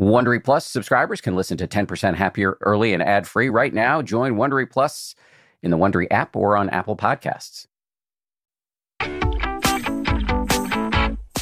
Wondery 0.00 0.42
Plus 0.42 0.64
subscribers 0.64 1.20
can 1.20 1.36
listen 1.36 1.58
to 1.58 1.68
10% 1.68 2.14
Happier 2.14 2.56
early 2.62 2.94
and 2.94 3.02
ad 3.02 3.28
free 3.28 3.50
right 3.50 3.74
now. 3.74 4.00
Join 4.00 4.36
Wondery 4.36 4.68
Plus 4.70 5.14
in 5.62 5.70
the 5.70 5.76
Wondery 5.76 6.06
app 6.10 6.34
or 6.34 6.56
on 6.56 6.70
Apple 6.70 6.96
Podcasts. 6.96 7.66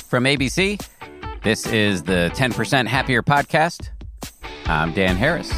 From 0.08 0.24
ABC, 0.24 0.84
this 1.44 1.68
is 1.68 2.02
the 2.02 2.32
10% 2.34 2.88
Happier 2.88 3.22
podcast. 3.22 3.90
I'm 4.67 4.93
Dan 4.93 5.15
Harris. 5.15 5.53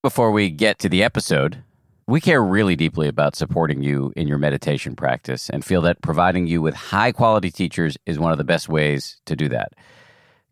Before 0.00 0.30
we 0.30 0.48
get 0.48 0.78
to 0.78 0.88
the 0.88 1.02
episode, 1.02 1.64
we 2.06 2.20
care 2.20 2.40
really 2.40 2.76
deeply 2.76 3.08
about 3.08 3.34
supporting 3.34 3.82
you 3.82 4.12
in 4.14 4.28
your 4.28 4.38
meditation 4.38 4.94
practice 4.94 5.50
and 5.50 5.64
feel 5.64 5.82
that 5.82 6.02
providing 6.02 6.46
you 6.46 6.62
with 6.62 6.76
high 6.76 7.10
quality 7.10 7.50
teachers 7.50 7.96
is 8.06 8.20
one 8.20 8.30
of 8.30 8.38
the 8.38 8.44
best 8.44 8.68
ways 8.68 9.20
to 9.26 9.34
do 9.34 9.48
that. 9.48 9.72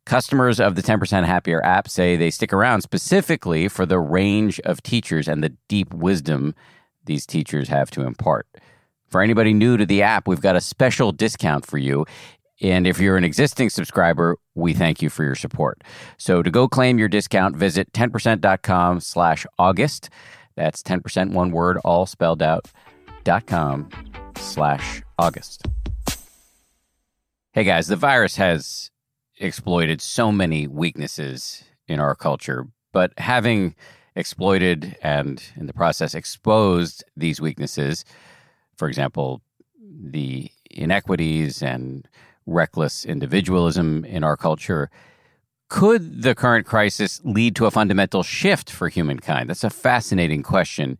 Customers 0.07 0.61
of 0.61 0.75
the 0.75 0.83
10% 0.83 1.25
Happier 1.25 1.65
app 1.65 1.89
say 1.89 2.15
they 2.17 2.31
stick 2.31 2.53
around 2.53 2.83
specifically 2.83 3.69
for 3.69 3.87
the 3.87 3.99
range 3.99 4.61
of 4.61 4.83
teachers 4.83 5.27
and 5.27 5.43
the 5.43 5.57
deep 5.67 5.95
wisdom 5.95 6.55
these 7.07 7.25
teachers 7.25 7.69
have 7.69 7.91
to 7.93 8.03
impart. 8.03 8.47
For 9.09 9.23
anybody 9.23 9.55
new 9.55 9.77
to 9.77 9.87
the 9.87 10.03
app, 10.03 10.29
we've 10.29 10.41
got 10.41 10.57
a 10.57 10.61
special 10.61 11.13
discount 11.13 11.65
for 11.65 11.79
you. 11.79 12.05
And 12.61 12.87
if 12.87 13.01
you're 13.01 13.17
an 13.17 13.25
existing 13.25 13.71
subscriber, 13.71 14.37
we 14.55 14.75
thank 14.75 15.01
you 15.01 15.09
for 15.09 15.25
your 15.25 15.35
support. 15.35 15.83
So 16.19 16.43
to 16.43 16.51
go 16.51 16.69
claim 16.69 16.99
your 16.99 17.09
discount, 17.09 17.57
visit 17.57 17.93
10%.com 17.93 19.01
slash 19.01 19.47
August. 19.59 20.11
That's 20.55 20.83
10% 20.83 21.33
one 21.33 21.51
word, 21.51 21.79
all 21.85 22.07
spelled 22.07 22.43
out, 22.43 22.71
dot 23.25 23.47
com 23.47 23.89
slash 24.37 25.03
August. 25.19 25.67
Hey 27.53 27.65
guys, 27.65 27.87
the 27.87 27.97
virus 27.97 28.37
has 28.37 28.91
exploited 29.39 30.01
so 30.01 30.31
many 30.31 30.67
weaknesses 30.67 31.65
in 31.89 32.01
our 32.01 32.15
culture, 32.15 32.67
but 32.93 33.13
having 33.19 33.75
exploited 34.17 34.97
and 35.03 35.43
in 35.57 35.67
the 35.67 35.73
process 35.73 36.15
exposed 36.15 37.05
these 37.17 37.41
weaknesses, 37.41 38.05
for 38.77 38.89
example, 38.89 39.43
the 39.79 40.51
inequities 40.71 41.63
and 41.63 42.09
reckless 42.47 43.05
individualism 43.05 44.05
in 44.05 44.23
our 44.23 44.37
culture, 44.37 44.91
could 45.69 46.23
the 46.23 46.35
current 46.35 46.67
crisis 46.67 47.21
lead 47.25 47.57
to 47.57 47.67
a 47.67 47.71
fundamental 47.71 48.23
shift 48.23 48.71
for 48.71 48.89
humankind? 48.89 49.51
That's 49.51 49.65
a 49.65 49.71
fascinating 49.71 50.43
question. 50.43 50.99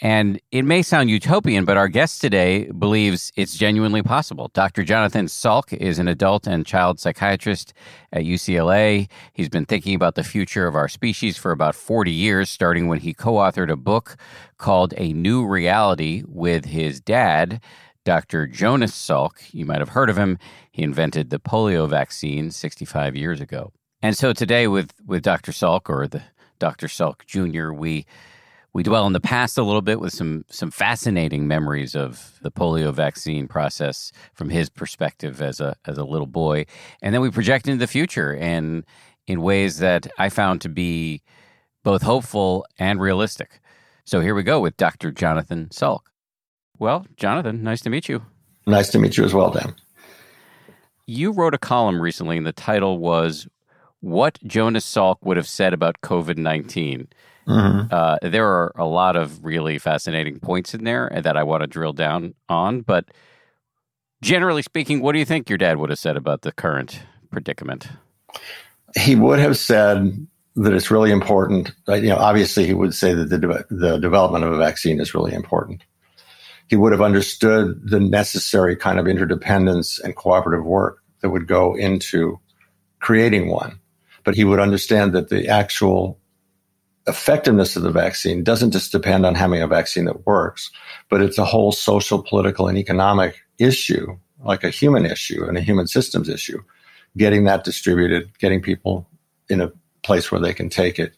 And 0.00 0.40
it 0.52 0.62
may 0.62 0.82
sound 0.82 1.10
utopian, 1.10 1.64
but 1.64 1.76
our 1.76 1.88
guest 1.88 2.20
today 2.20 2.70
believes 2.70 3.32
it's 3.34 3.56
genuinely 3.56 4.02
possible. 4.02 4.48
Dr. 4.54 4.84
Jonathan 4.84 5.26
Salk 5.26 5.72
is 5.72 5.98
an 5.98 6.06
adult 6.06 6.46
and 6.46 6.64
child 6.64 7.00
psychiatrist 7.00 7.74
at 8.12 8.22
UCLA. 8.22 9.08
He's 9.32 9.48
been 9.48 9.66
thinking 9.66 9.96
about 9.96 10.14
the 10.14 10.22
future 10.22 10.68
of 10.68 10.76
our 10.76 10.86
species 10.86 11.36
for 11.36 11.50
about 11.50 11.74
40 11.74 12.12
years, 12.12 12.48
starting 12.48 12.86
when 12.86 13.00
he 13.00 13.12
co 13.12 13.34
authored 13.34 13.72
a 13.72 13.76
book 13.76 14.16
called 14.56 14.94
A 14.96 15.12
New 15.12 15.44
Reality 15.44 16.22
with 16.28 16.66
his 16.66 17.00
dad, 17.00 17.60
Dr. 18.04 18.46
Jonas 18.46 18.92
Salk. 18.92 19.52
You 19.52 19.66
might 19.66 19.80
have 19.80 19.90
heard 19.90 20.10
of 20.10 20.16
him. 20.16 20.38
He 20.70 20.84
invented 20.84 21.30
the 21.30 21.40
polio 21.40 21.88
vaccine 21.88 22.52
65 22.52 23.16
years 23.16 23.40
ago. 23.40 23.72
And 24.00 24.16
so 24.16 24.32
today, 24.32 24.68
with, 24.68 24.92
with 25.04 25.24
Dr. 25.24 25.50
Salk 25.50 25.88
or 25.88 26.06
the 26.06 26.22
Dr. 26.60 26.86
Salk 26.86 27.26
Jr., 27.26 27.72
we 27.72 28.06
we 28.72 28.82
dwell 28.82 29.06
in 29.06 29.12
the 29.12 29.20
past 29.20 29.58
a 29.58 29.62
little 29.62 29.82
bit 29.82 30.00
with 30.00 30.12
some 30.12 30.44
some 30.50 30.70
fascinating 30.70 31.48
memories 31.48 31.94
of 31.94 32.38
the 32.42 32.50
polio 32.50 32.92
vaccine 32.92 33.48
process 33.48 34.12
from 34.34 34.50
his 34.50 34.68
perspective 34.68 35.40
as 35.40 35.60
a 35.60 35.76
as 35.86 35.98
a 35.98 36.04
little 36.04 36.26
boy, 36.26 36.66
and 37.02 37.14
then 37.14 37.20
we 37.20 37.30
project 37.30 37.66
into 37.66 37.78
the 37.78 37.86
future 37.86 38.36
and 38.36 38.84
in 39.26 39.42
ways 39.42 39.78
that 39.78 40.06
I 40.18 40.28
found 40.28 40.60
to 40.62 40.68
be 40.68 41.22
both 41.84 42.02
hopeful 42.02 42.66
and 42.78 43.00
realistic. 43.00 43.60
So 44.04 44.20
here 44.20 44.34
we 44.34 44.42
go 44.42 44.60
with 44.60 44.76
Dr. 44.76 45.10
Jonathan 45.10 45.68
Salk. 45.70 46.00
Well, 46.78 47.06
Jonathan, 47.16 47.62
nice 47.62 47.82
to 47.82 47.90
meet 47.90 48.08
you. 48.08 48.22
Nice 48.66 48.88
to 48.90 48.98
meet 48.98 49.16
you 49.16 49.24
as 49.24 49.34
well, 49.34 49.50
Dan. 49.50 49.74
You 51.06 51.32
wrote 51.32 51.54
a 51.54 51.58
column 51.58 52.00
recently, 52.00 52.36
and 52.36 52.46
the 52.46 52.52
title 52.52 52.98
was 52.98 53.48
"What 54.00 54.38
Jonas 54.46 54.86
Salk 54.86 55.16
Would 55.22 55.36
Have 55.36 55.48
Said 55.48 55.72
About 55.72 56.00
COVID 56.02 56.36
19." 56.36 57.08
Mm-hmm. 57.48 57.88
Uh, 57.90 58.18
there 58.22 58.46
are 58.46 58.72
a 58.76 58.84
lot 58.84 59.16
of 59.16 59.44
really 59.44 59.78
fascinating 59.78 60.38
points 60.38 60.74
in 60.74 60.84
there 60.84 61.10
that 61.22 61.36
I 61.36 61.42
want 61.44 61.62
to 61.62 61.66
drill 61.66 61.94
down 61.94 62.34
on. 62.48 62.82
But 62.82 63.06
generally 64.20 64.62
speaking, 64.62 65.00
what 65.00 65.12
do 65.12 65.18
you 65.18 65.24
think 65.24 65.48
your 65.48 65.58
dad 65.58 65.78
would 65.78 65.90
have 65.90 65.98
said 65.98 66.16
about 66.16 66.42
the 66.42 66.52
current 66.52 67.00
predicament? 67.30 67.88
He 68.96 69.14
would 69.14 69.38
have 69.38 69.56
said 69.56 70.26
that 70.56 70.74
it's 70.74 70.90
really 70.90 71.10
important. 71.10 71.72
You 71.86 72.08
know, 72.08 72.16
obviously, 72.16 72.66
he 72.66 72.74
would 72.74 72.94
say 72.94 73.14
that 73.14 73.30
the 73.30 73.38
de- 73.38 73.64
the 73.70 73.98
development 73.98 74.44
of 74.44 74.52
a 74.52 74.58
vaccine 74.58 75.00
is 75.00 75.14
really 75.14 75.32
important. 75.32 75.84
He 76.68 76.76
would 76.76 76.92
have 76.92 77.00
understood 77.00 77.80
the 77.88 78.00
necessary 78.00 78.76
kind 78.76 78.98
of 78.98 79.06
interdependence 79.06 79.98
and 79.98 80.14
cooperative 80.14 80.66
work 80.66 81.02
that 81.22 81.30
would 81.30 81.46
go 81.46 81.74
into 81.74 82.40
creating 83.00 83.48
one. 83.48 83.80
But 84.24 84.34
he 84.34 84.44
would 84.44 84.60
understand 84.60 85.14
that 85.14 85.30
the 85.30 85.48
actual 85.48 86.17
effectiveness 87.08 87.74
of 87.74 87.82
the 87.82 87.90
vaccine 87.90 88.44
doesn't 88.44 88.70
just 88.70 88.92
depend 88.92 89.24
on 89.24 89.34
having 89.34 89.62
a 89.62 89.66
vaccine 89.66 90.04
that 90.04 90.26
works, 90.26 90.70
but 91.08 91.22
it's 91.22 91.38
a 91.38 91.44
whole 91.44 91.72
social, 91.72 92.22
political, 92.22 92.68
and 92.68 92.78
economic 92.78 93.36
issue, 93.58 94.16
like 94.44 94.62
a 94.62 94.70
human 94.70 95.06
issue 95.06 95.44
and 95.44 95.56
a 95.56 95.62
human 95.62 95.86
systems 95.86 96.28
issue. 96.28 96.62
Getting 97.16 97.44
that 97.44 97.64
distributed, 97.64 98.30
getting 98.38 98.60
people 98.60 99.08
in 99.48 99.60
a 99.60 99.72
place 100.02 100.30
where 100.30 100.40
they 100.40 100.52
can 100.52 100.68
take 100.68 100.98
it. 100.98 101.14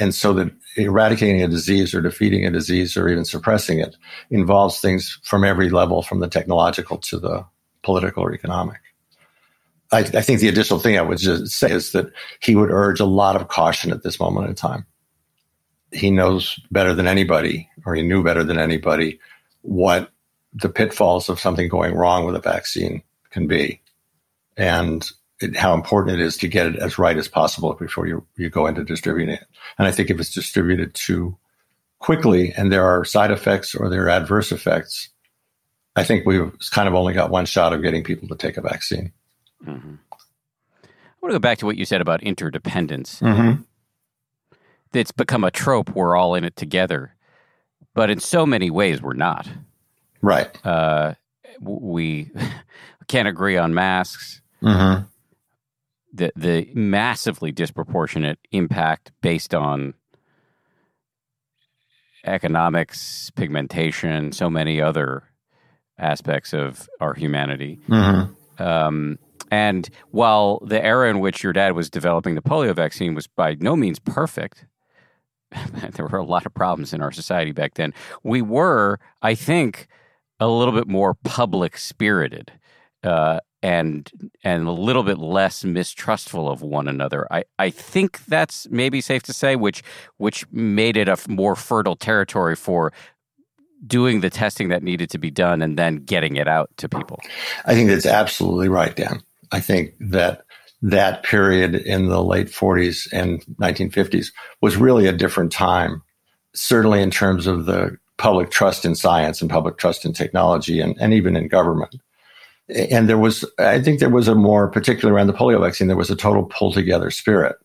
And 0.00 0.14
so 0.14 0.32
that 0.32 0.50
eradicating 0.76 1.42
a 1.42 1.48
disease 1.48 1.94
or 1.94 2.00
defeating 2.00 2.46
a 2.46 2.50
disease 2.50 2.96
or 2.96 3.08
even 3.08 3.24
suppressing 3.24 3.80
it 3.80 3.96
involves 4.30 4.80
things 4.80 5.18
from 5.22 5.44
every 5.44 5.70
level, 5.70 6.02
from 6.02 6.20
the 6.20 6.28
technological 6.28 6.98
to 6.98 7.18
the 7.18 7.44
political 7.82 8.24
or 8.24 8.32
economic. 8.32 8.80
I, 9.90 10.00
I 10.00 10.22
think 10.22 10.40
the 10.40 10.48
additional 10.48 10.78
thing 10.78 10.98
I 10.98 11.02
would 11.02 11.18
just 11.18 11.52
say 11.52 11.70
is 11.70 11.92
that 11.92 12.12
he 12.40 12.54
would 12.54 12.70
urge 12.70 13.00
a 13.00 13.04
lot 13.04 13.36
of 13.36 13.48
caution 13.48 13.90
at 13.90 14.02
this 14.02 14.20
moment 14.20 14.48
in 14.48 14.54
time 14.54 14.86
he 15.92 16.10
knows 16.10 16.60
better 16.70 16.94
than 16.94 17.06
anybody, 17.06 17.68
or 17.86 17.94
he 17.94 18.02
knew 18.02 18.22
better 18.22 18.44
than 18.44 18.58
anybody, 18.58 19.20
what 19.62 20.10
the 20.52 20.68
pitfalls 20.68 21.28
of 21.28 21.40
something 21.40 21.68
going 21.68 21.94
wrong 21.94 22.24
with 22.24 22.34
a 22.34 22.40
vaccine 22.40 23.02
can 23.30 23.46
be, 23.46 23.80
and 24.56 25.10
it, 25.40 25.56
how 25.56 25.74
important 25.74 26.20
it 26.20 26.24
is 26.24 26.36
to 26.38 26.48
get 26.48 26.66
it 26.66 26.76
as 26.76 26.98
right 26.98 27.16
as 27.16 27.28
possible 27.28 27.74
before 27.74 28.06
you 28.06 28.26
you 28.36 28.50
go 28.50 28.66
into 28.66 28.84
distributing 28.84 29.34
it. 29.34 29.46
And 29.78 29.86
I 29.86 29.90
think 29.90 30.10
if 30.10 30.18
it's 30.18 30.34
distributed 30.34 30.94
too 30.94 31.36
quickly 31.98 32.52
and 32.56 32.72
there 32.72 32.84
are 32.84 33.04
side 33.04 33.30
effects 33.30 33.74
or 33.74 33.88
there 33.88 34.04
are 34.04 34.10
adverse 34.10 34.52
effects, 34.52 35.10
I 35.96 36.04
think 36.04 36.26
we've 36.26 36.52
kind 36.70 36.88
of 36.88 36.94
only 36.94 37.14
got 37.14 37.30
one 37.30 37.46
shot 37.46 37.72
of 37.72 37.82
getting 37.82 38.04
people 38.04 38.28
to 38.28 38.36
take 38.36 38.56
a 38.56 38.62
vaccine. 38.62 39.12
Mm-hmm. 39.64 39.94
I 40.82 41.20
want 41.20 41.32
to 41.32 41.34
go 41.34 41.38
back 41.40 41.58
to 41.58 41.66
what 41.66 41.76
you 41.76 41.84
said 41.84 42.00
about 42.00 42.22
interdependence. 42.22 43.20
Mm-hmm 43.20 43.62
it's 44.92 45.12
become 45.12 45.44
a 45.44 45.50
trope. 45.50 45.94
We're 45.94 46.16
all 46.16 46.34
in 46.34 46.44
it 46.44 46.56
together, 46.56 47.14
but 47.94 48.10
in 48.10 48.20
so 48.20 48.46
many 48.46 48.70
ways, 48.70 49.02
we're 49.02 49.14
not. 49.14 49.48
Right. 50.22 50.66
Uh, 50.66 51.14
we 51.60 52.30
can't 53.08 53.28
agree 53.28 53.56
on 53.56 53.74
masks. 53.74 54.40
Mm-hmm. 54.62 55.04
The 56.12 56.32
the 56.36 56.70
massively 56.74 57.52
disproportionate 57.52 58.38
impact 58.50 59.12
based 59.20 59.54
on 59.54 59.94
economics, 62.24 63.30
pigmentation, 63.30 64.32
so 64.32 64.50
many 64.50 64.80
other 64.80 65.24
aspects 65.98 66.52
of 66.52 66.88
our 67.00 67.14
humanity. 67.14 67.80
Mm-hmm. 67.88 68.62
Um, 68.62 69.18
and 69.50 69.88
while 70.10 70.60
the 70.64 70.82
era 70.84 71.08
in 71.10 71.20
which 71.20 71.42
your 71.42 71.52
dad 71.52 71.72
was 71.72 71.88
developing 71.88 72.34
the 72.34 72.42
polio 72.42 72.74
vaccine 72.74 73.14
was 73.14 73.26
by 73.26 73.56
no 73.58 73.76
means 73.76 73.98
perfect, 73.98 74.66
there 75.92 76.06
were 76.06 76.18
a 76.18 76.24
lot 76.24 76.46
of 76.46 76.54
problems 76.54 76.92
in 76.92 77.02
our 77.02 77.12
society 77.12 77.52
back 77.52 77.74
then. 77.74 77.94
We 78.22 78.42
were, 78.42 78.98
I 79.22 79.34
think, 79.34 79.88
a 80.40 80.48
little 80.48 80.74
bit 80.74 80.88
more 80.88 81.14
public 81.14 81.76
spirited. 81.76 82.52
Uh, 83.02 83.40
and 83.62 84.10
and 84.44 84.68
a 84.68 84.72
little 84.72 85.02
bit 85.02 85.18
less 85.18 85.64
mistrustful 85.64 86.48
of 86.48 86.62
one 86.62 86.86
another. 86.86 87.26
I, 87.30 87.44
I 87.58 87.70
think 87.70 88.24
that's 88.26 88.68
maybe 88.70 89.00
safe 89.00 89.22
to 89.24 89.32
say, 89.32 89.56
which 89.56 89.82
which 90.16 90.50
made 90.52 90.96
it 90.96 91.08
a 91.08 91.18
more 91.28 91.56
fertile 91.56 91.96
territory 91.96 92.54
for 92.54 92.92
doing 93.86 94.20
the 94.20 94.30
testing 94.30 94.68
that 94.68 94.82
needed 94.82 95.10
to 95.10 95.18
be 95.18 95.30
done 95.30 95.62
and 95.62 95.78
then 95.78 95.96
getting 95.96 96.36
it 96.36 96.48
out 96.48 96.70
to 96.76 96.88
people. 96.88 97.20
I 97.64 97.74
think 97.74 97.88
that's 97.88 98.06
absolutely 98.06 98.68
right, 98.68 98.94
Dan. 98.94 99.22
I 99.52 99.60
think 99.60 99.94
that 100.00 100.44
that 100.82 101.22
period 101.22 101.74
in 101.74 102.08
the 102.08 102.22
late 102.22 102.48
40s 102.48 103.08
and 103.12 103.44
1950s 103.56 104.32
was 104.60 104.76
really 104.76 105.06
a 105.06 105.12
different 105.12 105.52
time, 105.52 106.02
certainly 106.54 107.02
in 107.02 107.10
terms 107.10 107.46
of 107.46 107.66
the 107.66 107.96
public 108.16 108.50
trust 108.50 108.84
in 108.84 108.94
science 108.94 109.40
and 109.40 109.50
public 109.50 109.78
trust 109.78 110.04
in 110.04 110.12
technology 110.12 110.80
and, 110.80 110.96
and 111.00 111.12
even 111.12 111.36
in 111.36 111.48
government. 111.48 111.96
and 112.68 113.08
there 113.08 113.18
was, 113.18 113.44
I 113.58 113.80
think 113.80 113.98
there 113.98 114.10
was 114.10 114.28
a 114.28 114.34
more, 114.34 114.68
particularly 114.68 115.16
around 115.16 115.28
the 115.28 115.32
polio 115.32 115.60
vaccine, 115.60 115.88
there 115.88 115.96
was 115.96 116.10
a 116.10 116.16
total 116.16 116.44
pull 116.44 116.72
together 116.72 117.10
spirit. 117.10 117.56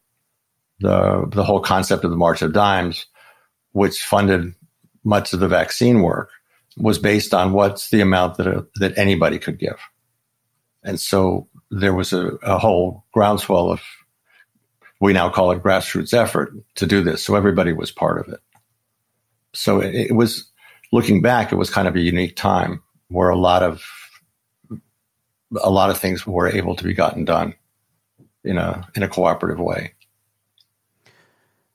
The, 0.80 1.28
the 1.32 1.44
whole 1.44 1.60
concept 1.60 2.04
of 2.04 2.12
the 2.12 2.18
March 2.18 2.42
of 2.42 2.54
Dimes, 2.54 3.06
which 3.74 4.04
funded 4.04 4.54
much 5.04 5.34
of 5.34 5.40
the 5.40 5.48
vaccine 5.48 6.02
work, 6.02 6.30
was 6.78 6.98
based 6.98 7.34
on 7.34 7.54
what's 7.54 7.90
the 7.90 8.02
amount 8.02 8.38
that, 8.38 8.68
that 8.76 8.98
anybody 8.98 9.38
could 9.38 9.60
give. 9.60 9.80
And 10.84 11.00
so 11.00 11.48
there 11.80 11.94
was 11.94 12.14
a, 12.14 12.28
a 12.44 12.58
whole 12.58 13.06
groundswell 13.12 13.72
of, 13.72 13.82
we 15.00 15.14
now 15.14 15.30
call 15.30 15.52
it 15.52 15.64
grassroots 15.64 16.14
effort 16.14 16.54
to 16.76 16.86
do 16.86 17.04
this. 17.04 17.24
So 17.24 17.36
everybody 17.36 17.74
was 17.74 17.92
part 17.92 18.20
of 18.20 18.34
it. 18.34 18.40
So 19.54 19.80
it, 19.82 19.94
it 19.94 20.16
was, 20.16 20.52
looking 20.94 21.22
back, 21.22 21.52
it 21.52 21.56
was 21.56 21.70
kind 21.70 21.88
of 21.88 21.96
a 21.96 22.00
unique 22.00 22.38
time 22.38 22.82
where 23.10 23.30
a 23.30 23.36
lot 23.36 23.64
of 23.64 23.84
a 25.62 25.70
lot 25.70 25.90
of 25.90 25.98
things 25.98 26.26
were 26.26 26.48
able 26.48 26.76
to 26.76 26.84
be 26.84 26.94
gotten 26.94 27.26
done 27.26 27.54
in 28.44 28.58
a 28.58 28.88
in 28.96 29.04
a 29.04 29.08
cooperative 29.10 29.60
way. 29.60 29.94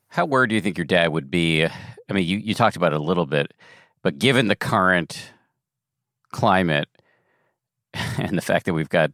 How 0.08 0.24
worried 0.24 0.48
do 0.48 0.54
you 0.54 0.60
think 0.60 0.78
your 0.78 0.86
dad 0.86 1.08
would 1.08 1.30
be? 1.30 1.64
I 1.64 2.12
mean, 2.12 2.26
you, 2.26 2.38
you 2.38 2.54
talked 2.54 2.76
about 2.76 2.92
it 2.92 3.00
a 3.00 3.02
little 3.02 3.26
bit, 3.26 3.52
but 4.02 4.18
given 4.18 4.48
the 4.48 4.56
current 4.56 5.30
climate 6.32 6.88
and 7.92 8.36
the 8.36 8.42
fact 8.42 8.64
that 8.66 8.74
we've 8.74 8.88
got, 8.88 9.12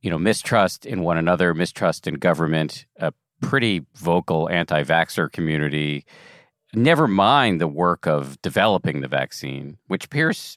you 0.00 0.10
know, 0.10 0.18
mistrust 0.18 0.86
in 0.86 1.02
one 1.02 1.18
another, 1.18 1.54
mistrust 1.54 2.06
in 2.06 2.14
government, 2.14 2.86
a 2.98 3.12
pretty 3.40 3.84
vocal 3.96 4.48
anti 4.48 4.82
vaxxer 4.82 5.30
community, 5.30 6.04
never 6.74 7.06
mind 7.06 7.60
the 7.60 7.68
work 7.68 8.06
of 8.06 8.40
developing 8.42 9.00
the 9.00 9.08
vaccine, 9.08 9.78
which 9.86 10.10
Pierce, 10.10 10.56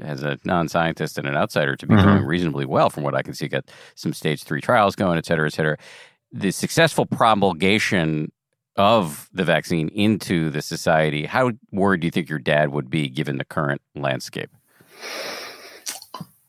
as 0.00 0.22
a 0.22 0.38
non-scientist 0.44 1.18
and 1.18 1.26
an 1.26 1.36
outsider 1.36 1.74
to 1.76 1.86
be 1.86 1.94
mm-hmm. 1.94 2.08
doing 2.08 2.24
reasonably 2.24 2.64
well 2.64 2.90
from 2.90 3.02
what 3.02 3.14
I 3.14 3.22
can 3.22 3.34
see. 3.34 3.48
Got 3.48 3.70
some 3.94 4.12
stage 4.12 4.44
three 4.44 4.60
trials 4.60 4.94
going, 4.94 5.18
et 5.18 5.26
cetera, 5.26 5.46
et 5.46 5.52
cetera. 5.52 5.76
The 6.32 6.52
successful 6.52 7.06
promulgation 7.06 8.30
of 8.76 9.28
the 9.32 9.44
vaccine 9.44 9.88
into 9.88 10.50
the 10.50 10.62
society. 10.62 11.24
How 11.24 11.52
worried 11.72 12.02
do 12.02 12.06
you 12.06 12.10
think 12.10 12.28
your 12.28 12.38
dad 12.38 12.70
would 12.70 12.90
be 12.90 13.08
given 13.08 13.38
the 13.38 13.44
current 13.44 13.80
landscape? 13.94 14.50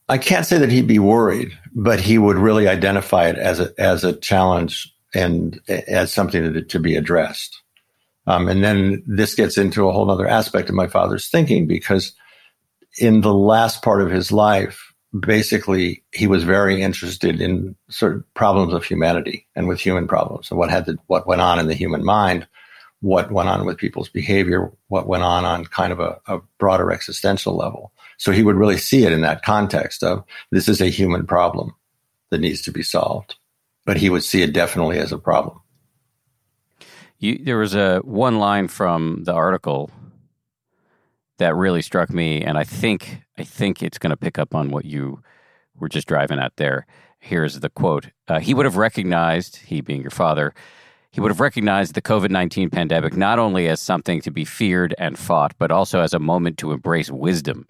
I 0.09 0.17
can't 0.17 0.45
say 0.45 0.57
that 0.57 0.71
he'd 0.71 0.87
be 0.87 0.99
worried, 0.99 1.51
but 1.73 1.99
he 1.99 2.17
would 2.17 2.37
really 2.37 2.67
identify 2.67 3.27
it 3.27 3.37
as 3.37 3.59
a 3.59 3.73
as 3.77 4.03
a 4.03 4.13
challenge 4.13 4.93
and 5.13 5.59
as 5.67 6.13
something 6.13 6.53
to, 6.53 6.61
to 6.61 6.79
be 6.79 6.95
addressed. 6.95 7.61
Um, 8.25 8.47
and 8.47 8.63
then 8.63 9.03
this 9.07 9.35
gets 9.35 9.57
into 9.57 9.87
a 9.87 9.91
whole 9.91 10.11
other 10.11 10.27
aspect 10.27 10.69
of 10.69 10.75
my 10.75 10.87
father's 10.87 11.29
thinking 11.29 11.65
because 11.65 12.13
in 12.99 13.21
the 13.21 13.33
last 13.33 13.81
part 13.81 14.01
of 14.01 14.11
his 14.11 14.31
life, 14.31 14.93
basically 15.17 16.03
he 16.11 16.27
was 16.27 16.43
very 16.43 16.81
interested 16.81 17.41
in 17.41 17.75
certain 17.89 18.23
problems 18.33 18.73
of 18.73 18.83
humanity 18.83 19.47
and 19.55 19.67
with 19.67 19.79
human 19.79 20.07
problems 20.07 20.51
and 20.51 20.59
what 20.59 20.69
had 20.69 20.89
what 21.07 21.27
went 21.27 21.41
on 21.41 21.59
in 21.59 21.67
the 21.67 21.73
human 21.73 22.03
mind, 22.03 22.47
what 22.99 23.31
went 23.31 23.49
on 23.49 23.65
with 23.65 23.77
people's 23.77 24.09
behavior, 24.09 24.71
what 24.87 25.07
went 25.07 25.23
on 25.23 25.45
on 25.45 25.65
kind 25.65 25.93
of 25.93 25.99
a, 25.99 26.19
a 26.27 26.39
broader 26.59 26.91
existential 26.91 27.55
level. 27.55 27.93
So 28.17 28.31
he 28.31 28.43
would 28.43 28.55
really 28.55 28.77
see 28.77 29.05
it 29.05 29.13
in 29.13 29.21
that 29.21 29.43
context 29.43 30.03
of 30.03 30.23
this 30.51 30.67
is 30.67 30.81
a 30.81 30.89
human 30.89 31.25
problem 31.25 31.75
that 32.29 32.39
needs 32.39 32.61
to 32.63 32.71
be 32.71 32.83
solved, 32.83 33.35
but 33.85 33.97
he 33.97 34.09
would 34.09 34.23
see 34.23 34.41
it 34.41 34.53
definitely 34.53 34.97
as 34.99 35.11
a 35.11 35.17
problem. 35.17 35.61
You, 37.19 37.39
there 37.43 37.57
was 37.57 37.73
a 37.73 37.99
one 37.99 38.37
line 38.37 38.67
from 38.67 39.23
the 39.23 39.33
article 39.33 39.89
that 41.37 41.55
really 41.55 41.81
struck 41.81 42.09
me, 42.09 42.43
and 42.43 42.57
I 42.57 42.63
think 42.63 43.21
I 43.37 43.43
think 43.43 43.81
it's 43.81 43.97
going 43.97 44.11
to 44.11 44.17
pick 44.17 44.39
up 44.39 44.55
on 44.55 44.71
what 44.71 44.85
you 44.85 45.21
were 45.79 45.89
just 45.89 46.07
driving 46.07 46.39
at 46.39 46.57
there. 46.57 46.85
Here's 47.19 47.59
the 47.59 47.69
quote: 47.69 48.09
uh, 48.27 48.39
He 48.39 48.53
would 48.53 48.65
have 48.65 48.77
recognized, 48.77 49.57
he 49.57 49.81
being 49.81 50.01
your 50.01 50.11
father, 50.11 50.53
he 51.11 51.21
would 51.21 51.31
have 51.31 51.39
recognized 51.39 51.95
the 51.95 52.01
COVID 52.01 52.29
nineteen 52.29 52.69
pandemic 52.69 53.15
not 53.15 53.39
only 53.39 53.67
as 53.67 53.79
something 53.79 54.21
to 54.21 54.31
be 54.31 54.45
feared 54.45 54.93
and 54.97 55.17
fought, 55.17 55.55
but 55.57 55.71
also 55.71 56.01
as 56.01 56.13
a 56.13 56.19
moment 56.19 56.57
to 56.59 56.71
embrace 56.71 57.09
wisdom. 57.09 57.67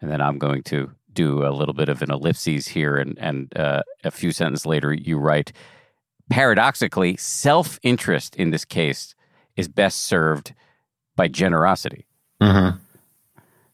And 0.00 0.10
then 0.10 0.20
I'm 0.20 0.38
going 0.38 0.62
to 0.64 0.90
do 1.12 1.46
a 1.46 1.50
little 1.50 1.74
bit 1.74 1.88
of 1.88 2.02
an 2.02 2.10
ellipses 2.10 2.68
here, 2.68 2.96
and 2.96 3.18
and 3.18 3.56
uh, 3.56 3.82
a 4.04 4.10
few 4.10 4.32
sentences 4.32 4.66
later, 4.66 4.92
you 4.92 5.18
write. 5.18 5.52
Paradoxically, 6.30 7.16
self 7.16 7.78
interest 7.82 8.36
in 8.36 8.50
this 8.50 8.64
case 8.64 9.14
is 9.56 9.68
best 9.68 10.04
served 10.04 10.54
by 11.16 11.28
generosity. 11.28 12.06
Mm-hmm. 12.40 12.78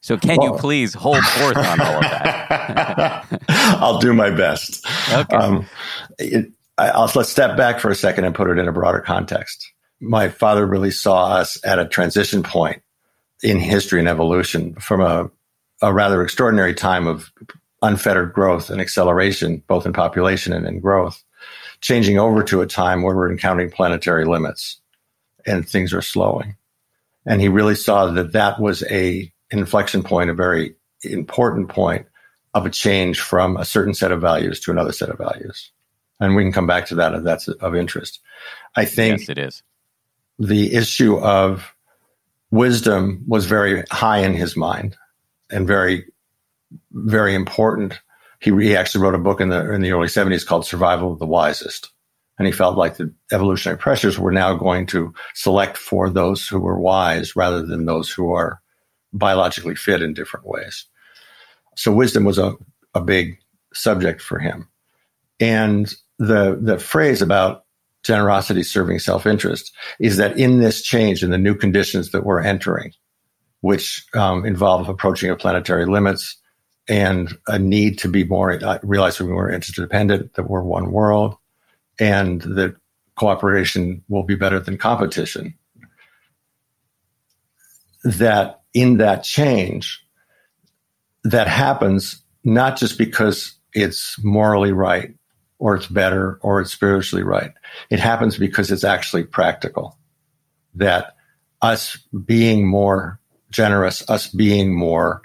So 0.01 0.17
can 0.17 0.37
well, 0.39 0.53
you 0.53 0.59
please 0.59 0.95
hold 0.95 1.23
forth 1.25 1.57
on 1.57 1.81
all 1.81 1.97
of 1.97 2.03
that? 2.03 3.27
I'll 3.49 3.99
do 3.99 4.15
my 4.15 4.31
best. 4.31 4.87
Okay. 5.13 5.37
Um, 5.37 5.67
it, 6.19 6.47
I, 6.79 7.11
let's 7.15 7.29
step 7.29 7.57
back 7.57 7.81
for 7.81 7.91
a 7.91 7.95
second 7.95 8.25
and 8.25 8.35
put 8.35 8.49
it 8.49 8.59
in 8.59 8.69
a 8.69 8.73
broader 8.73 9.01
context. 9.01 9.73
My 10.01 10.29
father 10.29 10.67
really 10.67 10.91
saw 10.91 11.27
us 11.33 11.59
at 11.65 11.79
a 11.79 11.87
transition 11.87 12.43
point 12.43 12.83
in 13.43 13.59
history 13.59 13.99
and 13.99 14.09
evolution 14.09 14.75
from 14.75 15.01
a, 15.01 15.31
a 15.83 15.93
rather 15.93 16.23
extraordinary 16.23 16.75
time 16.75 17.07
of 17.07 17.31
unfettered 17.83 18.33
growth 18.33 18.71
and 18.71 18.81
acceleration, 18.81 19.63
both 19.67 19.87
in 19.87 19.93
population 19.93 20.53
and 20.53 20.67
in 20.67 20.81
growth, 20.81 21.23
changing 21.81 22.19
over 22.19 22.43
to 22.43 22.61
a 22.61 22.67
time 22.67 23.03
where 23.03 23.15
we're 23.15 23.31
encountering 23.31 23.71
planetary 23.71 24.25
limits 24.25 24.81
and 25.47 25.69
things 25.69 25.93
are 25.93 26.03
slowing. 26.03 26.57
And 27.27 27.41
he 27.41 27.49
really 27.49 27.75
saw 27.75 28.07
that 28.07 28.33
that 28.33 28.61
was 28.61 28.83
a 28.91 29.31
inflection 29.51 30.03
point, 30.03 30.31
a 30.31 30.35
very 30.35 30.75
important 31.03 31.69
point 31.69 32.07
of 32.55 32.67
a 32.67 32.71
change 32.71 33.21
from 33.21 33.57
a 33.57 33.65
certain 33.65 33.95
set 33.95 34.13
of 34.13 34.21
values 34.21 34.61
to 34.61 34.71
another 34.71 34.93
set 34.93 35.11
of 35.11 35.19
values. 35.19 35.71
And 36.19 36.35
we 36.35 36.43
can 36.43 36.53
come 36.53 36.67
back 36.67 36.87
to 36.87 36.95
that 36.95 37.15
if 37.15 37.23
that's 37.23 37.49
of 37.49 37.77
interest. 37.77 38.21
I 38.75 38.87
think 38.87 39.21
yes, 39.21 39.29
it 39.29 39.39
is. 39.39 39.63
The 40.39 40.75
issue 40.75 41.19
of 41.19 41.75
wisdom 42.51 43.25
was 43.27 43.45
very 43.45 43.83
high 43.91 44.19
in 44.19 44.33
his 44.33 44.57
mind 44.57 44.97
and 45.51 45.67
very, 45.67 46.05
very 46.93 47.35
important. 47.35 48.01
He, 48.41 48.51
he 48.51 48.77
actually 48.77 49.03
wrote 49.03 49.15
a 49.15 49.19
book 49.19 49.41
in 49.41 49.49
the 49.49 49.73
in 49.73 49.81
the 49.81 49.93
early 49.93 50.09
70s 50.09 50.47
called 50.47 50.67
Survival 50.67 51.13
of 51.13 51.19
the 51.19 51.27
Wisest. 51.27 51.91
And 52.39 52.47
he 52.47 52.53
felt 52.53 52.77
like 52.77 52.97
the 52.97 53.13
evolutionary 53.33 53.79
pressures 53.79 54.19
were 54.19 54.33
now 54.33 54.55
going 54.55 54.87
to 54.89 55.15
select 55.35 55.79
for 55.79 56.11
those 56.11 56.47
who 56.47 56.61
were 56.61 56.79
wise 56.79 57.35
rather 57.35 57.65
than 57.65 57.87
those 57.87 58.11
who 58.11 58.33
are 58.33 58.61
biologically 59.13 59.75
fit 59.75 60.03
in 60.03 60.13
different 60.13 60.47
ways. 60.47 60.85
So 61.77 61.93
wisdom 61.93 62.25
was 62.25 62.39
a, 62.39 62.55
a 62.95 63.01
big 63.01 63.39
subject 63.73 64.21
for 64.21 64.39
him. 64.39 64.69
And 65.41 65.93
the, 66.19 66.59
the 66.61 66.79
phrase 66.79 67.23
about 67.23 67.65
generosity 68.05 68.63
serving 68.63 68.99
self-interest 68.99 69.73
is 69.99 70.17
that 70.19 70.39
in 70.39 70.61
this 70.61 70.83
change, 70.83 71.23
in 71.23 71.31
the 71.31 71.39
new 71.39 71.55
conditions 71.55 72.11
that 72.11 72.25
we're 72.25 72.41
entering, 72.41 72.93
which 73.67 74.07
um, 74.15 74.47
involve 74.47 74.89
approaching 74.89 75.29
of 75.29 75.41
planetary 75.41 75.87
limits 75.87 76.37
and 76.87 77.37
a 77.49 77.59
need 77.59 77.99
to 77.99 78.09
be 78.09 78.23
more, 78.23 78.53
uh, 78.65 78.79
realize 78.85 79.21
we're 79.21 79.51
interdependent, 79.51 80.35
that 80.35 80.49
we're 80.49 80.63
one 80.63 80.93
world, 80.93 81.35
and 81.99 82.43
that 82.43 82.77
cooperation 83.17 84.05
will 84.09 84.23
be 84.23 84.37
better 84.37 84.61
than 84.61 84.79
competition. 84.79 85.53
That 88.05 88.61
in 88.73 88.99
that 88.99 89.25
change 89.25 90.01
that 91.25 91.49
happens 91.49 92.23
not 92.45 92.77
just 92.77 92.97
because 92.97 93.53
it's 93.75 94.17
morally 94.23 94.71
right 94.71 95.13
or 95.59 95.75
it's 95.75 95.89
better 95.89 96.39
or 96.41 96.61
it's 96.61 96.71
spiritually 96.71 97.25
right. 97.25 97.51
It 97.91 97.99
happens 97.99 98.39
because 98.39 98.71
it's 98.71 98.85
actually 98.85 99.25
practical. 99.25 99.99
That 100.77 101.17
us 101.63 101.97
being 102.25 102.65
more 102.69 103.19
generous, 103.51 104.09
us 104.09 104.29
being 104.29 104.77
more 104.77 105.23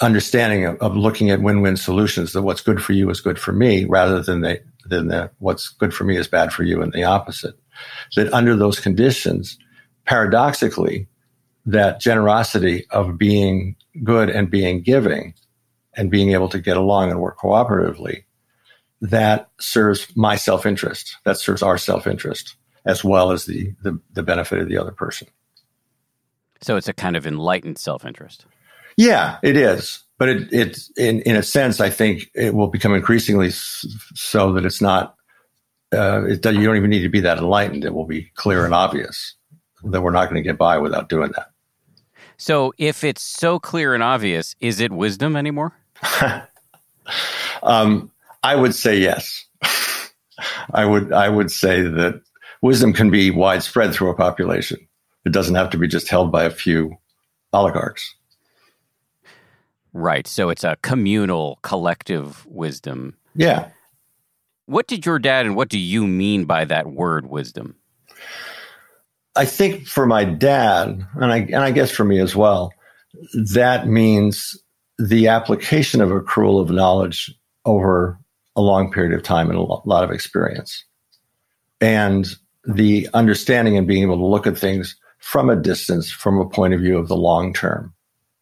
understanding 0.00 0.64
of, 0.64 0.76
of 0.78 0.96
looking 0.96 1.30
at 1.30 1.42
win-win 1.42 1.76
solutions, 1.76 2.32
that 2.32 2.42
what's 2.42 2.60
good 2.60 2.82
for 2.82 2.92
you 2.92 3.08
is 3.10 3.20
good 3.20 3.38
for 3.38 3.52
me, 3.52 3.84
rather 3.84 4.20
than 4.20 4.40
the, 4.40 4.60
than 4.86 5.08
the 5.08 5.30
what's 5.38 5.68
good 5.68 5.94
for 5.94 6.04
me 6.04 6.16
is 6.16 6.28
bad 6.28 6.52
for 6.52 6.62
you 6.62 6.82
and 6.82 6.92
the 6.92 7.04
opposite. 7.04 7.54
That 8.16 8.32
under 8.32 8.56
those 8.56 8.80
conditions, 8.80 9.58
paradoxically, 10.04 11.08
that 11.66 12.00
generosity 12.00 12.86
of 12.90 13.18
being 13.18 13.76
good 14.02 14.28
and 14.28 14.50
being 14.50 14.82
giving 14.82 15.34
and 15.96 16.10
being 16.10 16.32
able 16.32 16.48
to 16.48 16.58
get 16.58 16.76
along 16.76 17.10
and 17.10 17.20
work 17.20 17.38
cooperatively, 17.38 18.24
that 19.00 19.48
serves 19.60 20.06
my 20.16 20.36
self 20.36 20.66
interest. 20.66 21.16
That 21.24 21.38
serves 21.38 21.62
our 21.62 21.78
self 21.78 22.06
interest 22.06 22.56
as 22.84 23.02
well 23.02 23.32
as 23.32 23.46
the, 23.46 23.72
the, 23.82 23.98
the 24.12 24.22
benefit 24.22 24.58
of 24.58 24.68
the 24.68 24.78
other 24.78 24.92
person. 24.92 25.28
So 26.64 26.76
it's 26.76 26.88
a 26.88 26.92
kind 26.92 27.16
of 27.16 27.26
enlightened 27.26 27.78
self 27.78 28.04
interest. 28.04 28.46
Yeah, 28.96 29.38
it 29.42 29.56
is. 29.56 30.02
But 30.18 30.28
it, 30.28 30.52
it's 30.52 30.90
in, 30.96 31.20
in 31.22 31.36
a 31.36 31.42
sense, 31.42 31.80
I 31.80 31.90
think 31.90 32.30
it 32.34 32.54
will 32.54 32.68
become 32.68 32.94
increasingly 32.94 33.50
so 33.50 34.52
that 34.52 34.64
it's 34.64 34.80
not, 34.80 35.16
uh, 35.92 36.24
it, 36.24 36.44
you 36.44 36.64
don't 36.64 36.76
even 36.76 36.90
need 36.90 37.02
to 37.02 37.08
be 37.08 37.20
that 37.20 37.38
enlightened. 37.38 37.84
It 37.84 37.92
will 37.92 38.06
be 38.06 38.30
clear 38.36 38.64
and 38.64 38.72
obvious 38.72 39.34
that 39.82 40.00
we're 40.00 40.12
not 40.12 40.30
going 40.30 40.42
to 40.42 40.48
get 40.48 40.56
by 40.56 40.78
without 40.78 41.08
doing 41.08 41.32
that. 41.32 41.48
So 42.36 42.72
if 42.78 43.04
it's 43.04 43.22
so 43.22 43.58
clear 43.58 43.92
and 43.92 44.02
obvious, 44.02 44.54
is 44.60 44.80
it 44.80 44.92
wisdom 44.92 45.36
anymore? 45.36 45.76
Um, 47.64 48.10
I 48.42 48.54
would 48.54 48.74
say 48.74 48.98
yes. 48.98 49.44
I 50.74 50.84
would 50.84 51.12
I 51.12 51.28
would 51.28 51.50
say 51.50 51.82
that 51.82 52.20
wisdom 52.62 52.92
can 52.92 53.10
be 53.10 53.30
widespread 53.30 53.94
through 53.94 54.10
a 54.10 54.14
population. 54.14 54.86
It 55.24 55.32
doesn't 55.32 55.54
have 55.54 55.70
to 55.70 55.78
be 55.78 55.88
just 55.88 56.08
held 56.08 56.30
by 56.30 56.44
a 56.44 56.50
few 56.50 56.96
oligarchs. 57.52 58.14
Right. 59.92 60.26
So 60.26 60.50
it's 60.50 60.64
a 60.64 60.76
communal, 60.82 61.58
collective 61.62 62.44
wisdom. 62.46 63.16
Yeah. 63.34 63.68
What 64.66 64.86
did 64.86 65.06
your 65.06 65.18
dad 65.18 65.46
and 65.46 65.56
what 65.56 65.68
do 65.68 65.78
you 65.78 66.06
mean 66.06 66.46
by 66.46 66.64
that 66.64 66.88
word 66.88 67.26
wisdom? 67.26 67.76
I 69.36 69.44
think 69.44 69.86
for 69.86 70.06
my 70.06 70.24
dad, 70.24 71.04
and 71.14 71.32
I 71.32 71.38
and 71.38 71.56
I 71.56 71.70
guess 71.70 71.90
for 71.90 72.04
me 72.04 72.20
as 72.20 72.36
well, 72.36 72.72
that 73.52 73.88
means 73.88 74.56
the 74.98 75.28
application 75.28 76.00
of 76.00 76.10
accrual 76.10 76.60
of 76.60 76.70
knowledge 76.70 77.34
over 77.64 78.18
a 78.56 78.60
long 78.60 78.92
period 78.92 79.12
of 79.12 79.22
time 79.22 79.50
and 79.50 79.58
a 79.58 79.62
lot 79.62 80.04
of 80.04 80.10
experience. 80.10 80.84
And 81.80 82.26
the 82.64 83.08
understanding 83.12 83.76
and 83.76 83.86
being 83.86 84.02
able 84.02 84.16
to 84.16 84.24
look 84.26 84.46
at 84.46 84.56
things 84.56 84.96
from 85.24 85.48
a 85.48 85.56
distance, 85.56 86.10
from 86.10 86.38
a 86.38 86.46
point 86.46 86.74
of 86.74 86.80
view 86.80 86.98
of 86.98 87.08
the 87.08 87.16
long 87.16 87.54
term, 87.54 87.94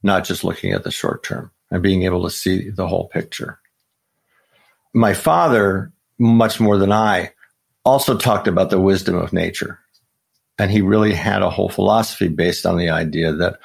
not 0.03 0.25
just 0.25 0.43
looking 0.43 0.73
at 0.73 0.83
the 0.83 0.91
short 0.91 1.23
term 1.23 1.49
and 1.71 1.81
being 1.81 2.03
able 2.03 2.25
to 2.25 2.29
see 2.29 2.71
the 2.71 2.89
whole 2.89 3.07
picture. 3.07 3.61
My 4.93 5.15
father, 5.15 5.93
much 6.19 6.59
more 6.59 6.77
than 6.77 6.91
I, 6.91 7.31
also 7.85 8.19
talked 8.19 8.49
about 8.49 8.71
the 8.71 8.81
wisdom 8.81 9.15
of 9.15 9.33
nature. 9.33 9.79
And 10.59 10.73
he 10.73 10.83
really 10.83 11.15
had 11.15 11.41
a 11.41 11.51
whole 11.51 11.69
philosophy 11.69 12.27
based 12.27 12.67
on 12.67 12.77
the 12.77 12.91
idea 12.91 13.33
that 13.33 13.61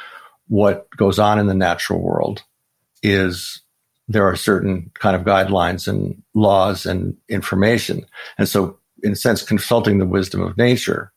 what 0.47 0.87
goes 0.95 1.17
on 1.17 1.39
in 1.39 1.47
the 1.47 1.55
natural 1.55 1.99
world 1.99 2.43
is 3.01 3.63
there 4.07 4.27
are 4.27 4.35
certain 4.35 4.91
kind 4.93 5.15
of 5.15 5.23
guidelines 5.23 5.87
and 5.87 6.21
laws 6.35 6.85
and 6.85 7.17
information. 7.29 8.05
And 8.37 8.47
so, 8.47 8.77
in 9.01 9.13
a 9.13 9.15
sense, 9.15 9.41
consulting 9.41 9.97
the 9.97 10.05
wisdom 10.05 10.41
of 10.41 10.55
nature 10.55 11.11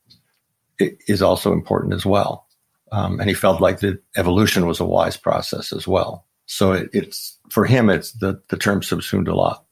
is 0.80 1.22
also 1.22 1.52
important 1.52 1.94
as 1.94 2.06
well. 2.06 2.46
Um, 2.92 3.20
and 3.20 3.28
he 3.28 3.34
felt 3.34 3.60
like 3.60 3.80
the 3.80 4.00
evolution 4.16 4.66
was 4.66 4.80
a 4.80 4.84
wise 4.84 5.16
process 5.16 5.72
as 5.72 5.86
well. 5.86 6.26
So 6.46 6.72
it, 6.72 6.90
it's 6.92 7.38
for 7.48 7.64
him, 7.64 7.88
it's 7.88 8.12
the 8.12 8.42
the 8.48 8.56
term 8.56 8.82
subsumed 8.82 9.28
a 9.28 9.34
lot. 9.34 9.64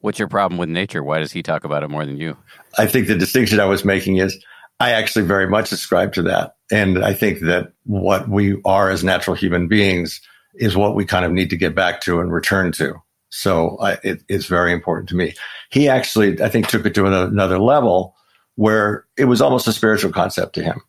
What's 0.00 0.18
your 0.18 0.28
problem 0.28 0.58
with 0.58 0.68
nature? 0.68 1.02
Why 1.02 1.18
does 1.18 1.32
he 1.32 1.42
talk 1.42 1.64
about 1.64 1.82
it 1.82 1.88
more 1.88 2.04
than 2.04 2.16
you? 2.16 2.36
I 2.78 2.86
think 2.86 3.06
the 3.06 3.14
distinction 3.16 3.60
I 3.60 3.66
was 3.66 3.84
making 3.84 4.16
is 4.16 4.42
I 4.80 4.92
actually 4.92 5.26
very 5.26 5.48
much 5.48 5.70
ascribe 5.70 6.14
to 6.14 6.22
that, 6.22 6.56
and 6.70 7.04
I 7.04 7.12
think 7.12 7.40
that 7.40 7.72
what 7.84 8.28
we 8.28 8.60
are 8.64 8.90
as 8.90 9.04
natural 9.04 9.36
human 9.36 9.68
beings 9.68 10.20
is 10.54 10.76
what 10.76 10.94
we 10.94 11.04
kind 11.04 11.24
of 11.24 11.32
need 11.32 11.50
to 11.50 11.56
get 11.56 11.74
back 11.74 12.00
to 12.02 12.20
and 12.20 12.32
return 12.32 12.72
to. 12.72 12.94
So 13.28 13.78
I, 13.78 13.92
it, 14.02 14.22
it's 14.28 14.46
very 14.46 14.72
important 14.72 15.08
to 15.10 15.16
me. 15.16 15.34
He 15.70 15.88
actually, 15.88 16.42
I 16.42 16.48
think, 16.48 16.66
took 16.66 16.84
it 16.84 16.94
to 16.94 17.06
another 17.06 17.58
level 17.58 18.14
where 18.56 19.06
it 19.16 19.24
was 19.24 19.40
almost 19.40 19.68
a 19.68 19.72
spiritual 19.72 20.12
concept 20.12 20.54
to 20.54 20.62
him. 20.62 20.82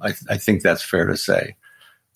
I, 0.00 0.14
I 0.28 0.36
think 0.36 0.62
that's 0.62 0.82
fair 0.82 1.06
to 1.06 1.16
say. 1.16 1.56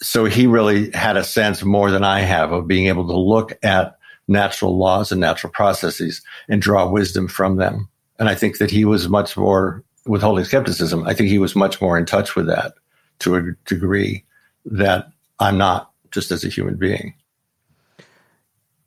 So 0.01 0.25
he 0.25 0.47
really 0.47 0.91
had 0.93 1.17
a 1.17 1.25
sense 1.25 1.65
more 1.65 1.91
than 1.91 2.05
I 2.05 2.21
have 2.21 2.53
of 2.53 2.69
being 2.69 2.87
able 2.87 3.07
to 3.09 3.17
look 3.17 3.59
at 3.65 3.99
natural 4.29 4.77
laws 4.77 5.11
and 5.11 5.21
natural 5.21 5.53
processes 5.53 6.23
and 6.49 6.63
draw 6.63 6.89
wisdom 6.89 7.27
from 7.29 7.57
them. 7.57 7.89
And 8.19 8.29
I 8.29 8.35
think 8.35 8.59
that 8.59 8.71
he 8.71 8.85
was 8.85 9.09
much 9.09 9.37
more 9.37 9.83
withholding 10.07 10.45
skepticism. 10.45 11.07
I 11.07 11.15
think 11.15 11.29
he 11.29 11.39
was 11.39 11.57
much 11.57 11.81
more 11.81 11.99
in 11.99 12.07
touch 12.07 12.37
with 12.37 12.47
that 12.47 12.75
to 13.21 13.37
a 13.37 13.53
degree 13.65 14.25
that 14.67 15.09
I'm 15.41 15.59
not 15.59 15.91
just 16.11 16.31
as 16.31 16.45
a 16.45 16.49
human 16.49 16.77
being. 16.77 17.15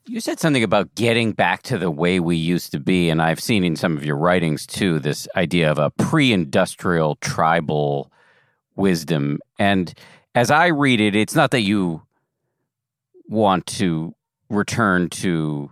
You 0.06 0.20
said 0.20 0.40
something 0.40 0.64
about 0.64 0.94
getting 0.96 1.32
back 1.32 1.62
to 1.64 1.78
the 1.78 1.90
way 1.90 2.18
we 2.18 2.36
used 2.36 2.72
to 2.72 2.80
be, 2.80 3.08
and 3.08 3.22
I've 3.22 3.38
seen 3.38 3.62
in 3.62 3.76
some 3.76 3.96
of 3.96 4.04
your 4.04 4.16
writings 4.16 4.66
too 4.66 4.98
this 4.98 5.28
idea 5.36 5.70
of 5.70 5.78
a 5.78 5.90
pre 5.90 6.32
industrial 6.32 7.16
tribal 7.16 8.10
wisdom. 8.74 9.38
And 9.60 9.94
as 10.34 10.50
I 10.50 10.68
read 10.68 11.00
it, 11.00 11.14
it's 11.14 11.36
not 11.36 11.52
that 11.52 11.60
you 11.60 12.02
want 13.28 13.66
to 13.66 14.14
return 14.50 15.08
to 15.10 15.70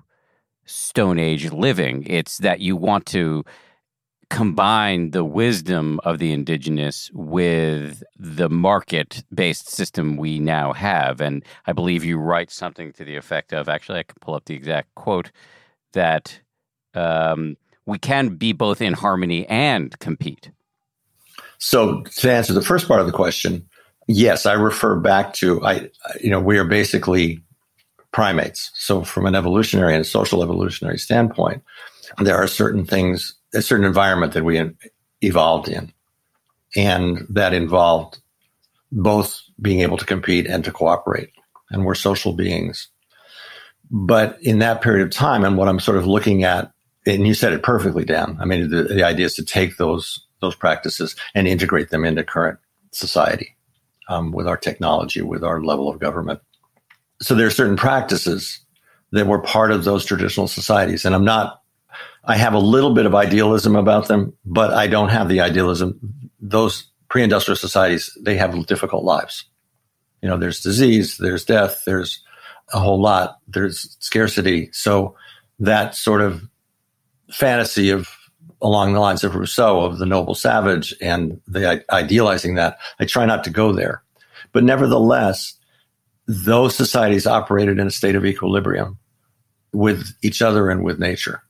Stone 0.65 1.19
Age 1.19 1.51
living, 1.51 2.05
it's 2.07 2.39
that 2.39 2.61
you 2.61 2.77
want 2.77 3.07
to 3.07 3.45
combine 4.31 5.11
the 5.11 5.25
wisdom 5.25 6.01
of 6.05 6.19
the 6.19 6.33
indigenous 6.33 7.11
with 7.13 8.03
the 8.17 8.49
market 8.49 9.25
based 9.35 9.69
system 9.69 10.17
we 10.17 10.39
now 10.39 10.73
have. 10.73 11.21
And 11.21 11.45
I 11.67 11.73
believe 11.73 12.05
you 12.05 12.17
write 12.17 12.51
something 12.51 12.93
to 12.93 13.05
the 13.05 13.17
effect 13.17 13.53
of 13.53 13.69
actually, 13.69 13.99
I 13.99 14.05
can 14.05 14.17
pull 14.21 14.35
up 14.35 14.47
the 14.47 14.55
exact 14.55 14.95
quote 14.95 15.33
that 15.93 16.41
um, 16.95 17.57
we 17.87 17.99
can 17.99 18.37
be 18.37 18.53
both 18.53 18.81
in 18.81 18.93
harmony 18.95 19.47
and 19.49 19.99
compete. 19.99 20.51
So, 21.59 22.03
to 22.03 22.33
answer 22.33 22.55
the 22.55 22.63
first 22.63 22.89
part 22.89 23.01
of 23.01 23.07
the 23.07 23.13
question, 23.13 23.69
yes, 24.07 24.47
I 24.47 24.55
refer 24.55 24.97
back 24.97 25.35
to 25.35 25.63
I. 25.63 25.91
You 26.21 26.31
know, 26.31 26.41
we 26.41 26.57
are 26.57 26.65
basically 26.65 27.43
primates. 28.13 28.71
So, 28.75 29.03
from 29.03 29.27
an 29.27 29.35
evolutionary 29.35 29.95
and 29.95 30.07
social 30.07 30.43
evolutionary 30.43 30.99
standpoint, 30.99 31.63
there 32.19 32.37
are 32.37 32.47
certain 32.47 32.87
things 32.87 33.35
a 33.55 33.63
certain 33.63 33.85
environment 33.85 34.33
that 34.35 34.45
we 34.45 34.71
evolved 35.21 35.69
in. 35.69 35.93
And 36.77 37.27
that 37.31 37.53
involved 37.53 38.21
both 38.93 39.43
being 39.61 39.81
able 39.81 39.97
to 39.97 40.05
compete 40.05 40.47
and 40.47 40.65
to 40.65 40.73
cooperate. 40.73 41.31
And 41.71 41.85
we're 41.85 41.95
social 41.95 42.33
beings. 42.33 42.89
But 43.91 44.39
in 44.41 44.61
that 44.61 44.83
period 44.83 45.05
of 45.05 45.13
time, 45.13 45.45
and 45.45 45.57
what 45.57 45.69
I'm 45.69 45.81
sort 45.81 45.97
of 45.99 46.07
looking 46.07 46.45
at, 46.45 46.71
and 47.07 47.27
you 47.27 47.35
said 47.35 47.53
it 47.53 47.63
perfectly, 47.63 48.05
Dan. 48.05 48.37
I 48.41 48.45
mean, 48.45 48.71
the, 48.71 48.85
the 48.85 49.03
idea 49.03 49.27
is 49.27 49.35
to 49.35 49.45
take 49.45 49.77
those 49.77 50.27
those 50.41 50.55
practices 50.55 51.17
and 51.35 51.47
integrate 51.47 51.91
them 51.91 52.05
into 52.05 52.25
current 52.25 52.59
society 52.93 53.57
um, 54.09 54.33
with 54.33 54.49
our 54.49 54.57
technology, 54.57 55.21
with 55.21 55.45
our 55.45 55.63
level 55.63 55.89
of 55.89 55.99
government. 55.99 56.41
So 57.21 57.35
there 57.35 57.47
are 57.47 57.51
certain 57.51 57.77
practices 57.77 58.61
that 59.13 59.27
were 59.27 59.41
part 59.43 59.71
of 59.71 59.85
those 59.85 60.05
traditional 60.05 60.49
societies, 60.49 61.05
and 61.05 61.15
I'm 61.15 61.25
not 61.25 61.60
I 62.25 62.37
have 62.37 62.55
a 62.55 62.59
little 62.59 62.95
bit 62.95 63.07
of 63.07 63.15
idealism 63.15 63.77
about 63.77 64.09
them, 64.09 64.35
but 64.45 64.73
I 64.73 64.87
don't 64.87 65.09
have 65.09 65.29
the 65.29 65.41
idealism. 65.41 66.31
Those 66.41 66.87
pre-industrial 67.09 67.57
societies, 67.57 68.17
they 68.21 68.37
have 68.37 68.67
difficult 68.67 69.05
lives. 69.05 69.45
You 70.23 70.29
know, 70.29 70.37
there's 70.37 70.61
disease, 70.61 71.17
there's 71.17 71.45
death, 71.45 71.83
there's 71.87 72.23
a 72.73 72.79
whole 72.79 73.01
lot, 73.01 73.39
there's 73.49 73.97
scarcity. 74.01 74.69
So 74.73 75.17
that 75.59 75.95
sort 75.95 76.21
of 76.21 76.43
fantasy 77.31 77.91
of 77.91 78.09
along 78.63 78.93
the 78.93 79.01
lines 79.01 79.25
of 79.25 79.35
Rousseau 79.35 79.81
of 79.81 79.99
the 79.99 80.07
noble 80.07 80.35
savage 80.35 80.95
and 81.01 81.41
the 81.49 81.83
idealizing 81.91 82.57
that, 82.57 82.79
I 82.99 83.07
try 83.07 83.25
not 83.25 83.45
to 83.45 83.51
go 83.51 83.73
there. 83.73 84.03
But 84.53 84.65
nevertheless, 84.65 85.55
those 86.27 86.77
societies 86.77 87.27
operated 87.27 87.79
in 87.79 87.87
a 87.87 87.91
state 87.91 88.17
of 88.17 88.27
equilibrium 88.27 88.99
with 89.73 90.15
each 90.23 90.43
other 90.43 90.69
and 90.69 90.85
with 90.85 90.99
nature. 90.99 91.43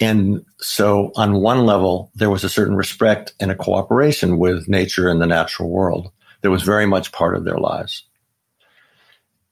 And 0.00 0.44
so, 0.58 1.12
on 1.16 1.40
one 1.40 1.64
level, 1.64 2.10
there 2.14 2.30
was 2.30 2.44
a 2.44 2.48
certain 2.48 2.76
respect 2.76 3.32
and 3.40 3.50
a 3.50 3.56
cooperation 3.56 4.38
with 4.38 4.68
nature 4.68 5.08
and 5.08 5.20
the 5.20 5.26
natural 5.26 5.70
world 5.70 6.10
that 6.42 6.50
was 6.50 6.62
very 6.62 6.86
much 6.86 7.12
part 7.12 7.36
of 7.36 7.44
their 7.44 7.58
lives. 7.58 8.04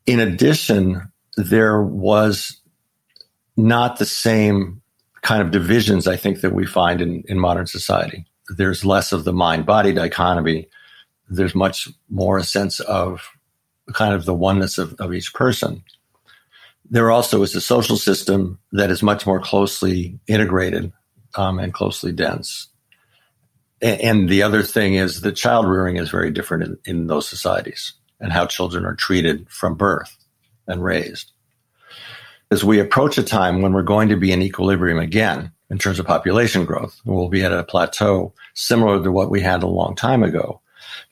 In 0.06 0.20
addition, 0.20 1.10
there 1.36 1.82
was 1.82 2.60
not 3.56 3.98
the 3.98 4.06
same 4.06 4.82
kind 5.22 5.42
of 5.42 5.50
divisions, 5.50 6.06
I 6.06 6.16
think, 6.16 6.40
that 6.40 6.54
we 6.54 6.66
find 6.66 7.00
in, 7.00 7.22
in 7.28 7.38
modern 7.38 7.66
society. 7.66 8.26
There's 8.56 8.84
less 8.84 9.12
of 9.12 9.24
the 9.24 9.32
mind 9.32 9.66
body 9.66 9.92
dichotomy. 9.92 10.68
There's 11.28 11.54
much 11.54 11.88
more 12.08 12.38
a 12.38 12.44
sense 12.44 12.80
of 12.80 13.28
kind 13.92 14.14
of 14.14 14.24
the 14.24 14.34
oneness 14.34 14.78
of, 14.78 14.94
of 14.98 15.12
each 15.12 15.32
person 15.34 15.84
there 16.90 17.10
also 17.10 17.42
is 17.42 17.54
a 17.54 17.60
social 17.60 17.96
system 17.96 18.58
that 18.72 18.90
is 18.90 19.02
much 19.02 19.24
more 19.24 19.40
closely 19.40 20.18
integrated 20.26 20.92
um, 21.36 21.60
and 21.60 21.72
closely 21.72 22.12
dense. 22.12 22.68
And, 23.80 24.28
the 24.28 24.42
other 24.42 24.62
thing 24.62 24.94
is 24.94 25.22
that 25.22 25.36
child 25.36 25.66
rearing 25.66 25.96
is 25.96 26.10
very 26.10 26.30
different 26.30 26.64
in, 26.64 26.78
in 26.84 27.06
those 27.06 27.26
societies 27.26 27.94
and 28.18 28.30
how 28.30 28.44
children 28.44 28.84
are 28.84 28.94
treated 28.94 29.48
from 29.48 29.76
birth 29.76 30.14
and 30.66 30.84
raised. 30.84 31.32
As 32.50 32.62
we 32.62 32.78
approach 32.78 33.16
a 33.16 33.22
time 33.22 33.62
when 33.62 33.72
we're 33.72 33.82
going 33.82 34.10
to 34.10 34.16
be 34.16 34.32
in 34.32 34.42
equilibrium 34.42 34.98
again 34.98 35.52
in 35.70 35.78
terms 35.78 35.98
of 35.98 36.06
population 36.06 36.66
growth, 36.66 37.00
we'll 37.06 37.28
be 37.28 37.42
at 37.42 37.52
a 37.52 37.64
plateau 37.64 38.34
similar 38.54 39.02
to 39.02 39.12
what 39.12 39.30
we 39.30 39.40
had 39.40 39.62
a 39.62 39.68
long 39.68 39.94
time 39.94 40.22
ago. 40.22 40.60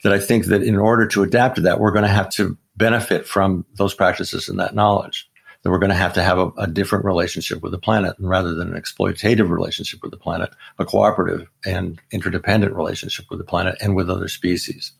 That 0.03 0.13
I 0.13 0.19
think 0.19 0.45
that 0.47 0.61
in 0.61 0.75
order 0.75 1.07
to 1.07 1.23
adapt 1.23 1.55
to 1.55 1.61
that, 1.61 1.79
we're 1.79 1.91
going 1.91 2.03
to 2.03 2.09
have 2.09 2.29
to 2.31 2.57
benefit 2.75 3.25
from 3.25 3.65
those 3.75 3.93
practices 3.93 4.47
and 4.47 4.59
that 4.59 4.75
knowledge 4.75 5.28
that 5.61 5.69
we're 5.69 5.79
going 5.79 5.89
to 5.89 5.95
have 5.95 6.13
to 6.13 6.23
have 6.23 6.37
a, 6.37 6.47
a, 6.57 6.67
different 6.67 7.03
relationship 7.03 7.61
with 7.61 7.71
the 7.71 7.77
planet 7.77 8.17
and 8.17 8.29
rather 8.29 8.55
than 8.55 8.73
an 8.73 8.81
exploitative 8.81 9.49
relationship 9.49 10.01
with 10.01 10.11
the 10.11 10.17
planet, 10.17 10.49
a 10.77 10.85
cooperative 10.85 11.47
and 11.65 11.99
interdependent 12.11 12.73
relationship 12.73 13.25
with 13.29 13.39
the 13.39 13.45
planet 13.45 13.75
and 13.81 13.95
with 13.95 14.09
other 14.09 14.29
species. 14.29 14.93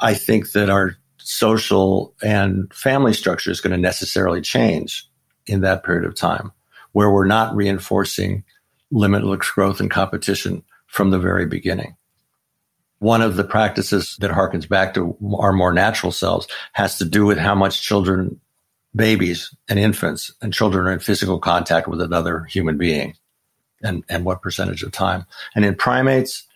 I 0.00 0.14
think 0.14 0.52
that 0.52 0.68
our 0.68 0.96
social 1.18 2.14
and 2.22 2.72
family 2.72 3.12
structure 3.12 3.50
is 3.50 3.60
going 3.60 3.72
to 3.72 3.78
necessarily 3.78 4.40
change 4.40 5.08
in 5.46 5.62
that 5.62 5.84
period 5.84 6.04
of 6.04 6.14
time, 6.14 6.52
where 6.92 7.10
we're 7.10 7.26
not 7.26 7.54
reinforcing 7.56 8.44
limitless 8.90 9.50
growth 9.50 9.80
and 9.80 9.90
competition 9.90 10.62
from 10.86 11.10
the 11.10 11.18
very 11.18 11.46
beginning. 11.46 11.96
One 12.98 13.22
of 13.22 13.36
the 13.36 13.44
practices 13.44 14.16
that 14.20 14.30
harkens 14.30 14.68
back 14.68 14.94
to 14.94 15.16
our 15.38 15.52
more 15.52 15.72
natural 15.72 16.12
selves 16.12 16.48
has 16.72 16.98
to 16.98 17.04
do 17.04 17.24
with 17.24 17.38
how 17.38 17.54
much 17.54 17.82
children, 17.82 18.40
babies 18.98 19.54
and 19.68 19.78
infants 19.78 20.34
and 20.42 20.52
children 20.52 20.86
are 20.86 20.92
in 20.92 20.98
physical 20.98 21.38
contact 21.38 21.88
with 21.88 22.02
another 22.02 22.44
human 22.44 22.76
being 22.76 23.14
and, 23.82 24.04
and 24.08 24.24
what 24.24 24.42
percentage 24.42 24.82
of 24.82 24.92
time. 24.92 25.24
And 25.54 25.64
in 25.64 25.76
primates 25.76 26.46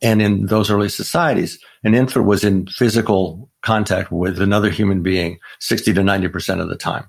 and 0.00 0.22
in 0.22 0.46
those 0.46 0.70
early 0.70 0.90
societies, 0.90 1.58
an 1.82 1.94
infant 1.94 2.26
was 2.26 2.44
in 2.44 2.66
physical 2.66 3.50
contact 3.62 4.12
with 4.12 4.40
another 4.40 4.70
human 4.70 5.02
being 5.02 5.40
60 5.58 5.94
to 5.94 6.00
90% 6.02 6.60
of 6.60 6.68
the 6.68 6.76
time 6.76 7.08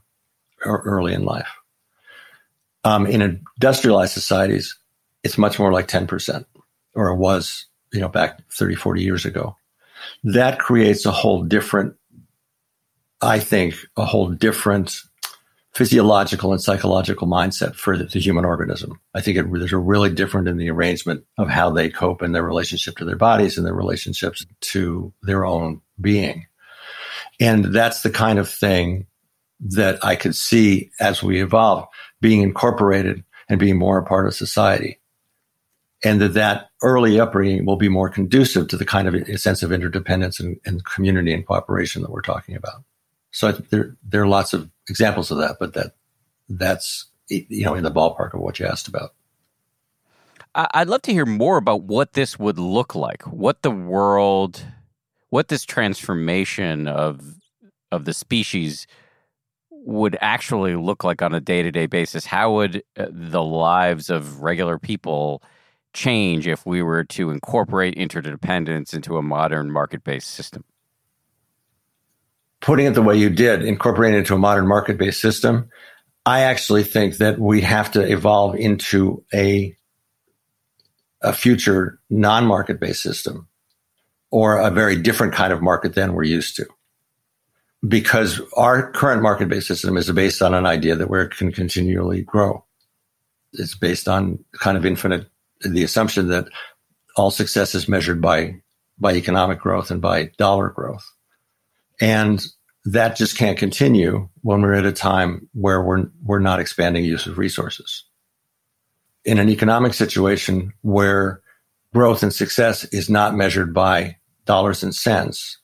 early 0.65 1.13
in 1.13 1.23
life. 1.23 1.49
Um, 2.83 3.05
in 3.05 3.21
industrialized 3.21 4.13
societies, 4.13 4.77
it's 5.23 5.37
much 5.37 5.59
more 5.59 5.71
like 5.73 5.87
10%, 5.87 6.45
or 6.95 7.09
it 7.09 7.17
was, 7.17 7.65
you 7.91 7.99
know, 7.99 8.07
back 8.07 8.39
30, 8.53 8.75
40 8.75 9.03
years 9.03 9.25
ago. 9.25 9.55
That 10.23 10.59
creates 10.59 11.05
a 11.05 11.11
whole 11.11 11.43
different, 11.43 11.95
I 13.21 13.39
think, 13.39 13.75
a 13.97 14.05
whole 14.05 14.29
different 14.29 15.01
physiological 15.73 16.51
and 16.51 16.61
psychological 16.61 17.27
mindset 17.27 17.75
for 17.75 17.95
the, 17.95 18.05
the 18.05 18.19
human 18.19 18.43
organism. 18.43 18.99
I 19.13 19.21
think 19.21 19.37
it, 19.37 19.45
there's 19.51 19.73
a 19.73 19.77
really 19.77 20.09
different 20.09 20.47
in 20.47 20.57
the 20.57 20.69
arrangement 20.69 21.25
of 21.37 21.47
how 21.47 21.69
they 21.69 21.89
cope 21.89 22.21
in 22.21 22.31
their 22.31 22.43
relationship 22.43 22.97
to 22.97 23.05
their 23.05 23.15
bodies 23.15 23.57
and 23.57 23.65
their 23.65 23.73
relationships 23.73 24.45
to 24.61 25.13
their 25.21 25.45
own 25.45 25.81
being. 26.01 26.47
And 27.39 27.65
that's 27.65 28.01
the 28.01 28.09
kind 28.09 28.39
of 28.39 28.49
thing 28.49 29.07
that 29.61 30.03
I 30.03 30.15
could 30.15 30.35
see 30.35 30.91
as 30.99 31.21
we 31.21 31.41
evolve 31.41 31.87
being 32.21 32.41
incorporated 32.41 33.23
and 33.47 33.59
being 33.59 33.77
more 33.77 33.99
a 33.99 34.05
part 34.05 34.27
of 34.27 34.35
society. 34.35 34.99
And 36.03 36.21
that 36.21 36.33
that 36.33 36.69
early 36.81 37.19
upbringing 37.19 37.65
will 37.65 37.75
be 37.75 37.89
more 37.89 38.09
conducive 38.09 38.69
to 38.69 38.77
the 38.77 38.85
kind 38.85 39.07
of 39.07 39.39
sense 39.39 39.63
of 39.63 39.71
interdependence 39.71 40.39
and, 40.39 40.57
and 40.65 40.83
community 40.85 41.33
and 41.33 41.45
cooperation 41.45 42.01
that 42.01 42.11
we're 42.11 42.21
talking 42.21 42.55
about. 42.55 42.83
So 43.31 43.51
there, 43.51 43.95
there 44.03 44.21
are 44.21 44.27
lots 44.27 44.53
of 44.53 44.69
examples 44.87 45.31
of 45.31 45.37
that, 45.37 45.57
but 45.59 45.73
that 45.73 45.95
that's 46.49 47.05
you 47.27 47.63
know 47.63 47.75
in 47.75 47.83
the 47.83 47.91
ballpark 47.91 48.33
of 48.33 48.41
what 48.41 48.59
you 48.59 48.65
asked 48.65 48.87
about. 48.87 49.13
I'd 50.55 50.87
love 50.87 51.03
to 51.03 51.13
hear 51.13 51.27
more 51.27 51.57
about 51.57 51.83
what 51.83 52.13
this 52.13 52.39
would 52.39 52.57
look 52.57 52.95
like, 52.95 53.21
what 53.23 53.61
the 53.61 53.71
world, 53.71 54.65
what 55.29 55.47
this 55.47 55.63
transformation 55.63 56.87
of 56.87 57.35
of 57.91 58.05
the 58.05 58.13
species 58.13 58.87
would 59.71 60.17
actually 60.21 60.75
look 60.75 61.03
like 61.03 61.21
on 61.21 61.33
a 61.33 61.39
day 61.39 61.63
to 61.63 61.71
day 61.71 61.85
basis. 61.85 62.25
How 62.25 62.53
would 62.53 62.83
uh, 62.97 63.07
the 63.09 63.43
lives 63.43 64.09
of 64.09 64.41
regular 64.41 64.77
people 64.77 65.41
change 65.93 66.47
if 66.47 66.65
we 66.65 66.81
were 66.81 67.03
to 67.03 67.29
incorporate 67.29 67.95
interdependence 67.95 68.93
into 68.93 69.17
a 69.17 69.21
modern 69.21 69.71
market 69.71 70.03
based 70.03 70.29
system? 70.29 70.63
Putting 72.61 72.87
it 72.87 72.93
the 72.93 73.01
way 73.01 73.15
you 73.17 73.29
did, 73.29 73.63
incorporating 73.63 74.15
it 74.15 74.19
into 74.19 74.35
a 74.35 74.39
modern 74.39 74.67
market 74.67 74.97
based 74.97 75.21
system, 75.21 75.69
I 76.25 76.41
actually 76.41 76.83
think 76.83 77.17
that 77.17 77.39
we 77.39 77.61
have 77.61 77.91
to 77.93 78.01
evolve 78.01 78.55
into 78.55 79.23
a, 79.33 79.75
a 81.21 81.33
future 81.33 81.99
non 82.09 82.45
market 82.45 82.79
based 82.79 83.01
system 83.01 83.47
or 84.31 84.59
a 84.59 84.69
very 84.69 84.95
different 84.95 85.33
kind 85.33 85.51
of 85.51 85.61
market 85.61 85.95
than 85.95 86.13
we're 86.13 86.23
used 86.23 86.55
to. 86.57 86.65
Because 87.87 88.41
our 88.57 88.91
current 88.91 89.21
market 89.21 89.47
based 89.47 89.67
system 89.67 89.95
is 89.95 90.11
based 90.11 90.41
on 90.41 90.53
an 90.53 90.65
idea 90.65 90.95
that 90.95 91.09
we 91.09 91.25
can 91.29 91.51
continually 91.51 92.21
grow. 92.21 92.65
It's 93.53 93.75
based 93.75 94.07
on 94.07 94.43
kind 94.59 94.77
of 94.77 94.85
infinite, 94.85 95.27
the 95.61 95.83
assumption 95.83 96.27
that 96.27 96.45
all 97.15 97.31
success 97.31 97.73
is 97.73 97.87
measured 97.87 98.21
by, 98.21 98.61
by 98.99 99.15
economic 99.15 99.59
growth 99.59 99.91
and 99.91 100.01
by 100.01 100.31
dollar 100.37 100.69
growth. 100.69 101.09
And 101.99 102.43
that 102.85 103.15
just 103.15 103.37
can't 103.37 103.57
continue 103.57 104.29
when 104.41 104.61
we're 104.61 104.73
at 104.73 104.85
a 104.85 104.91
time 104.91 105.49
where 105.53 105.81
we're, 105.81 106.09
we're 106.23 106.39
not 106.39 106.59
expanding 106.59 107.03
use 107.03 107.25
of 107.25 107.37
resources. 107.37 108.05
In 109.25 109.37
an 109.37 109.49
economic 109.49 109.93
situation 109.93 110.73
where 110.81 111.41
growth 111.93 112.23
and 112.23 112.33
success 112.33 112.85
is 112.85 113.09
not 113.09 113.35
measured 113.35 113.73
by 113.73 114.17
dollars 114.45 114.81
and 114.81 114.95
cents 114.95 115.57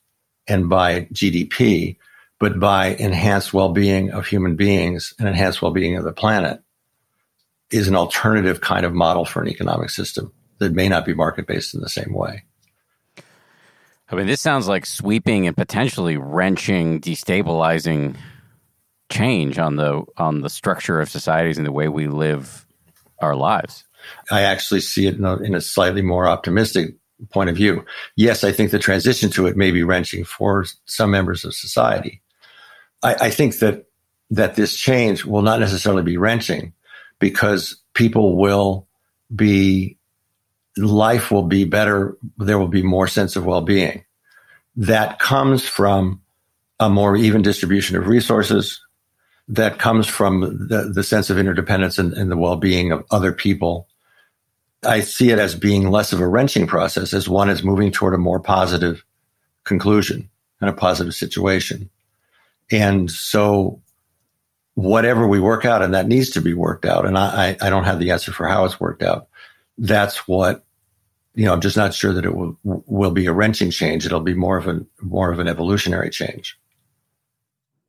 and 0.47 0.69
by 0.69 1.01
GDP, 1.13 1.97
but 2.39 2.59
by 2.59 2.87
enhanced 2.87 3.53
well-being 3.53 4.11
of 4.11 4.27
human 4.27 4.55
beings 4.55 5.13
and 5.17 5.27
enhanced 5.27 5.61
well-being 5.61 5.95
of 5.95 6.03
the 6.03 6.13
planet 6.13 6.61
is 7.71 7.87
an 7.87 7.95
alternative 7.95 8.61
kind 8.61 8.85
of 8.85 8.93
model 8.93 9.25
for 9.25 9.41
an 9.41 9.47
economic 9.47 9.89
system 9.89 10.31
that 10.59 10.73
may 10.73 10.87
not 10.87 11.05
be 11.05 11.13
market-based 11.13 11.73
in 11.73 11.81
the 11.81 11.89
same 11.89 12.13
way. 12.13 12.43
I 14.09 14.15
mean, 14.15 14.27
this 14.27 14.41
sounds 14.41 14.67
like 14.67 14.85
sweeping 14.85 15.47
and 15.47 15.57
potentially 15.57 16.17
wrenching, 16.17 17.01
destabilizing 17.01 18.15
change 19.09 19.59
on 19.59 19.75
the 19.75 20.03
on 20.17 20.41
the 20.41 20.49
structure 20.49 20.99
of 20.99 21.09
societies 21.09 21.57
and 21.57 21.65
the 21.65 21.71
way 21.71 21.87
we 21.87 22.07
live 22.07 22.65
our 23.19 23.35
lives. 23.35 23.83
I 24.31 24.41
actually 24.41 24.81
see 24.81 25.07
it 25.07 25.15
in 25.15 25.55
a, 25.55 25.61
slightly 25.61 26.01
more 26.01 26.27
optimistic 26.27 26.95
point 27.31 27.49
of 27.49 27.55
view. 27.55 27.83
Yes, 28.15 28.43
I 28.43 28.51
think 28.51 28.71
the 28.71 28.79
transition 28.79 29.31
to 29.31 29.47
it 29.47 29.57
may 29.57 29.71
be 29.71 29.83
wrenching 29.83 30.25
for 30.25 30.65
some 30.85 31.11
members 31.11 31.43
of 31.43 31.55
society. 31.55 32.21
I, 33.01 33.15
I 33.15 33.29
think 33.29 33.59
that 33.59 33.85
that 34.29 34.55
this 34.55 34.75
change 34.75 35.25
will 35.25 35.41
not 35.41 35.59
necessarily 35.59 36.03
be 36.03 36.17
wrenching 36.17 36.73
because 37.19 37.81
people 37.93 38.37
will 38.37 38.87
be 39.35 39.97
life 40.77 41.31
will 41.31 41.43
be 41.43 41.63
better. 41.63 42.17
There 42.37 42.59
will 42.59 42.67
be 42.67 42.83
more 42.83 43.07
sense 43.07 43.35
of 43.35 43.45
well-being. 43.45 44.03
That 44.75 45.19
comes 45.19 45.67
from 45.67 46.21
a 46.79 46.89
more 46.89 47.15
even 47.15 47.41
distribution 47.41 47.95
of 47.95 48.07
resources. 48.07 48.81
That 49.47 49.79
comes 49.79 50.07
from 50.07 50.67
the, 50.67 50.91
the 50.93 51.03
sense 51.03 51.29
of 51.29 51.37
interdependence 51.37 51.97
and, 51.97 52.13
and 52.13 52.31
the 52.31 52.37
well-being 52.37 52.91
of 52.91 53.05
other 53.11 53.31
people. 53.31 53.87
I 54.83 54.99
see 54.99 55.29
it 55.29 55.39
as 55.39 55.55
being 55.55 55.89
less 55.89 56.13
of 56.13 56.19
a 56.19 56.27
wrenching 56.27 56.67
process 56.67 57.13
as 57.13 57.29
one 57.29 57.49
is 57.49 57.63
moving 57.63 57.91
toward 57.91 58.13
a 58.13 58.19
more 58.19 58.39
positive 58.39 59.03
conclusion 59.63 60.29
and 60.59 60.69
a 60.69 60.73
positive 60.73 61.13
situation. 61.13 61.89
And 62.71 63.09
so 63.09 63.81
whatever 64.73 65.27
we 65.27 65.39
work 65.39 65.63
out, 65.63 65.81
and 65.81 65.93
that 65.93 66.07
needs 66.07 66.31
to 66.31 66.41
be 66.41 66.53
worked 66.53 66.85
out, 66.85 67.05
and 67.05 67.17
I, 67.17 67.55
I 67.61 67.69
don't 67.69 67.85
have 67.85 67.99
the 67.99 68.11
answer 68.11 68.33
for 68.33 68.47
how 68.47 68.65
it's 68.65 68.79
worked 68.79 69.03
out. 69.03 69.27
That's 69.77 70.27
what 70.27 70.64
you 71.35 71.45
know, 71.45 71.53
I'm 71.53 71.61
just 71.61 71.77
not 71.77 71.93
sure 71.93 72.13
that 72.13 72.25
it 72.25 72.35
will 72.35 72.57
will 72.63 73.11
be 73.11 73.25
a 73.25 73.33
wrenching 73.33 73.69
change. 73.69 74.05
It'll 74.05 74.21
be 74.21 74.33
more 74.33 74.57
of 74.57 74.67
an 74.67 74.87
more 75.01 75.31
of 75.31 75.39
an 75.39 75.47
evolutionary 75.47 76.09
change. 76.09 76.57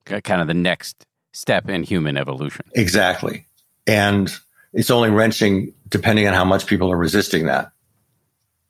Kind 0.05 0.41
of 0.41 0.47
the 0.47 0.55
next 0.55 1.07
step 1.33 1.69
in 1.69 1.83
human 1.83 2.17
evolution. 2.17 2.67
Exactly, 2.75 3.47
and 3.87 4.35
it's 4.73 4.91
only 4.91 5.11
wrenching 5.11 5.73
depending 5.89 6.27
on 6.27 6.35
how 6.35 6.45
much 6.45 6.67
people 6.67 6.91
are 6.91 6.97
resisting 6.97 7.47
that. 7.47 7.73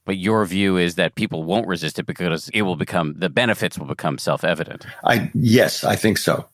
But 0.05 0.19
your 0.19 0.45
view 0.45 0.77
is 0.77 0.95
that 0.95 1.17
people 1.17 1.43
won't 1.43 1.67
resist 1.67 1.99
it 1.99 2.07
because 2.07 2.49
it 2.51 2.63
will 2.63 2.77
become 2.77 3.15
the 3.19 3.31
benefits 3.31 3.79
will 3.79 3.87
become 3.87 4.19
self 4.19 4.45
evident. 4.45 4.87
I 5.05 5.31
yes, 5.35 5.85
I 5.85 5.97
think 5.97 6.19
so. 6.19 6.49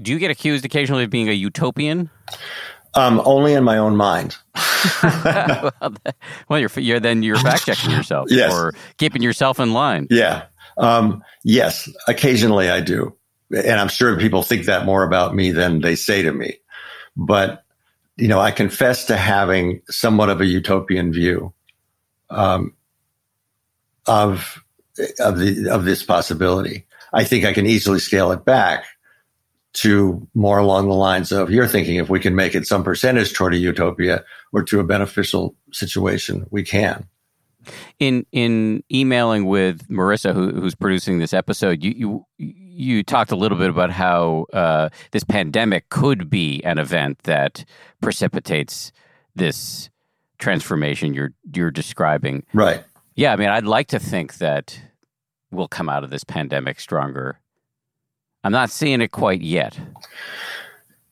Do 0.00 0.12
you 0.12 0.18
get 0.18 0.30
accused 0.30 0.64
occasionally 0.64 1.04
of 1.04 1.10
being 1.10 1.28
a 1.28 1.32
utopian? 1.32 2.10
Um, 2.94 3.20
only 3.24 3.52
in 3.54 3.64
my 3.64 3.78
own 3.78 3.96
mind. 3.96 4.36
well, 6.48 6.58
you're, 6.58 6.70
you're 6.76 7.00
then 7.00 7.22
you're 7.22 7.36
fact 7.36 7.66
checking 7.66 7.90
yourself 7.90 8.28
yes. 8.30 8.52
or 8.52 8.72
keeping 8.96 9.22
yourself 9.22 9.60
in 9.60 9.72
line. 9.72 10.06
Yeah. 10.10 10.44
Um, 10.78 11.22
yes, 11.44 11.88
occasionally 12.06 12.70
I 12.70 12.80
do. 12.80 13.14
And 13.50 13.80
I'm 13.80 13.88
sure 13.88 14.18
people 14.18 14.42
think 14.42 14.66
that 14.66 14.86
more 14.86 15.02
about 15.02 15.34
me 15.34 15.52
than 15.52 15.80
they 15.80 15.96
say 15.96 16.22
to 16.22 16.32
me. 16.32 16.58
But, 17.16 17.64
you 18.16 18.28
know, 18.28 18.40
I 18.40 18.50
confess 18.50 19.06
to 19.06 19.16
having 19.16 19.82
somewhat 19.88 20.28
of 20.28 20.40
a 20.40 20.46
utopian 20.46 21.12
view 21.12 21.52
um, 22.30 22.74
of, 24.06 24.62
of, 25.18 25.38
the, 25.38 25.68
of 25.70 25.84
this 25.84 26.02
possibility. 26.02 26.86
I 27.12 27.24
think 27.24 27.44
I 27.44 27.54
can 27.54 27.66
easily 27.66 28.00
scale 28.00 28.32
it 28.32 28.44
back 28.44 28.84
to 29.74 30.26
more 30.34 30.58
along 30.58 30.88
the 30.88 30.94
lines 30.94 31.30
of 31.30 31.50
you're 31.50 31.66
thinking 31.66 31.96
if 31.96 32.08
we 32.08 32.20
can 32.20 32.34
make 32.34 32.54
it 32.54 32.66
some 32.66 32.82
percentage 32.82 33.32
toward 33.32 33.54
a 33.54 33.58
utopia 33.58 34.24
or 34.52 34.62
to 34.62 34.80
a 34.80 34.84
beneficial 34.84 35.54
situation, 35.72 36.46
we 36.50 36.62
can. 36.62 37.06
In 37.98 38.24
in 38.32 38.82
emailing 38.90 39.46
with 39.46 39.86
Marissa, 39.88 40.32
who, 40.32 40.50
who's 40.52 40.74
producing 40.74 41.18
this 41.18 41.34
episode, 41.34 41.84
you 41.84 42.24
you 42.38 42.54
you 42.78 43.02
talked 43.02 43.30
a 43.30 43.36
little 43.36 43.58
bit 43.58 43.68
about 43.68 43.90
how 43.90 44.46
uh, 44.52 44.88
this 45.10 45.24
pandemic 45.24 45.88
could 45.90 46.30
be 46.30 46.62
an 46.64 46.78
event 46.78 47.18
that 47.24 47.64
precipitates 48.00 48.92
this 49.34 49.90
transformation 50.38 51.12
you're 51.12 51.34
you're 51.54 51.70
describing. 51.70 52.44
Right. 52.54 52.84
Yeah, 53.16 53.32
I 53.32 53.36
mean, 53.36 53.48
I'd 53.48 53.64
like 53.64 53.88
to 53.88 53.98
think 53.98 54.38
that 54.38 54.80
we'll 55.50 55.68
come 55.68 55.88
out 55.88 56.04
of 56.04 56.10
this 56.10 56.24
pandemic 56.24 56.78
stronger 56.80 57.40
I'm 58.48 58.52
not 58.52 58.70
seeing 58.70 59.02
it 59.02 59.12
quite 59.12 59.42
yet. 59.42 59.78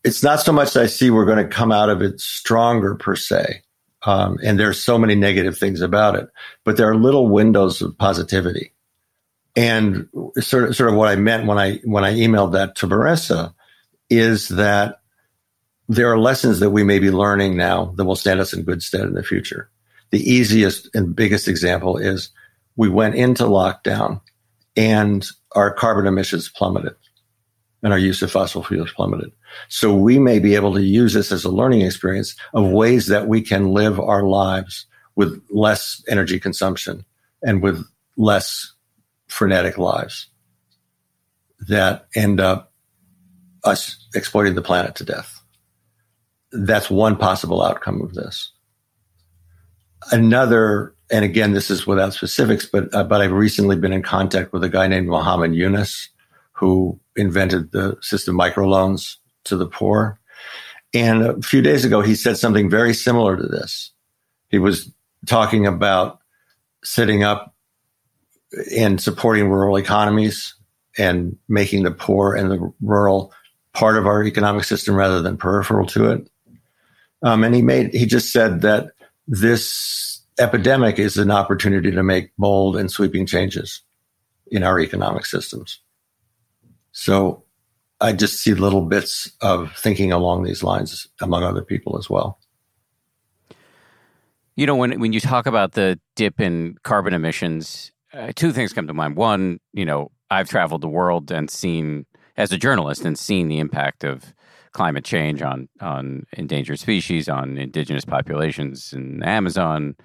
it's 0.02 0.22
not 0.22 0.40
so 0.40 0.54
much 0.54 0.74
I 0.74 0.86
see 0.86 1.10
we're 1.10 1.26
going 1.26 1.46
to 1.46 1.54
come 1.54 1.70
out 1.70 1.90
of 1.90 2.00
it 2.00 2.18
stronger 2.18 2.94
per 2.94 3.14
se. 3.14 3.60
Um, 4.06 4.38
and 4.42 4.58
there's 4.58 4.82
so 4.82 4.96
many 4.96 5.14
negative 5.14 5.58
things 5.58 5.82
about 5.82 6.14
it, 6.14 6.30
but 6.64 6.78
there 6.78 6.88
are 6.88 6.96
little 6.96 7.28
windows 7.28 7.82
of 7.82 7.98
positivity. 7.98 8.72
And 9.54 10.08
sort 10.40 10.64
of, 10.64 10.76
sort 10.76 10.88
of 10.88 10.96
what 10.96 11.10
I 11.10 11.16
meant 11.16 11.46
when 11.46 11.58
I, 11.58 11.76
when 11.84 12.06
I 12.06 12.14
emailed 12.14 12.52
that 12.52 12.74
to 12.76 12.86
Marissa 12.86 13.52
is 14.08 14.48
that 14.48 15.02
there 15.90 16.10
are 16.10 16.18
lessons 16.18 16.60
that 16.60 16.70
we 16.70 16.84
may 16.84 17.00
be 17.00 17.10
learning 17.10 17.54
now 17.54 17.92
that 17.96 18.06
will 18.06 18.16
stand 18.16 18.40
us 18.40 18.54
in 18.54 18.62
good 18.62 18.82
stead 18.82 19.02
in 19.02 19.12
the 19.12 19.22
future. 19.22 19.68
The 20.08 20.20
easiest 20.20 20.88
and 20.94 21.14
biggest 21.14 21.48
example 21.48 21.98
is 21.98 22.30
we 22.76 22.88
went 22.88 23.14
into 23.14 23.42
lockdown 23.42 24.22
and 24.74 25.26
our 25.54 25.70
carbon 25.70 26.06
emissions 26.06 26.48
plummeted 26.48 26.94
and 27.86 27.92
our 27.92 28.00
use 28.00 28.20
of 28.20 28.32
fossil 28.32 28.64
fuels 28.64 28.90
plummeted. 28.90 29.30
So 29.68 29.94
we 29.94 30.18
may 30.18 30.40
be 30.40 30.56
able 30.56 30.74
to 30.74 30.82
use 30.82 31.12
this 31.12 31.30
as 31.30 31.44
a 31.44 31.50
learning 31.50 31.82
experience 31.82 32.34
of 32.52 32.68
ways 32.68 33.06
that 33.06 33.28
we 33.28 33.40
can 33.40 33.68
live 33.68 34.00
our 34.00 34.24
lives 34.24 34.86
with 35.14 35.40
less 35.50 36.02
energy 36.08 36.40
consumption 36.40 37.04
and 37.44 37.62
with 37.62 37.86
less 38.16 38.72
frenetic 39.28 39.78
lives 39.78 40.26
that 41.68 42.08
end 42.16 42.40
up 42.40 42.72
us 43.62 44.04
exploiting 44.16 44.56
the 44.56 44.62
planet 44.62 44.96
to 44.96 45.04
death. 45.04 45.40
That's 46.50 46.90
one 46.90 47.14
possible 47.14 47.62
outcome 47.62 48.02
of 48.02 48.14
this. 48.14 48.50
Another, 50.10 50.92
and 51.08 51.24
again, 51.24 51.52
this 51.52 51.70
is 51.70 51.86
without 51.86 52.14
specifics, 52.14 52.66
but 52.66 52.92
uh, 52.92 53.04
but 53.04 53.20
I've 53.20 53.30
recently 53.30 53.76
been 53.76 53.92
in 53.92 54.02
contact 54.02 54.52
with 54.52 54.64
a 54.64 54.68
guy 54.68 54.88
named 54.88 55.06
Muhammad 55.06 55.54
Yunus, 55.54 56.08
who 56.50 56.98
invented 57.16 57.72
the 57.72 57.96
system 58.00 58.36
microloans 58.38 59.16
to 59.44 59.56
the 59.56 59.66
poor. 59.66 60.18
And 60.94 61.22
a 61.22 61.42
few 61.42 61.62
days 61.62 61.84
ago, 61.84 62.00
he 62.00 62.14
said 62.14 62.36
something 62.36 62.70
very 62.70 62.94
similar 62.94 63.36
to 63.36 63.42
this. 63.42 63.92
He 64.48 64.58
was 64.58 64.90
talking 65.26 65.66
about 65.66 66.20
setting 66.84 67.22
up 67.22 67.54
and 68.74 69.00
supporting 69.00 69.50
rural 69.50 69.76
economies 69.76 70.54
and 70.98 71.36
making 71.48 71.82
the 71.82 71.90
poor 71.90 72.34
and 72.34 72.50
the 72.50 72.72
rural 72.80 73.32
part 73.72 73.98
of 73.98 74.06
our 74.06 74.24
economic 74.24 74.64
system 74.64 74.94
rather 74.94 75.20
than 75.20 75.36
peripheral 75.36 75.86
to 75.86 76.10
it. 76.10 76.30
Um, 77.22 77.44
and 77.44 77.54
he 77.54 77.62
made, 77.62 77.92
he 77.92 78.06
just 78.06 78.32
said 78.32 78.62
that 78.62 78.92
this 79.26 80.22
epidemic 80.38 80.98
is 80.98 81.16
an 81.18 81.30
opportunity 81.30 81.90
to 81.90 82.02
make 82.02 82.34
bold 82.36 82.76
and 82.76 82.90
sweeping 82.90 83.26
changes 83.26 83.82
in 84.46 84.62
our 84.62 84.78
economic 84.78 85.26
systems. 85.26 85.80
So 86.98 87.44
I 88.00 88.14
just 88.14 88.40
see 88.40 88.54
little 88.54 88.80
bits 88.80 89.30
of 89.42 89.70
thinking 89.76 90.12
along 90.12 90.44
these 90.44 90.62
lines 90.62 91.06
among 91.20 91.42
other 91.42 91.62
people 91.62 91.98
as 91.98 92.08
well. 92.08 92.38
You 94.56 94.64
know, 94.64 94.76
when 94.76 94.98
when 94.98 95.12
you 95.12 95.20
talk 95.20 95.46
about 95.46 95.72
the 95.72 96.00
dip 96.14 96.40
in 96.40 96.76
carbon 96.84 97.12
emissions, 97.12 97.92
uh, 98.14 98.32
two 98.34 98.50
things 98.50 98.72
come 98.72 98.86
to 98.86 98.94
mind. 98.94 99.14
One, 99.14 99.60
you 99.74 99.84
know, 99.84 100.10
I've 100.30 100.48
traveled 100.48 100.80
the 100.80 100.88
world 100.88 101.30
and 101.30 101.50
seen, 101.50 102.06
as 102.38 102.50
a 102.50 102.56
journalist, 102.56 103.04
and 103.04 103.18
seen 103.18 103.48
the 103.48 103.58
impact 103.58 104.02
of 104.02 104.32
climate 104.72 105.04
change 105.04 105.42
on 105.42 105.68
on 105.82 106.24
endangered 106.32 106.78
species, 106.78 107.28
on 107.28 107.58
indigenous 107.58 108.06
populations 108.06 108.94
in 108.94 109.20
the 109.20 109.28
Amazon. 109.28 109.96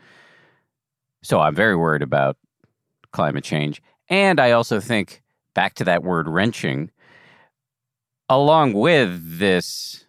So 1.24 1.40
I'm 1.40 1.56
very 1.56 1.78
worried 1.78 2.02
about 2.02 2.36
climate 3.14 3.46
change, 3.46 3.82
and 4.10 4.42
I 4.42 4.52
also 4.52 4.82
think 4.82 5.22
back 5.54 5.76
to 5.76 5.84
that 5.84 6.04
word 6.04 6.28
wrenching 6.28 6.92
along 8.32 8.72
with 8.72 9.40
this 9.40 10.06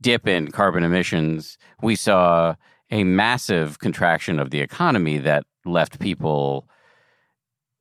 dip 0.00 0.26
in 0.26 0.50
carbon 0.50 0.82
emissions, 0.82 1.56
we 1.82 1.94
saw 1.94 2.56
a 2.90 3.04
massive 3.04 3.78
contraction 3.78 4.40
of 4.40 4.50
the 4.50 4.60
economy 4.60 5.18
that 5.18 5.44
left 5.64 6.00
people 6.00 6.68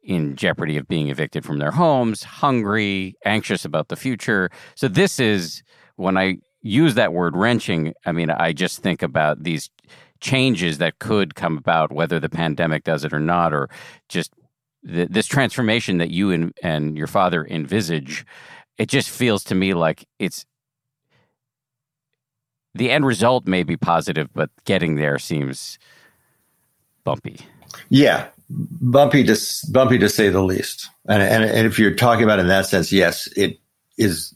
in 0.04 0.36
jeopardy 0.36 0.78
of 0.78 0.88
being 0.88 1.10
evicted 1.10 1.44
from 1.44 1.58
their 1.58 1.72
homes, 1.72 2.22
hungry, 2.22 3.16
anxious 3.26 3.66
about 3.66 3.88
the 3.88 3.96
future. 3.96 4.52
So, 4.76 4.88
this 4.88 5.20
is 5.20 5.64
when 5.96 6.18
I 6.18 6.38
use 6.62 6.94
that 6.94 7.12
word 7.12 7.36
wrenching, 7.36 7.94
I 8.06 8.12
mean, 8.12 8.30
I 8.30 8.54
just 8.54 8.84
think 8.84 9.02
about 9.02 9.44
these 9.44 9.72
changes 10.20 10.78
that 10.78 11.00
could 11.00 11.34
come 11.34 11.58
about, 11.58 11.92
whether 11.92 12.20
the 12.20 12.30
pandemic 12.30 12.84
does 12.84 13.04
it 13.04 13.14
or 13.14 13.20
not, 13.20 13.54
or 13.54 13.70
just 14.08 14.32
this 14.84 15.26
transformation 15.26 15.98
that 15.98 16.10
you 16.10 16.32
and, 16.32 16.54
and 16.64 16.98
your 16.98 17.08
father 17.08 17.46
envisage 17.46 18.26
it 18.80 18.88
just 18.88 19.10
feels 19.10 19.44
to 19.44 19.56
me 19.56 19.74
like 19.74 20.08
it's 20.18 20.46
the 22.74 22.90
end 22.90 23.06
result 23.06 23.46
may 23.46 23.64
be 23.64 23.76
positive, 23.76 24.30
but 24.34 24.50
getting 24.64 24.96
there 24.96 25.20
seems 25.20 25.78
bumpy. 27.04 27.42
Yeah, 27.90 28.28
bumpy 28.50 29.24
to 29.26 29.38
bumpy 29.72 29.98
to 30.00 30.10
say 30.10 30.30
the 30.30 30.42
least. 30.42 30.90
And, 31.08 31.22
and 31.22 31.44
and 31.44 31.68
if 31.68 31.78
you're 31.78 31.94
talking 31.94 32.24
about 32.24 32.40
it 32.40 32.44
in 32.44 32.48
that 32.48 32.68
sense, 32.68 32.92
yes, 32.92 33.28
it 33.36 33.60
is 33.98 34.34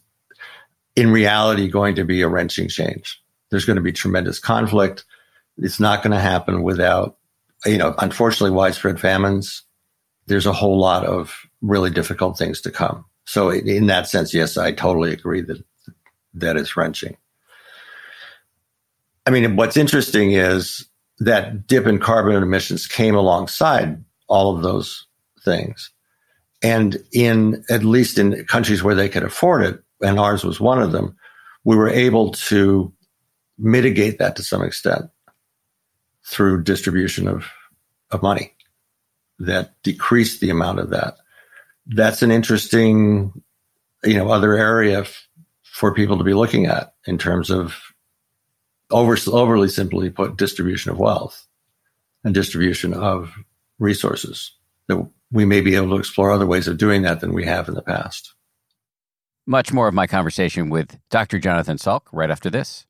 in 0.95 1.09
reality 1.11 1.69
going 1.69 1.95
to 1.95 2.03
be 2.03 2.21
a 2.21 2.27
wrenching 2.27 2.67
change. 2.67 3.21
There's 3.49 3.65
going 3.65 3.77
to 3.77 3.81
be 3.81 3.93
tremendous 3.93 4.39
conflict. 4.39 5.05
It's 5.57 5.79
not 5.79 6.03
going 6.03 6.11
to 6.11 6.19
happen 6.19 6.63
without, 6.63 7.17
you 7.65 7.77
know, 7.77 7.95
unfortunately, 7.97 8.51
widespread 8.51 8.99
famines. 8.99 9.63
There's 10.25 10.45
a 10.45 10.53
whole 10.53 10.79
lot 10.79 11.05
of 11.05 11.47
really 11.61 11.89
difficult 11.89 12.37
things 12.37 12.61
to 12.61 12.71
come. 12.71 13.05
So 13.25 13.49
in 13.49 13.87
that 13.87 14.07
sense, 14.07 14.33
yes, 14.33 14.57
I 14.57 14.71
totally 14.71 15.13
agree 15.13 15.41
that 15.41 15.63
that 16.35 16.57
is 16.57 16.75
wrenching. 16.75 17.17
I 19.25 19.29
mean, 19.29 19.55
what's 19.55 19.77
interesting 19.77 20.31
is 20.31 20.85
that 21.19 21.67
dip 21.67 21.87
in 21.87 21.99
carbon 21.99 22.35
emissions 22.35 22.87
came 22.87 23.15
alongside 23.15 24.03
all 24.27 24.55
of 24.55 24.63
those 24.63 25.07
things. 25.43 25.91
And 26.61 26.97
in 27.11 27.63
at 27.69 27.83
least 27.83 28.17
in 28.17 28.45
countries 28.45 28.83
where 28.83 28.95
they 28.95 29.09
could 29.09 29.23
afford 29.23 29.63
it, 29.63 29.83
and 30.01 30.19
ours 30.19 30.43
was 30.43 30.59
one 30.59 30.81
of 30.81 30.91
them, 30.91 31.15
we 31.63 31.75
were 31.75 31.89
able 31.89 32.31
to 32.31 32.91
mitigate 33.57 34.19
that 34.19 34.35
to 34.35 34.43
some 34.43 34.61
extent 34.61 35.05
through 36.25 36.63
distribution 36.63 37.27
of, 37.27 37.45
of 38.11 38.21
money 38.21 38.52
that 39.39 39.73
decreased 39.83 40.41
the 40.41 40.49
amount 40.49 40.79
of 40.79 40.89
that 40.91 41.17
that's 41.87 42.21
an 42.21 42.31
interesting, 42.31 43.41
you 44.03 44.15
know, 44.15 44.31
other 44.31 44.55
area 44.55 45.01
f- 45.01 45.27
for 45.63 45.93
people 45.93 46.17
to 46.17 46.23
be 46.23 46.33
looking 46.33 46.65
at 46.65 46.93
in 47.05 47.17
terms 47.17 47.49
of 47.49 47.75
over, 48.91 49.17
overly 49.27 49.69
simply 49.69 50.09
put 50.09 50.37
distribution 50.37 50.91
of 50.91 50.99
wealth 50.99 51.47
and 52.23 52.33
distribution 52.33 52.93
of 52.93 53.33
resources 53.79 54.55
that 54.87 55.05
we 55.31 55.45
may 55.45 55.61
be 55.61 55.75
able 55.75 55.89
to 55.89 55.95
explore 55.97 56.31
other 56.31 56.45
ways 56.45 56.67
of 56.67 56.77
doing 56.77 57.01
that 57.01 57.19
than 57.19 57.33
we 57.33 57.45
have 57.45 57.67
in 57.67 57.73
the 57.73 57.81
past. 57.81 58.33
Much 59.45 59.73
more 59.73 59.87
of 59.87 59.93
my 59.93 60.07
conversation 60.07 60.69
with 60.69 60.97
Dr. 61.09 61.37
Jonathan 61.39 61.77
Salk 61.77 62.01
right 62.13 62.31
after 62.31 62.49
this. 62.49 62.85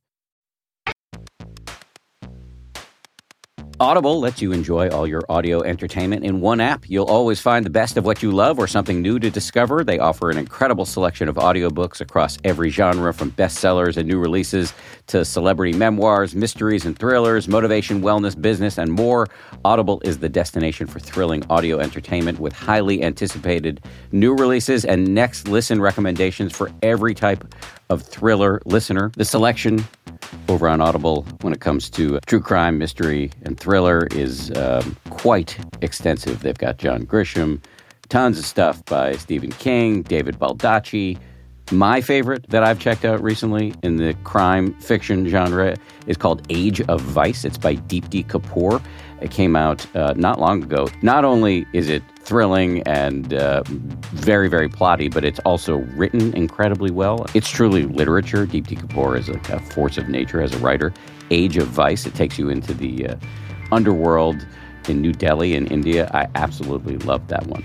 Audible 3.79 4.19
lets 4.19 4.39
you 4.39 4.51
enjoy 4.51 4.87
all 4.89 5.07
your 5.07 5.23
audio 5.29 5.63
entertainment 5.63 6.23
in 6.23 6.41
one 6.41 6.61
app. 6.61 6.87
You'll 6.87 7.05
always 7.05 7.39
find 7.39 7.65
the 7.65 7.71
best 7.71 7.97
of 7.97 8.05
what 8.05 8.21
you 8.21 8.31
love 8.31 8.59
or 8.59 8.67
something 8.67 9.01
new 9.01 9.17
to 9.17 9.31
discover. 9.31 9.83
They 9.83 9.97
offer 9.97 10.29
an 10.29 10.37
incredible 10.37 10.85
selection 10.85 11.27
of 11.27 11.35
audiobooks 11.35 11.99
across 11.99 12.37
every 12.43 12.69
genre, 12.69 13.13
from 13.13 13.31
bestsellers 13.31 13.97
and 13.97 14.07
new 14.07 14.19
releases 14.19 14.73
to 15.07 15.25
celebrity 15.25 15.73
memoirs, 15.73 16.35
mysteries 16.35 16.85
and 16.85 16.97
thrillers, 16.97 17.47
motivation, 17.47 18.01
wellness, 18.01 18.39
business, 18.39 18.77
and 18.77 18.91
more. 18.91 19.27
Audible 19.65 20.01
is 20.03 20.19
the 20.19 20.29
destination 20.29 20.87
for 20.87 20.99
thrilling 20.99 21.43
audio 21.49 21.79
entertainment 21.79 22.39
with 22.39 22.53
highly 22.53 23.03
anticipated 23.03 23.81
new 24.11 24.33
releases 24.33 24.85
and 24.85 25.13
next 25.13 25.47
listen 25.47 25.81
recommendations 25.81 26.55
for 26.55 26.71
every 26.81 27.13
type 27.13 27.43
of 27.89 28.01
thriller 28.01 28.61
listener. 28.65 29.11
The 29.15 29.25
selection 29.25 29.83
over 30.49 30.67
on 30.67 30.81
Audible 30.81 31.23
when 31.41 31.53
it 31.53 31.59
comes 31.59 31.89
to 31.91 32.19
true 32.25 32.39
crime, 32.39 32.77
mystery, 32.77 33.31
and 33.43 33.59
thriller 33.59 34.07
is 34.11 34.51
um, 34.57 34.95
quite 35.09 35.57
extensive. 35.81 36.41
They've 36.41 36.57
got 36.57 36.77
John 36.77 37.05
Grisham, 37.05 37.61
tons 38.09 38.39
of 38.39 38.45
stuff 38.45 38.83
by 38.85 39.13
Stephen 39.13 39.51
King, 39.51 40.01
David 40.01 40.39
Baldacci. 40.39 41.17
My 41.71 42.01
favorite 42.01 42.49
that 42.49 42.63
I've 42.63 42.79
checked 42.79 43.05
out 43.05 43.23
recently 43.23 43.73
in 43.83 43.95
the 43.95 44.13
crime 44.25 44.73
fiction 44.75 45.27
genre 45.27 45.75
is 46.07 46.17
called 46.17 46.45
Age 46.49 46.81
of 46.81 47.01
Vice. 47.01 47.45
It's 47.45 47.57
by 47.57 47.77
Deepti 47.77 48.27
Kapoor. 48.27 48.81
It 49.21 49.31
came 49.31 49.55
out 49.55 49.83
uh, 49.95 50.13
not 50.17 50.39
long 50.39 50.61
ago. 50.63 50.89
Not 51.01 51.23
only 51.23 51.65
is 51.71 51.89
it 51.89 52.03
thrilling 52.19 52.83
and 52.83 53.33
uh, 53.33 53.63
very, 53.65 54.49
very 54.49 54.67
plotty, 54.67 55.11
but 55.11 55.23
it's 55.23 55.39
also 55.39 55.77
written 55.95 56.35
incredibly 56.35 56.91
well. 56.91 57.25
It's 57.33 57.49
truly 57.49 57.85
literature. 57.85 58.45
Deepti 58.45 58.77
Kapoor 58.77 59.17
is 59.17 59.29
a, 59.29 59.39
a, 59.55 59.59
force 59.59 59.97
of 59.97 60.09
nature 60.09 60.41
as 60.41 60.53
a 60.53 60.59
writer. 60.59 60.93
Age 61.31 61.57
of 61.57 61.67
Vice, 61.67 62.05
it 62.05 62.13
takes 62.13 62.37
you 62.37 62.49
into 62.49 62.73
the 62.73 63.07
uh, 63.07 63.15
underworld 63.71 64.45
in 64.89 65.01
New 65.01 65.13
Delhi 65.13 65.55
in 65.55 65.67
India. 65.67 66.09
I 66.13 66.27
absolutely 66.35 66.97
love 66.97 67.27
that 67.29 67.47
one. 67.47 67.63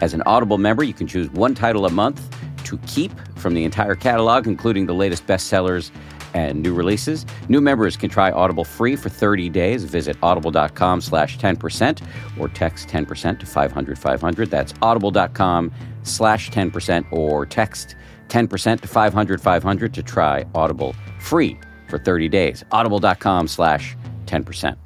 As 0.00 0.14
an 0.14 0.22
Audible 0.26 0.58
member, 0.58 0.84
you 0.84 0.94
can 0.94 1.06
choose 1.06 1.28
one 1.30 1.54
title 1.54 1.86
a 1.86 1.90
month 1.90 2.20
to 2.66 2.78
keep 2.86 3.12
from 3.36 3.54
the 3.54 3.64
entire 3.64 3.94
catalog, 3.94 4.46
including 4.46 4.86
the 4.86 4.94
latest 4.94 5.26
bestsellers 5.26 5.90
and 6.34 6.62
new 6.62 6.74
releases. 6.74 7.24
New 7.48 7.60
members 7.60 7.96
can 7.96 8.10
try 8.10 8.30
Audible 8.30 8.64
free 8.64 8.96
for 8.96 9.08
30 9.08 9.48
days. 9.48 9.84
Visit 9.84 10.16
audible.com 10.22 11.00
slash 11.00 11.38
10% 11.38 12.02
or 12.38 12.48
text 12.48 12.88
10% 12.88 13.40
to 13.40 13.46
500 13.46 13.98
500. 13.98 14.50
That's 14.50 14.74
audible.com 14.82 15.72
slash 16.02 16.50
10% 16.50 17.12
or 17.12 17.46
text 17.46 17.96
10% 18.28 18.80
to 18.80 18.88
500 18.88 19.40
500 19.40 19.94
to 19.94 20.02
try 20.02 20.44
Audible 20.54 20.94
free 21.20 21.58
for 21.88 21.98
30 21.98 22.28
days. 22.28 22.64
Audible.com 22.72 23.48
slash 23.48 23.96
10%. 24.26 24.85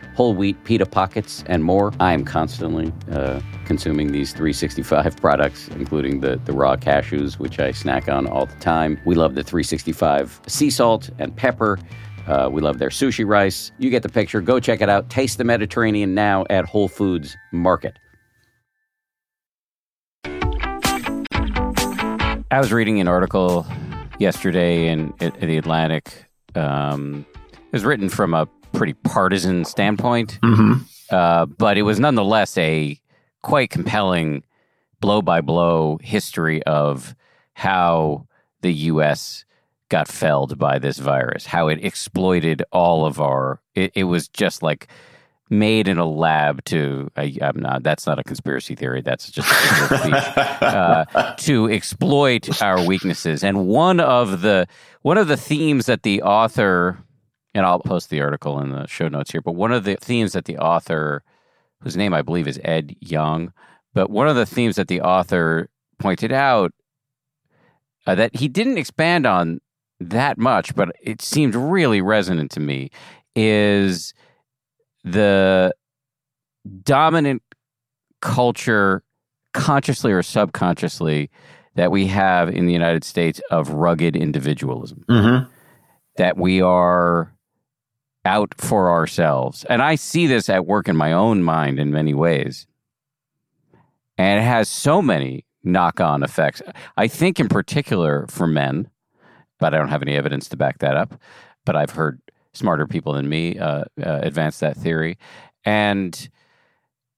whole 0.15 0.33
wheat 0.33 0.61
pita 0.63 0.85
pockets, 0.85 1.43
and 1.47 1.63
more. 1.63 1.93
I 1.99 2.13
am 2.13 2.25
constantly 2.25 2.91
uh, 3.11 3.41
consuming 3.65 4.11
these 4.11 4.31
365 4.33 5.17
products, 5.21 5.67
including 5.69 6.19
the, 6.19 6.39
the 6.45 6.53
raw 6.53 6.75
cashews, 6.75 7.39
which 7.39 7.59
I 7.59 7.71
snack 7.71 8.09
on 8.09 8.27
all 8.27 8.45
the 8.45 8.55
time. 8.55 8.99
We 9.05 9.15
love 9.15 9.35
the 9.35 9.43
365 9.43 10.41
sea 10.47 10.69
salt 10.69 11.09
and 11.19 11.35
pepper. 11.35 11.79
Uh, 12.27 12.49
we 12.51 12.61
love 12.61 12.77
their 12.77 12.89
sushi 12.89 13.25
rice. 13.25 13.71
You 13.79 13.89
get 13.89 14.03
the 14.03 14.09
picture. 14.09 14.41
Go 14.41 14.59
check 14.59 14.81
it 14.81 14.89
out. 14.89 15.09
Taste 15.09 15.37
the 15.37 15.43
Mediterranean 15.43 16.13
now 16.13 16.45
at 16.49 16.65
Whole 16.65 16.87
Foods 16.87 17.35
Market. 17.51 17.97
I 22.51 22.59
was 22.59 22.71
reading 22.73 22.99
an 22.99 23.07
article 23.07 23.65
yesterday 24.19 24.87
in, 24.87 25.13
in 25.19 25.47
the 25.47 25.57
Atlantic. 25.57 26.25
Um, 26.53 27.25
it 27.49 27.71
was 27.71 27.85
written 27.85 28.09
from 28.09 28.33
a 28.33 28.47
pretty 28.73 28.93
partisan 28.93 29.65
standpoint, 29.65 30.39
Mm-hmm. 30.43 30.81
uh, 31.09 31.45
but 31.45 31.77
it 31.77 31.83
was 31.83 31.99
nonetheless 31.99 32.57
a 32.57 32.99
quite 33.41 33.69
compelling 33.69 34.43
blow 34.99 35.21
by 35.21 35.41
blow 35.41 35.97
history 36.01 36.61
of 36.63 37.15
how 37.53 38.27
the 38.61 38.71
U.S. 38.73 39.45
got 39.89 40.07
felled 40.07 40.57
by 40.57 40.77
this 40.79 40.97
virus, 40.99 41.45
how 41.47 41.67
it 41.67 41.83
exploited 41.83 42.63
all 42.71 43.05
of 43.05 43.19
our. 43.19 43.59
It, 43.75 43.91
it 43.95 44.03
was 44.05 44.27
just 44.27 44.61
like 44.61 44.87
made 45.49 45.87
in 45.87 45.97
a 45.97 46.05
lab 46.05 46.63
to. 46.65 47.09
I, 47.17 47.35
I'm 47.41 47.59
not. 47.59 47.83
That's 47.83 48.05
not 48.05 48.19
a 48.19 48.23
conspiracy 48.23 48.75
theory. 48.75 49.01
That's 49.01 49.31
just 49.31 49.49
a 49.49 49.53
figure 49.53 49.97
speech 49.97 50.37
uh, 50.61 51.05
to 51.37 51.69
exploit 51.69 52.61
our 52.61 52.85
weaknesses. 52.85 53.43
And 53.43 53.67
one 53.67 53.99
of 53.99 54.41
the 54.41 54.67
one 55.01 55.17
of 55.17 55.27
the 55.27 55.37
themes 55.37 55.87
that 55.87 56.03
the 56.03 56.21
author, 56.21 56.99
and 57.53 57.65
I'll 57.65 57.79
post 57.79 58.09
the 58.09 58.21
article 58.21 58.59
in 58.59 58.71
the 58.71 58.87
show 58.87 59.07
notes 59.07 59.31
here, 59.31 59.41
but 59.41 59.55
one 59.55 59.71
of 59.71 59.83
the 59.83 59.95
themes 59.95 60.33
that 60.33 60.45
the 60.45 60.57
author, 60.57 61.23
whose 61.81 61.97
name 61.97 62.13
I 62.13 62.21
believe 62.21 62.47
is 62.47 62.59
Ed 62.63 62.95
Yong, 62.99 63.53
but 63.93 64.09
one 64.09 64.27
of 64.27 64.35
the 64.35 64.45
themes 64.45 64.77
that 64.77 64.87
the 64.87 65.01
author 65.01 65.69
pointed 65.99 66.31
out 66.31 66.71
uh, 68.07 68.15
that 68.15 68.35
he 68.35 68.47
didn't 68.47 68.77
expand 68.77 69.25
on 69.25 69.59
that 69.99 70.37
much, 70.37 70.73
but 70.75 70.89
it 71.01 71.21
seemed 71.21 71.55
really 71.55 72.01
resonant 72.01 72.51
to 72.51 72.59
me, 72.59 72.89
is 73.35 74.13
the 75.03 75.73
dominant 76.83 77.41
culture, 78.21 79.03
consciously 79.53 80.11
or 80.11 80.23
subconsciously, 80.23 81.29
that 81.75 81.91
we 81.91 82.07
have 82.07 82.49
in 82.49 82.65
the 82.65 82.73
United 82.73 83.03
States 83.03 83.41
of 83.51 83.69
rugged 83.69 84.15
individualism. 84.15 85.05
Mm-hmm. 85.09 85.49
That 86.17 86.37
we 86.37 86.61
are 86.61 87.33
out 88.25 88.53
for 88.57 88.91
ourselves. 88.91 89.65
And 89.65 89.81
I 89.81 89.95
see 89.95 90.27
this 90.27 90.49
at 90.49 90.65
work 90.65 90.87
in 90.87 90.95
my 90.95 91.11
own 91.11 91.43
mind 91.43 91.79
in 91.79 91.91
many 91.91 92.13
ways. 92.13 92.67
And 94.17 94.39
it 94.39 94.43
has 94.43 94.69
so 94.69 95.01
many 95.01 95.45
knock 95.63 95.99
on 95.99 96.23
effects. 96.23 96.61
I 96.97 97.07
think, 97.07 97.39
in 97.39 97.47
particular, 97.47 98.25
for 98.29 98.47
men, 98.47 98.89
but 99.59 99.73
I 99.73 99.77
don't 99.77 99.89
have 99.89 100.01
any 100.01 100.15
evidence 100.15 100.49
to 100.49 100.57
back 100.57 100.79
that 100.79 100.95
up. 100.95 101.15
But 101.65 101.75
I've 101.75 101.91
heard 101.91 102.21
smarter 102.53 102.85
people 102.85 103.13
than 103.13 103.29
me 103.29 103.57
uh, 103.57 103.85
uh, 104.03 104.19
advance 104.21 104.59
that 104.59 104.77
theory. 104.77 105.17
And 105.63 106.29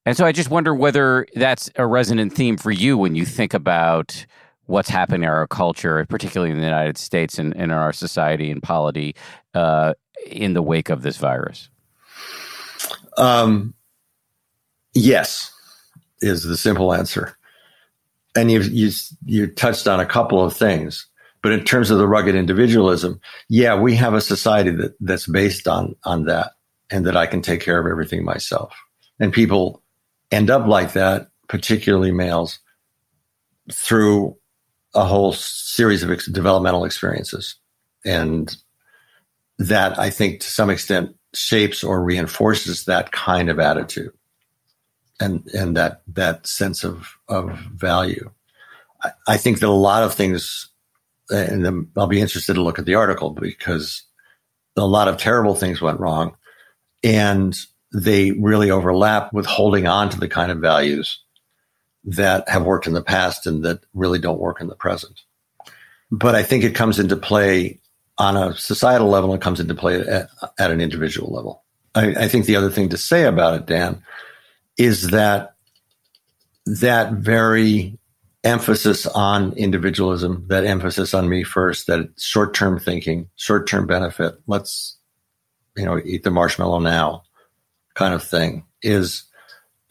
and 0.06 0.18
so 0.18 0.26
I 0.26 0.34
just 0.34 0.50
wonder 0.50 0.76
whether 0.76 1.26
that's 1.34 1.70
a 1.78 1.88
resonant 1.88 2.34
theme 2.34 2.58
for 2.58 2.72
you 2.72 2.98
when 2.98 3.16
you 3.16 3.26
think 3.26 3.54
about 3.54 4.26
what's 4.66 4.90
happening 4.90 5.24
in 5.24 5.30
our 5.30 5.48
culture, 5.48 6.06
particularly 6.10 6.52
in 6.52 6.58
the 6.58 6.66
United 6.66 6.98
States 6.98 7.40
and 7.40 7.54
in 7.56 7.72
our 7.72 7.94
society 7.94 8.52
and 8.52 8.62
polity, 8.62 9.16
uh, 9.54 9.94
in 10.28 10.54
the 10.54 10.62
wake 10.62 10.90
of 10.90 11.02
this 11.02 11.18
virus. 11.18 11.70
Um, 13.18 13.74
yes, 14.94 15.52
is 16.22 16.44
the 16.44 16.58
simple 16.58 16.94
answer. 16.94 17.38
And 18.36 18.52
you 18.52 18.62
you 18.62 18.90
you 19.26 19.48
touched 19.48 19.88
on 19.88 20.00
a 20.00 20.06
couple 20.06 20.44
of 20.44 20.56
things, 20.56 21.08
but 21.44 21.52
in 21.52 21.64
terms 21.64 21.92
of 21.92 22.00
the 22.00 22.08
rugged 22.08 22.34
individualism, 22.34 23.20
yeah, 23.48 23.80
we 23.80 23.96
have 23.96 24.16
a 24.16 24.22
society 24.22 24.72
that 24.72 24.96
that's 25.00 25.28
based 25.28 25.68
on 25.68 25.96
on 26.04 26.26
that, 26.26 26.54
and 26.90 27.06
that 27.06 27.16
I 27.16 27.28
can 27.28 27.42
take 27.42 27.62
care 27.62 27.80
of 27.80 27.86
everything 27.86 28.26
myself. 28.26 28.74
And 29.20 29.32
people 29.32 29.84
end 30.32 30.50
up 30.50 30.66
like 30.66 30.94
that, 30.94 31.28
particularly 31.48 32.12
males, 32.12 32.58
through 33.72 34.36
a 34.96 35.04
whole 35.04 35.34
series 35.34 36.02
of 36.02 36.10
ex- 36.10 36.26
developmental 36.26 36.86
experiences, 36.86 37.56
and 38.04 38.56
that 39.60 40.00
I 40.00 40.10
think 40.10 40.42
to 40.42 40.48
some 40.48 40.70
extent 40.70 41.16
shapes 41.34 41.84
or 41.84 42.04
reinforces 42.04 42.86
that 42.86 43.12
kind 43.12 43.50
of 43.50 43.60
attitude 43.60 44.14
and 45.20 45.46
and 45.54 45.78
that 45.78 46.02
that 46.08 46.48
sense 46.48 46.84
of 46.84 47.18
of 47.28 47.52
value. 47.76 48.32
I, 49.04 49.12
I 49.28 49.38
think 49.38 49.60
that 49.60 49.68
a 49.68 49.72
lot 49.72 50.04
of 50.04 50.14
things, 50.14 50.70
and 51.30 51.88
I'll 51.98 52.08
be 52.08 52.22
interested 52.22 52.54
to 52.56 52.64
look 52.64 52.80
at 52.80 52.86
the 52.86 52.96
article 52.96 53.32
because 53.32 54.04
a 54.76 54.86
lot 54.86 55.08
of 55.08 55.18
terrible 55.18 55.56
things 55.56 55.82
went 55.82 56.00
wrong, 56.00 56.36
and 57.04 57.56
they 57.94 58.32
really 58.32 58.72
overlap 58.72 59.32
with 59.34 59.46
holding 59.46 59.88
on 59.88 60.10
to 60.10 60.20
the 60.20 60.28
kind 60.28 60.52
of 60.52 60.60
values 60.60 61.20
that 62.06 62.50
have 62.50 62.66
worked 62.66 62.88
in 62.88 62.94
the 62.94 63.04
past 63.04 63.46
and 63.46 63.64
that 63.64 63.80
really 63.94 64.20
don't 64.20 64.40
work 64.40 64.60
in 64.60 64.68
the 64.68 64.76
present. 64.76 65.22
But 66.12 66.36
I 66.36 66.44
think 66.44 66.64
it 66.64 66.76
comes 66.76 67.00
into 67.00 67.16
play 67.16 67.80
on 68.18 68.38
a 68.38 68.56
societal 68.56 69.10
level. 69.10 69.34
It 69.34 69.42
comes 69.42 69.60
into 69.60 69.76
play 69.76 70.00
at, 70.02 70.30
at 70.60 70.72
an 70.72 70.82
individual 70.82 71.34
level. 71.34 71.64
I, 71.96 72.10
I 72.10 72.28
think 72.28 72.46
the 72.46 72.56
other 72.56 72.70
thing 72.70 72.90
to 72.90 72.98
say 72.98 73.26
about 73.26 73.56
it, 73.56 73.66
Dan, 73.66 74.04
is 74.78 75.10
that 75.10 75.56
that 76.66 77.14
very 77.14 77.98
emphasis 78.44 79.06
on 79.08 79.54
individualism, 79.54 80.46
that 80.50 80.66
emphasis 80.66 81.14
on 81.14 81.30
me 81.30 81.44
first, 81.44 81.88
that 81.88 82.10
short 82.18 82.54
term 82.54 82.80
thinking, 82.80 83.30
short 83.36 83.68
term 83.68 83.88
benefit, 83.88 84.36
let's, 84.48 84.98
you 85.76 85.86
know, 85.86 86.00
eat 86.04 86.24
the 86.24 86.32
marshmallow 86.32 86.80
now 86.80 87.24
kind 87.96 88.14
of 88.14 88.24
thing 88.24 88.66
is 88.82 89.24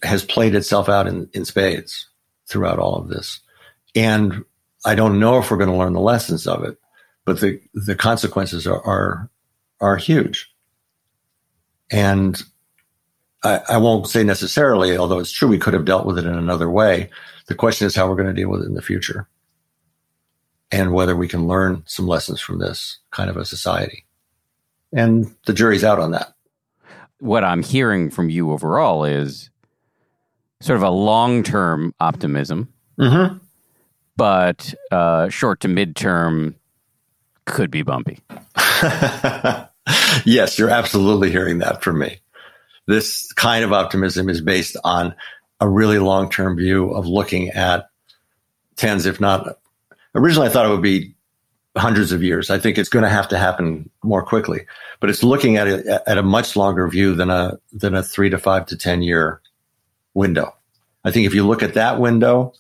has 0.03 0.25
played 0.25 0.55
itself 0.55 0.89
out 0.89 1.07
in, 1.07 1.29
in 1.33 1.45
spades 1.45 2.09
throughout 2.49 2.79
all 2.79 2.97
of 2.97 3.09
this. 3.09 3.41
And 3.95 4.45
I 4.85 4.95
don't 4.95 5.21
know 5.21 5.39
if 5.39 5.51
we're 5.51 5.59
going 5.59 5.71
to 5.71 5.77
learn 5.77 5.93
the 5.93 6.01
lessons 6.01 6.47
of 6.47 6.65
it, 6.65 6.77
but 7.25 7.41
the, 7.41 7.61
the 7.75 7.95
consequences 7.95 8.67
are, 8.67 8.81
are, 8.83 9.31
are 9.81 9.97
huge. 9.97 10.53
And 11.91 12.41
I, 13.45 13.61
I, 13.69 13.77
won't 13.79 14.07
say 14.07 14.25
necessarily, 14.25 14.97
although 14.97 15.19
it's 15.19 15.33
true 15.33 15.49
we 15.49 15.59
could 15.59 15.75
have 15.75 15.85
dealt 15.85 16.07
with 16.07 16.19
it 16.19 16.25
in 16.25 16.35
another 16.35 16.71
way. 16.71 17.11
The 17.47 17.55
question 17.55 17.87
is 17.87 17.95
how 17.95 18.09
we're 18.09 18.17
going 18.17 18.35
to 18.35 18.41
deal 18.41 18.49
with 18.49 18.63
it 18.63 18.67
in 18.67 18.75
the 18.75 18.83
future 18.83 19.29
and 20.71 20.93
whether 20.93 21.15
we 21.15 21.29
can 21.29 21.47
learn 21.47 21.83
some 21.87 22.07
lessons 22.07 22.41
from 22.41 22.59
this 22.59 22.99
kind 23.11 23.29
of 23.29 23.37
a 23.37 23.45
society. 23.45 24.07
And 24.93 25.35
the 25.47 25.53
jury's 25.53 25.85
out 25.85 25.99
on 25.99 26.13
that. 26.13 26.35
what 27.19 27.45
I'm 27.45 27.63
hearing 27.63 28.11
from 28.11 28.31
you 28.31 28.53
overall 28.53 29.05
is 29.05 29.51
sort 30.61 30.77
of 30.77 30.83
a 30.83 30.91
long 30.91 31.43
term 31.43 31.95
optimism, 32.01 32.73
Mm-hmm. 32.99 33.39
but 34.17 34.75
uh, 34.91 35.29
short 35.29 35.61
to 35.61 35.69
midterm 35.69 36.55
could 37.45 37.71
be 37.71 37.83
bumpy. 37.83 38.21
yes, 40.25 40.59
you're 40.59 40.71
absolutely 40.71 41.31
hearing 41.31 41.59
that 41.59 41.83
from 41.83 41.99
me. 41.99 42.19
This 42.87 43.33
kind 43.33 43.65
of 43.65 43.73
optimism 43.73 44.29
is 44.29 44.41
based 44.41 44.77
on 44.85 45.15
a 45.61 45.69
really 45.69 45.99
long 45.99 46.31
term 46.31 46.57
view 46.57 46.91
of 46.91 47.07
looking 47.07 47.51
at 47.51 47.89
tens, 48.77 49.07
if 49.07 49.21
not 49.21 49.59
originally, 50.15 50.49
I 50.49 50.51
thought 50.51 50.67
it 50.67 50.71
would 50.71 50.83
be 50.83 51.15
hundreds 51.77 52.13
of 52.13 52.23
years. 52.23 52.51
I 52.51 52.59
think 52.59 52.79
it's 52.79 52.89
going 52.89 53.05
to 53.05 53.09
have 53.09 53.29
to 53.29 53.39
happen 53.39 53.89
more 54.03 54.23
quickly, 54.23 54.67
but 55.01 55.11
it's 55.11 55.23
looking 55.23 55.57
at 55.57 55.69
it 55.69 55.87
at 55.87 56.19
a 56.19 56.23
much 56.23 56.57
longer 56.57 56.87
view 56.89 57.15
than 57.15 57.31
a 57.31 57.59
than 57.73 57.95
a 57.95 58.03
three 58.03 58.31
to 58.31 58.39
five 58.39 58.67
to 58.67 58.77
ten 58.77 59.03
year 59.03 59.41
window. 60.15 60.55
I 61.05 61.11
think 61.11 61.27
if 61.27 61.35
you 61.35 61.47
look 61.47 61.63
at 61.63 61.75
that 61.75 61.99
window, 61.99 62.55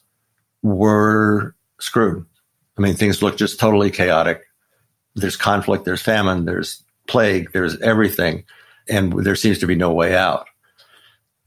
we're 0.62 1.53
screwed. 1.79 2.25
I 2.79 2.81
mean, 2.81 2.95
things 2.95 3.23
look 3.23 3.37
just 3.37 3.61
totally 3.61 3.90
chaotic. 3.90 4.42
There's 5.14 5.37
conflict, 5.37 5.85
there's 5.85 6.03
famine, 6.03 6.44
there's 6.44 6.83
plague, 7.07 7.53
there's 7.53 7.81
everything, 7.81 8.44
and 8.88 9.12
there 9.25 9.37
seems 9.37 9.59
to 9.59 9.66
be 9.66 9.75
no 9.75 9.92
way 9.92 10.16
out. 10.16 10.46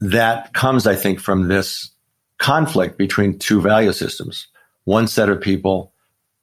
That 0.00 0.52
comes, 0.52 0.86
I 0.86 0.94
think, 0.94 1.20
from 1.20 1.48
this 1.48 1.90
conflict 2.38 2.98
between 2.98 3.38
two 3.38 3.60
value 3.60 3.92
systems. 3.92 4.46
One 4.84 5.08
set 5.08 5.28
of 5.28 5.40
people 5.40 5.92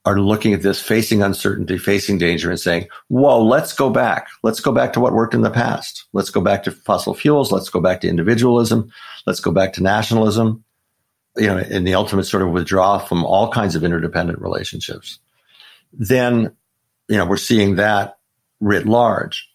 are 0.05 0.19
looking 0.19 0.53
at 0.53 0.62
this, 0.62 0.81
facing 0.81 1.21
uncertainty, 1.21 1.77
facing 1.77 2.17
danger, 2.17 2.49
and 2.49 2.59
saying, 2.59 2.88
Whoa, 3.07 3.41
let's 3.41 3.73
go 3.73 3.89
back. 3.89 4.27
Let's 4.41 4.59
go 4.59 4.71
back 4.71 4.93
to 4.93 4.99
what 4.99 5.13
worked 5.13 5.33
in 5.33 5.41
the 5.41 5.49
past. 5.49 6.05
Let's 6.12 6.29
go 6.29 6.41
back 6.41 6.63
to 6.63 6.71
fossil 6.71 7.13
fuels. 7.13 7.51
Let's 7.51 7.69
go 7.69 7.79
back 7.79 8.01
to 8.01 8.09
individualism. 8.09 8.91
Let's 9.25 9.39
go 9.39 9.51
back 9.51 9.73
to 9.73 9.83
nationalism. 9.83 10.63
You 11.38 11.47
know, 11.47 11.57
in 11.57 11.83
the 11.83 11.95
ultimate 11.95 12.25
sort 12.25 12.43
of 12.43 12.49
withdrawal 12.49 12.99
from 12.99 13.23
all 13.25 13.49
kinds 13.49 13.75
of 13.75 13.83
interdependent 13.83 14.39
relationships. 14.39 15.19
Then, 15.91 16.55
you 17.07 17.17
know, 17.17 17.25
we're 17.25 17.37
seeing 17.37 17.75
that 17.75 18.17
writ 18.59 18.85
large. 18.85 19.49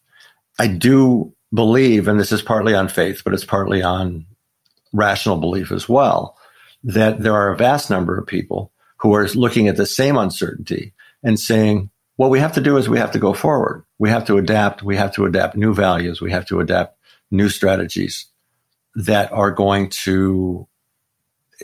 I 0.58 0.66
do 0.66 1.34
believe, 1.52 2.08
and 2.08 2.18
this 2.18 2.32
is 2.32 2.42
partly 2.42 2.74
on 2.74 2.88
faith, 2.88 3.22
but 3.24 3.32
it's 3.34 3.44
partly 3.44 3.82
on 3.82 4.26
rational 4.92 5.36
belief 5.36 5.72
as 5.72 5.88
well, 5.88 6.36
that 6.84 7.20
there 7.20 7.34
are 7.34 7.50
a 7.50 7.56
vast 7.56 7.90
number 7.90 8.18
of 8.18 8.26
people 8.26 8.72
who 8.98 9.14
are 9.14 9.28
looking 9.28 9.68
at 9.68 9.76
the 9.76 9.86
same 9.86 10.16
uncertainty 10.16 10.92
and 11.22 11.38
saying, 11.38 11.90
what 12.16 12.30
we 12.30 12.40
have 12.40 12.52
to 12.54 12.60
do 12.60 12.76
is 12.76 12.88
we 12.88 12.98
have 12.98 13.12
to 13.12 13.18
go 13.18 13.32
forward. 13.32 13.84
We 13.98 14.10
have 14.10 14.24
to 14.26 14.38
adapt. 14.38 14.82
We 14.82 14.96
have 14.96 15.14
to 15.14 15.24
adapt 15.24 15.56
new 15.56 15.72
values. 15.72 16.20
We 16.20 16.32
have 16.32 16.46
to 16.46 16.60
adapt 16.60 16.98
new 17.30 17.48
strategies 17.48 18.26
that 18.96 19.30
are 19.32 19.52
going 19.52 19.90
to 19.90 20.66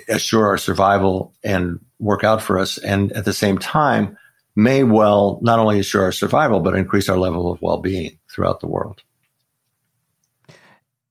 assure 0.09 0.47
our 0.47 0.59
survival 0.59 1.35
and 1.43 1.81
work 1.99 2.23
out 2.23 2.41
for 2.41 2.59
us. 2.59 2.79
And 2.79 3.13
at 3.13 3.25
the 3.25 3.33
same 3.33 3.59
time, 3.59 4.17
may 4.57 4.85
well 4.85 5.39
not 5.43 5.59
only 5.59 5.79
assure 5.79 6.05
our 6.05 6.13
survival, 6.13 6.61
but 6.61 6.75
increase 6.75 7.09
our 7.09 7.19
level 7.19 7.51
of 7.51 7.61
well 7.61 7.79
being 7.79 8.19
throughout 8.31 8.61
the 8.61 8.67
world. 8.67 9.03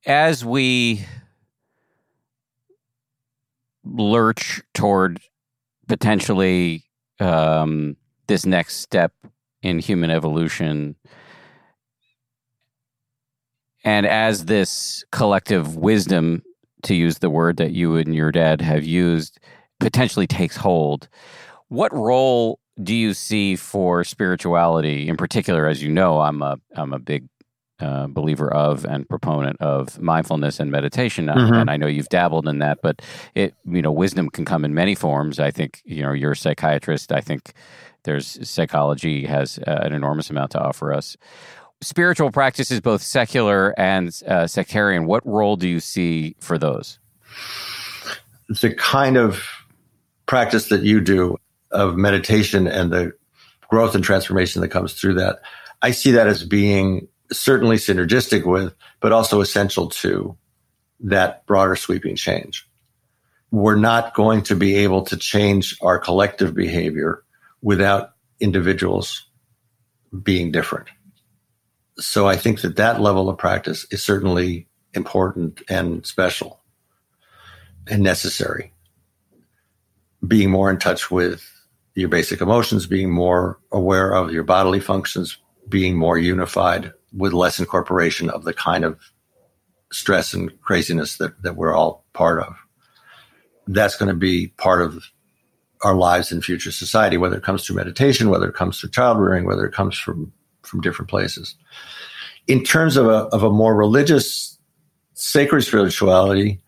As 0.06 0.43
we 0.43 1.06
lurch 3.84 4.62
toward 4.73 5.19
potentially 5.88 6.84
um, 7.19 7.95
this 8.27 8.45
next 8.45 8.77
step 8.77 9.13
in 9.62 9.79
human 9.79 10.10
evolution. 10.10 10.95
And 13.84 14.06
as 14.06 14.45
this 14.45 15.03
collective 15.12 15.75
wisdom, 15.75 16.43
to 16.84 16.95
use 16.95 17.19
the 17.19 17.29
word 17.29 17.58
that 17.58 17.71
you 17.71 17.95
and 17.95 18.13
your 18.13 18.32
dad 18.32 18.62
have 18.62 18.84
used, 18.84 19.39
potentially 19.79 20.27
takes 20.27 20.56
hold, 20.58 21.08
what 21.69 21.93
role 21.93 22.60
do 22.81 22.95
you 22.95 23.13
see 23.13 23.55
for 23.55 24.03
spirituality 24.03 25.07
in 25.07 25.17
particular? 25.17 25.67
As 25.67 25.83
you 25.83 25.91
know, 25.91 26.21
I'm 26.21 26.41
a 26.41 26.57
I'm 26.75 26.93
a 26.93 26.99
big 26.99 27.27
uh, 27.79 28.07
believer 28.07 28.51
of 28.51 28.86
and 28.86 29.07
proponent 29.07 29.59
of 29.62 29.99
mindfulness 30.01 30.59
and 30.59 30.71
meditation, 30.71 31.27
mm-hmm. 31.27 31.53
and 31.53 31.69
I 31.69 31.77
know 31.77 31.88
you've 31.88 32.09
dabbled 32.09 32.47
in 32.47 32.59
that. 32.59 32.79
But 32.81 33.01
it, 33.36 33.53
you 33.65 33.81
know, 33.81 33.91
wisdom 33.91 34.29
can 34.29 34.45
come 34.45 34.65
in 34.65 34.73
many 34.73 34.95
forms. 34.95 35.39
I 35.39 35.51
think 35.51 35.81
you 35.86 36.01
know 36.01 36.13
you're 36.13 36.31
a 36.31 36.36
psychiatrist. 36.36 37.12
I 37.12 37.21
think 37.21 37.53
there's 38.03 38.47
psychology 38.47 39.25
has 39.25 39.59
uh, 39.67 39.79
an 39.83 39.93
enormous 39.93 40.29
amount 40.29 40.51
to 40.51 40.59
offer 40.59 40.93
us. 40.93 41.15
Spiritual 41.81 42.31
practices, 42.31 42.79
both 42.79 43.01
secular 43.01 43.77
and 43.77 44.17
uh, 44.27 44.47
sectarian. 44.47 45.05
What 45.05 45.25
role 45.25 45.57
do 45.57 45.67
you 45.67 45.79
see 45.79 46.36
for 46.39 46.57
those? 46.57 46.97
The 48.62 48.73
kind 48.73 49.17
of 49.17 49.43
practice 50.25 50.69
that 50.69 50.83
you 50.83 51.01
do 51.01 51.38
of 51.73 51.97
meditation 51.97 52.67
and 52.67 52.91
the 52.91 53.13
growth 53.69 53.95
and 53.95 54.03
transformation 54.03 54.62
that 54.62 54.69
comes 54.69 54.93
through 54.93 55.15
that, 55.15 55.41
I 55.81 55.91
see 55.91 56.12
that 56.12 56.27
as 56.27 56.43
being 56.43 57.07
certainly 57.31 57.77
synergistic 57.77 58.45
with, 58.45 58.73
but 58.99 59.12
also 59.12 59.41
essential 59.41 59.89
to 59.89 60.38
that 61.01 61.45
broader 61.45 61.75
sweeping 61.75 62.15
change. 62.15 62.67
We're 63.51 63.75
not 63.75 64.13
going 64.13 64.43
to 64.43 64.55
be 64.55 64.75
able 64.75 65.03
to 65.05 65.17
change 65.17 65.77
our 65.81 65.99
collective 65.99 66.55
behavior 66.55 67.23
without 67.62 68.13
individuals 68.39 69.27
being 70.21 70.51
different. 70.51 70.89
So 71.99 72.27
I 72.27 72.36
think 72.36 72.62
that 72.62 72.77
that 72.77 73.01
level 73.01 73.29
of 73.29 73.38
practice 73.38 73.86
is 73.91 74.03
certainly 74.03 74.67
important 74.93 75.62
and 75.69 76.05
special 76.05 76.62
and 77.88 78.01
necessary. 78.01 78.73
Being 80.25 80.49
more 80.49 80.69
in 80.69 80.79
touch 80.79 81.12
with 81.12 81.52
your 81.95 82.10
basic 82.10 82.41
emotions, 82.41 82.88
being 82.88 83.12
more 83.12 83.60
aware 83.71 84.12
of 84.13 84.32
your 84.32 84.43
bodily 84.43 84.79
functions, 84.79 85.38
being 85.69 85.95
more 85.95 86.17
unified 86.17 86.91
with 87.15 87.34
less 87.34 87.60
incorporation 87.60 88.29
of 88.29 88.43
the 88.43 88.53
kind 88.53 88.84
of 88.84 88.99
stress 89.91 90.34
and 90.34 90.60
craziness 90.62 91.17
that, 91.17 91.41
that 91.43 91.56
we're 91.56 91.75
all 91.75 92.03
part 92.13 92.41
of. 92.41 92.56
That's 93.67 93.95
going 93.95 94.10
to 94.10 94.15
be 94.15 94.47
part 94.58 94.82
of 94.82 95.03
our 95.84 95.95
lives 95.95 96.32
in 96.32 96.41
future 96.41 96.71
society, 96.71 97.17
whether 97.17 97.38
it 97.38 97.43
comes 97.43 97.65
through 97.65 97.75
meditation, 97.75 98.29
whether 98.29 98.47
it 98.47 98.56
comes 98.56 98.79
through 98.79 98.89
child 98.89 99.19
rearing, 99.19 99.45
whether 99.45 99.65
it 99.65 99.73
comes 99.73 99.97
from, 99.97 100.32
from 100.63 100.82
different 100.82 101.10
places. 101.10 101.56
In 102.47 102.63
terms 102.63 102.97
of 102.97 103.06
a, 103.06 103.27
of 103.27 103.43
a 103.43 103.51
more 103.51 103.75
religious, 103.75 104.58
sacred 105.13 105.62
spirituality, 105.62 106.62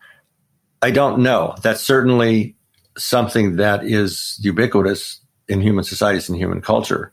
I 0.82 0.90
don't 0.90 1.20
know. 1.20 1.54
That's 1.62 1.82
certainly 1.82 2.55
something 2.96 3.56
that 3.56 3.84
is 3.84 4.38
ubiquitous 4.40 5.20
in 5.48 5.60
human 5.60 5.84
societies 5.84 6.28
and 6.28 6.38
human 6.38 6.60
culture. 6.60 7.12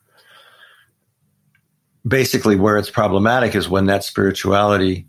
Basically 2.08 2.56
where 2.56 2.78
it's 2.78 2.90
problematic 2.90 3.56
is 3.56 3.70
when 3.70 3.86
that 3.86 4.04
spirituality 4.04 5.08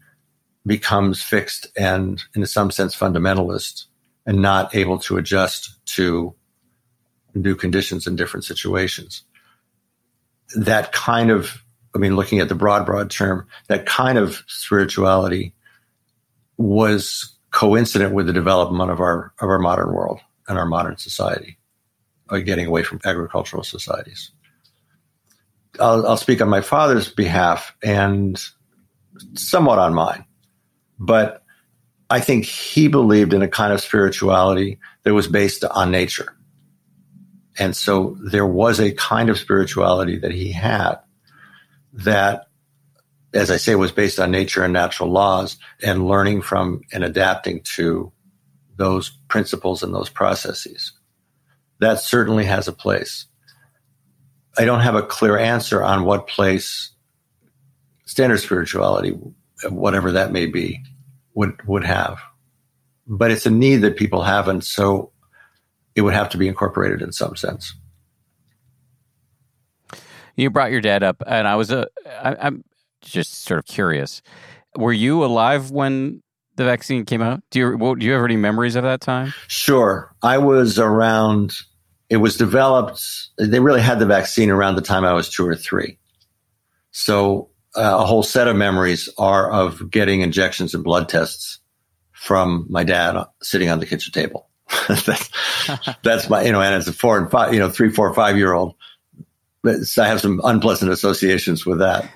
becomes 0.66 1.22
fixed 1.22 1.66
and 1.76 2.22
in 2.34 2.46
some 2.46 2.70
sense 2.70 2.96
fundamentalist 2.96 3.84
and 4.26 4.40
not 4.40 4.74
able 4.74 4.98
to 4.98 5.16
adjust 5.16 5.84
to 5.86 6.34
new 7.34 7.54
conditions 7.54 8.06
in 8.06 8.16
different 8.16 8.44
situations. 8.44 9.22
That 10.56 10.92
kind 10.92 11.30
of 11.30 11.64
i 11.94 11.98
mean 11.98 12.16
looking 12.16 12.40
at 12.40 12.48
the 12.48 12.54
broad 12.54 12.84
broad 12.84 13.10
term 13.10 13.46
that 13.68 13.86
kind 13.86 14.18
of 14.18 14.42
spirituality 14.46 15.54
was 16.56 17.32
coincident 17.50 18.12
with 18.14 18.26
the 18.26 18.32
development 18.32 18.90
of 18.90 19.00
our 19.00 19.32
of 19.40 19.48
our 19.48 19.58
modern 19.58 19.92
world 19.92 20.20
and 20.48 20.58
our 20.58 20.66
modern 20.66 20.96
society 20.96 21.58
uh, 22.30 22.38
getting 22.38 22.66
away 22.66 22.82
from 22.82 23.00
agricultural 23.04 23.62
societies 23.62 24.32
I'll, 25.80 26.06
I'll 26.06 26.16
speak 26.16 26.40
on 26.40 26.48
my 26.48 26.60
father's 26.60 27.08
behalf 27.08 27.74
and 27.82 28.40
somewhat 29.34 29.78
on 29.78 29.94
mine. 29.94 30.24
But 30.98 31.42
I 32.10 32.20
think 32.20 32.44
he 32.44 32.88
believed 32.88 33.32
in 33.32 33.42
a 33.42 33.48
kind 33.48 33.72
of 33.72 33.80
spirituality 33.80 34.78
that 35.02 35.14
was 35.14 35.26
based 35.26 35.64
on 35.64 35.90
nature. 35.90 36.36
And 37.58 37.76
so 37.76 38.16
there 38.20 38.46
was 38.46 38.80
a 38.80 38.92
kind 38.92 39.30
of 39.30 39.38
spirituality 39.38 40.18
that 40.18 40.32
he 40.32 40.52
had 40.52 40.96
that, 41.92 42.46
as 43.32 43.50
I 43.50 43.56
say, 43.56 43.74
was 43.74 43.92
based 43.92 44.18
on 44.18 44.30
nature 44.30 44.64
and 44.64 44.72
natural 44.72 45.10
laws 45.10 45.56
and 45.82 46.06
learning 46.06 46.42
from 46.42 46.82
and 46.92 47.04
adapting 47.04 47.60
to 47.74 48.12
those 48.76 49.10
principles 49.28 49.82
and 49.82 49.94
those 49.94 50.10
processes. 50.10 50.92
That 51.80 52.00
certainly 52.00 52.44
has 52.44 52.68
a 52.68 52.72
place. 52.72 53.26
I 54.56 54.64
don't 54.64 54.80
have 54.80 54.94
a 54.94 55.02
clear 55.02 55.38
answer 55.38 55.82
on 55.82 56.04
what 56.04 56.28
place 56.28 56.92
standard 58.06 58.38
spirituality, 58.38 59.16
whatever 59.68 60.12
that 60.12 60.32
may 60.32 60.46
be, 60.46 60.82
would 61.34 61.56
would 61.66 61.84
have. 61.84 62.20
But 63.06 63.30
it's 63.30 63.46
a 63.46 63.50
need 63.50 63.78
that 63.78 63.96
people 63.96 64.22
have, 64.22 64.48
and 64.48 64.62
so 64.62 65.12
it 65.94 66.02
would 66.02 66.14
have 66.14 66.30
to 66.30 66.38
be 66.38 66.48
incorporated 66.48 67.02
in 67.02 67.12
some 67.12 67.36
sense. 67.36 67.74
You 70.36 70.50
brought 70.50 70.72
your 70.72 70.80
dad 70.80 71.02
up, 71.02 71.22
and 71.26 71.46
I 71.46 71.56
was 71.56 71.70
uh, 71.70 71.86
I, 72.06 72.36
I'm 72.40 72.64
just 73.02 73.44
sort 73.44 73.58
of 73.58 73.66
curious. 73.66 74.22
were 74.76 74.92
you 74.92 75.24
alive 75.24 75.70
when 75.70 76.22
the 76.56 76.64
vaccine 76.64 77.04
came 77.04 77.22
out? 77.22 77.42
Do 77.50 77.58
you 77.58 77.96
do 77.96 78.06
you 78.06 78.12
have 78.12 78.24
any 78.24 78.36
memories 78.36 78.76
of 78.76 78.84
that 78.84 79.00
time? 79.00 79.34
Sure, 79.48 80.14
I 80.22 80.38
was 80.38 80.78
around. 80.78 81.54
It 82.10 82.18
was 82.18 82.36
developed. 82.36 83.02
They 83.38 83.60
really 83.60 83.80
had 83.80 83.98
the 83.98 84.06
vaccine 84.06 84.50
around 84.50 84.76
the 84.76 84.82
time 84.82 85.04
I 85.04 85.14
was 85.14 85.28
two 85.28 85.46
or 85.46 85.56
three. 85.56 85.98
So 86.90 87.50
uh, 87.76 87.98
a 88.00 88.06
whole 88.06 88.22
set 88.22 88.46
of 88.46 88.56
memories 88.56 89.08
are 89.18 89.50
of 89.50 89.90
getting 89.90 90.20
injections 90.20 90.74
and 90.74 90.84
blood 90.84 91.08
tests 91.08 91.58
from 92.12 92.66
my 92.68 92.84
dad 92.84 93.22
sitting 93.42 93.68
on 93.68 93.80
the 93.80 93.86
kitchen 93.86 94.12
table. 94.12 94.48
that's, 94.88 95.30
that's 96.02 96.30
my, 96.30 96.42
you 96.42 96.52
know, 96.52 96.60
and 96.60 96.74
as 96.74 96.86
a 96.86 96.92
four 96.92 97.18
and 97.18 97.30
five, 97.30 97.52
you 97.52 97.58
know, 97.58 97.68
three, 97.68 97.90
four, 97.90 98.12
five 98.14 98.36
year 98.36 98.52
old, 98.52 98.74
I 99.66 100.06
have 100.06 100.20
some 100.20 100.40
unpleasant 100.44 100.92
associations 100.92 101.66
with 101.66 101.78
that. 101.80 102.08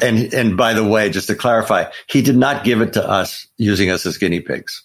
And, 0.00 0.32
and 0.32 0.56
by 0.56 0.72
the 0.72 0.84
way, 0.84 1.10
just 1.10 1.26
to 1.26 1.34
clarify, 1.34 1.84
he 2.06 2.22
did 2.22 2.36
not 2.36 2.64
give 2.64 2.80
it 2.80 2.94
to 2.94 3.06
us 3.08 3.46
using 3.58 3.90
us 3.90 4.06
as 4.06 4.18
guinea 4.18 4.40
pigs. 4.40 4.84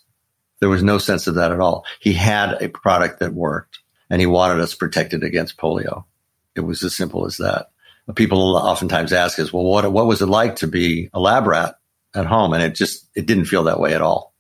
There 0.60 0.70
was 0.70 0.84
no 0.84 0.98
sense 0.98 1.28
of 1.28 1.36
that 1.36 1.52
at 1.52 1.60
all. 1.60 1.86
He 2.00 2.14
had 2.14 2.62
a 2.62 2.70
product 2.70 3.20
that 3.20 3.34
worked 3.34 3.80
and 4.10 4.20
he 4.20 4.26
wanted 4.26 4.60
us 4.60 4.74
protected 4.74 5.24
against 5.24 5.58
polio. 5.58 6.06
It 6.56 6.62
was 6.62 6.84
as 6.84 6.96
simple 6.96 7.26
as 7.26 7.38
that. 7.38 7.68
People 8.16 8.56
oftentimes 8.56 9.14
ask 9.14 9.38
us, 9.40 9.52
well, 9.52 9.64
what, 9.64 9.92
what 9.92 10.08
was 10.08 10.22
it 10.22 10.28
like 10.28 10.58
to 10.58 10.68
be 10.68 11.10
a 11.14 11.20
lab 11.20 11.46
rat 11.46 11.76
at 12.16 12.26
home? 12.26 12.54
And 12.54 12.64
it 12.64 12.74
just, 12.74 13.08
it 13.16 13.26
didn't 13.26 13.46
feel 13.46 13.66
that 13.66 13.80
way 13.80 13.94
at 13.94 14.02
all. 14.02 14.34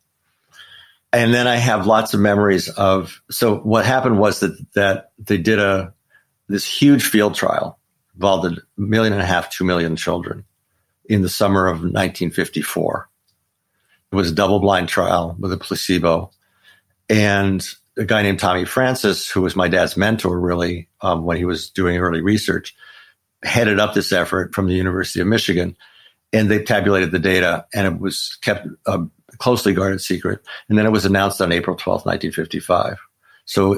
And 1.13 1.34
then 1.34 1.47
I 1.47 1.55
have 1.55 1.88
lots 1.88 2.13
of 2.13 2.20
memories 2.20 2.70
of, 2.70 3.22
so 3.30 3.57
what 3.57 3.86
happened 3.86 4.20
was 4.20 4.39
that, 4.41 4.57
that 4.74 5.11
they 5.20 5.38
did 5.38 5.59
a, 5.59 5.93
this 6.47 6.65
huge 6.65 7.03
field 7.03 7.36
trial 7.36 7.80
involved 8.15 8.57
a 8.57 8.57
million 8.78 9.13
and 9.13 9.22
a 9.22 9.26
half, 9.26 9.49
two 9.49 9.63
million 9.63 9.95
children 9.95 10.45
in 11.09 11.21
the 11.21 11.29
summer 11.29 11.67
of 11.67 11.77
1954. 11.77 13.09
It 14.11 14.15
was 14.15 14.31
a 14.31 14.35
double 14.35 14.59
blind 14.59 14.89
trial 14.89 15.35
with 15.39 15.51
a 15.51 15.57
placebo. 15.57 16.31
And 17.09 17.65
a 17.97 18.05
guy 18.05 18.21
named 18.21 18.39
Tommy 18.39 18.65
Francis, 18.65 19.29
who 19.29 19.41
was 19.41 19.55
my 19.55 19.67
dad's 19.67 19.97
mentor 19.97 20.39
really 20.39 20.89
um, 21.01 21.23
when 21.23 21.37
he 21.37 21.45
was 21.45 21.69
doing 21.69 21.97
early 21.97 22.21
research, 22.21 22.75
headed 23.43 23.79
up 23.79 23.93
this 23.93 24.11
effort 24.11 24.53
from 24.53 24.67
the 24.67 24.75
University 24.75 25.19
of 25.19 25.27
Michigan. 25.27 25.75
And 26.33 26.49
they 26.49 26.61
tabulated 26.61 27.11
the 27.11 27.19
data 27.19 27.65
and 27.73 27.87
it 27.87 27.99
was 27.99 28.37
kept 28.41 28.67
a 28.85 28.99
closely 29.37 29.73
guarded 29.73 30.01
secret. 30.01 30.41
And 30.69 30.77
then 30.77 30.85
it 30.85 30.91
was 30.91 31.05
announced 31.05 31.41
on 31.41 31.51
April 31.51 31.75
12th, 31.75 32.05
1955. 32.05 32.97
So 33.45 33.73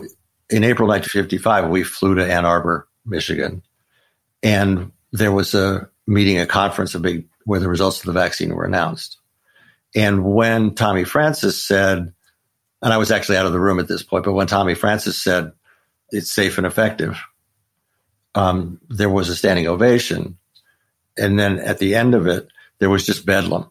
in 0.50 0.64
April 0.64 0.88
1955, 0.88 1.70
we 1.70 1.84
flew 1.84 2.16
to 2.16 2.26
Ann 2.26 2.46
Arbor, 2.46 2.88
Michigan. 3.06 3.62
And 4.42 4.92
there 5.12 5.32
was 5.32 5.54
a 5.54 5.90
meeting, 6.10 6.40
a 6.40 6.46
conference, 6.46 6.96
a 6.96 7.00
big 7.00 7.28
where 7.46 7.60
the 7.60 7.70
results 7.70 8.00
of 8.00 8.06
the 8.06 8.12
vaccine 8.20 8.54
were 8.54 8.66
announced. 8.66 9.18
And 9.96 10.24
when 10.24 10.76
Tommy 10.76 11.04
Francis 11.04 11.64
said, 11.64 12.14
and 12.82 12.94
I 12.94 12.98
was 12.98 13.12
actually 13.12 13.38
out 13.38 13.46
of 13.46 13.54
the 13.54 13.60
room 13.60 13.80
at 13.80 13.88
this 13.88 14.04
point, 14.04 14.26
but 14.26 14.34
when 14.34 14.48
Tommy 14.48 14.76
Francis 14.76 15.22
said 15.22 15.52
it's 16.12 16.32
safe 16.32 16.58
and 16.58 16.68
effective, 16.68 17.20
um, 18.36 18.80
there 18.90 19.10
was 19.10 19.30
a 19.30 19.36
standing 19.36 19.68
ovation. 19.68 20.38
And 21.18 21.40
then 21.40 21.60
at 21.60 21.80
the 21.80 21.96
end 21.96 22.16
of 22.16 22.28
it, 22.28 22.48
there 22.80 22.90
was 22.90 23.06
just 23.06 23.26
bedlam. 23.26 23.70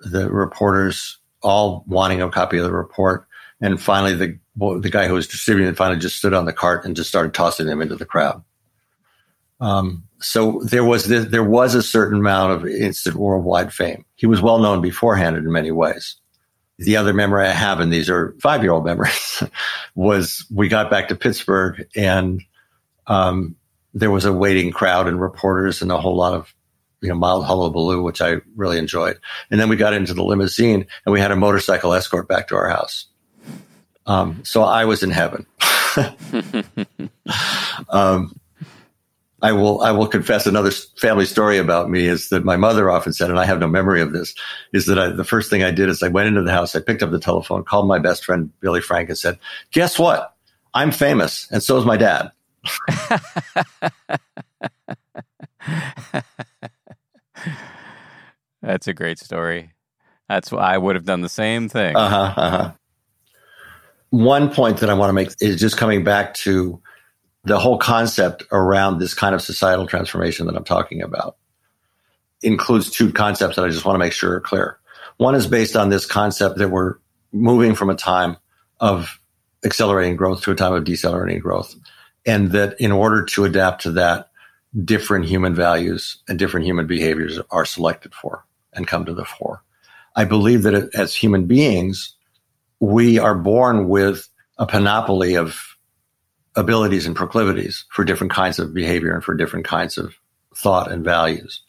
The 0.00 0.30
reporters 0.30 1.18
all 1.42 1.84
wanting 1.86 2.22
a 2.22 2.30
copy 2.30 2.58
of 2.58 2.64
the 2.64 2.72
report. 2.72 3.26
And 3.60 3.80
finally, 3.80 4.14
the 4.14 4.38
the 4.80 4.90
guy 4.90 5.06
who 5.06 5.14
was 5.14 5.26
distributing 5.26 5.70
it 5.70 5.76
finally 5.76 6.00
just 6.00 6.16
stood 6.16 6.32
on 6.32 6.46
the 6.46 6.52
cart 6.52 6.84
and 6.84 6.96
just 6.96 7.08
started 7.10 7.34
tossing 7.34 7.66
them 7.66 7.82
into 7.82 7.94
the 7.94 8.06
crowd. 8.06 8.42
Um, 9.60 10.05
so 10.20 10.60
there 10.64 10.84
was 10.84 11.06
this, 11.06 11.26
there 11.26 11.44
was 11.44 11.74
a 11.74 11.82
certain 11.82 12.18
amount 12.18 12.52
of 12.52 12.66
instant 12.66 13.16
worldwide 13.16 13.72
fame. 13.72 14.04
He 14.16 14.26
was 14.26 14.40
well 14.40 14.58
known 14.58 14.80
beforehand 14.80 15.36
in 15.36 15.50
many 15.50 15.70
ways. 15.70 16.16
The 16.78 16.96
other 16.96 17.14
memory 17.14 17.46
I 17.46 17.52
have, 17.52 17.80
and 17.80 17.92
these 17.92 18.10
are 18.10 18.34
five 18.40 18.62
year 18.62 18.72
old 18.72 18.84
memories, 18.84 19.42
was 19.94 20.44
we 20.52 20.68
got 20.68 20.90
back 20.90 21.08
to 21.08 21.16
Pittsburgh 21.16 21.86
and 21.94 22.42
um, 23.06 23.56
there 23.94 24.10
was 24.10 24.24
a 24.24 24.32
waiting 24.32 24.72
crowd 24.72 25.06
and 25.06 25.20
reporters 25.20 25.80
and 25.80 25.90
a 25.90 25.98
whole 25.98 26.16
lot 26.16 26.34
of 26.34 26.54
you 27.00 27.08
know 27.08 27.14
mild 27.14 27.44
hullabaloo, 27.44 28.02
which 28.02 28.20
I 28.20 28.36
really 28.56 28.78
enjoyed. 28.78 29.18
And 29.50 29.60
then 29.60 29.68
we 29.68 29.76
got 29.76 29.94
into 29.94 30.14
the 30.14 30.24
limousine 30.24 30.86
and 31.04 31.12
we 31.12 31.20
had 31.20 31.30
a 31.30 31.36
motorcycle 31.36 31.92
escort 31.92 32.28
back 32.28 32.48
to 32.48 32.56
our 32.56 32.68
house. 32.68 33.06
Um, 34.06 34.42
so 34.44 34.62
I 34.62 34.84
was 34.84 35.02
in 35.02 35.10
heaven. 35.10 35.46
um, 37.88 38.38
I 39.46 39.52
will 39.52 39.80
I 39.80 39.92
will 39.92 40.08
confess 40.08 40.44
another 40.44 40.72
family 40.72 41.24
story 41.24 41.56
about 41.56 41.88
me 41.88 42.06
is 42.06 42.30
that 42.30 42.44
my 42.44 42.56
mother 42.56 42.90
often 42.90 43.12
said, 43.12 43.30
and 43.30 43.38
I 43.38 43.44
have 43.44 43.60
no 43.60 43.68
memory 43.68 44.00
of 44.00 44.12
this, 44.12 44.34
is 44.72 44.86
that 44.86 44.98
I, 44.98 45.10
the 45.10 45.22
first 45.22 45.50
thing 45.50 45.62
I 45.62 45.70
did 45.70 45.88
is 45.88 46.02
I 46.02 46.08
went 46.08 46.26
into 46.26 46.42
the 46.42 46.50
house, 46.50 46.74
I 46.74 46.80
picked 46.80 47.00
up 47.00 47.12
the 47.12 47.20
telephone, 47.20 47.62
called 47.62 47.86
my 47.86 48.00
best 48.00 48.24
friend 48.24 48.50
Billy 48.58 48.80
Frank, 48.80 49.08
and 49.08 49.16
said, 49.16 49.38
"Guess 49.70 50.00
what? 50.00 50.34
I'm 50.74 50.90
famous, 50.90 51.46
and 51.52 51.62
so 51.62 51.78
is 51.78 51.84
my 51.84 51.96
dad." 51.96 52.32
That's 58.62 58.88
a 58.88 58.94
great 58.94 59.20
story. 59.20 59.74
That's 60.28 60.50
why 60.50 60.74
I 60.74 60.76
would 60.76 60.96
have 60.96 61.04
done 61.04 61.20
the 61.20 61.28
same 61.28 61.68
thing. 61.68 61.94
Uh 61.94 62.08
huh. 62.08 62.34
Uh-huh. 62.36 62.72
One 64.10 64.52
point 64.52 64.78
that 64.78 64.90
I 64.90 64.94
want 64.94 65.10
to 65.10 65.12
make 65.12 65.28
is 65.40 65.60
just 65.60 65.76
coming 65.76 66.02
back 66.02 66.34
to 66.34 66.82
the 67.46 67.58
whole 67.60 67.78
concept 67.78 68.44
around 68.50 68.98
this 68.98 69.14
kind 69.14 69.34
of 69.34 69.40
societal 69.40 69.86
transformation 69.86 70.46
that 70.46 70.56
I'm 70.56 70.64
talking 70.64 71.00
about 71.00 71.36
includes 72.42 72.90
two 72.90 73.12
concepts 73.12 73.54
that 73.56 73.64
I 73.64 73.68
just 73.68 73.84
want 73.84 73.94
to 73.94 74.00
make 74.00 74.12
sure 74.12 74.34
are 74.34 74.40
clear. 74.40 74.78
One 75.16 75.36
is 75.36 75.46
based 75.46 75.76
on 75.76 75.88
this 75.88 76.06
concept 76.06 76.58
that 76.58 76.70
we're 76.70 76.96
moving 77.32 77.76
from 77.76 77.88
a 77.88 77.94
time 77.94 78.36
of 78.80 79.20
accelerating 79.64 80.16
growth 80.16 80.42
to 80.42 80.50
a 80.50 80.56
time 80.56 80.74
of 80.74 80.84
decelerating 80.84 81.40
growth. 81.40 81.74
And 82.26 82.50
that 82.50 82.80
in 82.80 82.90
order 82.90 83.24
to 83.24 83.44
adapt 83.44 83.82
to 83.82 83.92
that, 83.92 84.28
different 84.84 85.26
human 85.26 85.54
values 85.54 86.18
and 86.28 86.38
different 86.38 86.66
human 86.66 86.88
behaviors 86.88 87.38
are 87.50 87.64
selected 87.64 88.12
for 88.12 88.44
and 88.72 88.88
come 88.88 89.04
to 89.04 89.14
the 89.14 89.24
fore. 89.24 89.62
I 90.16 90.24
believe 90.24 90.64
that 90.64 90.90
as 90.94 91.14
human 91.14 91.46
beings, 91.46 92.14
we 92.80 93.20
are 93.20 93.36
born 93.36 93.88
with 93.88 94.28
a 94.58 94.66
panoply 94.66 95.36
of 95.36 95.65
abilities 96.56 97.06
and 97.06 97.14
proclivities 97.14 97.84
for 97.90 98.04
different 98.04 98.32
kinds 98.32 98.58
of 98.58 98.74
behavior 98.74 99.14
and 99.14 99.22
for 99.22 99.34
different 99.34 99.66
kinds 99.66 99.98
of 99.98 100.14
thought 100.54 100.90
and 100.90 101.04
values. 101.04 101.62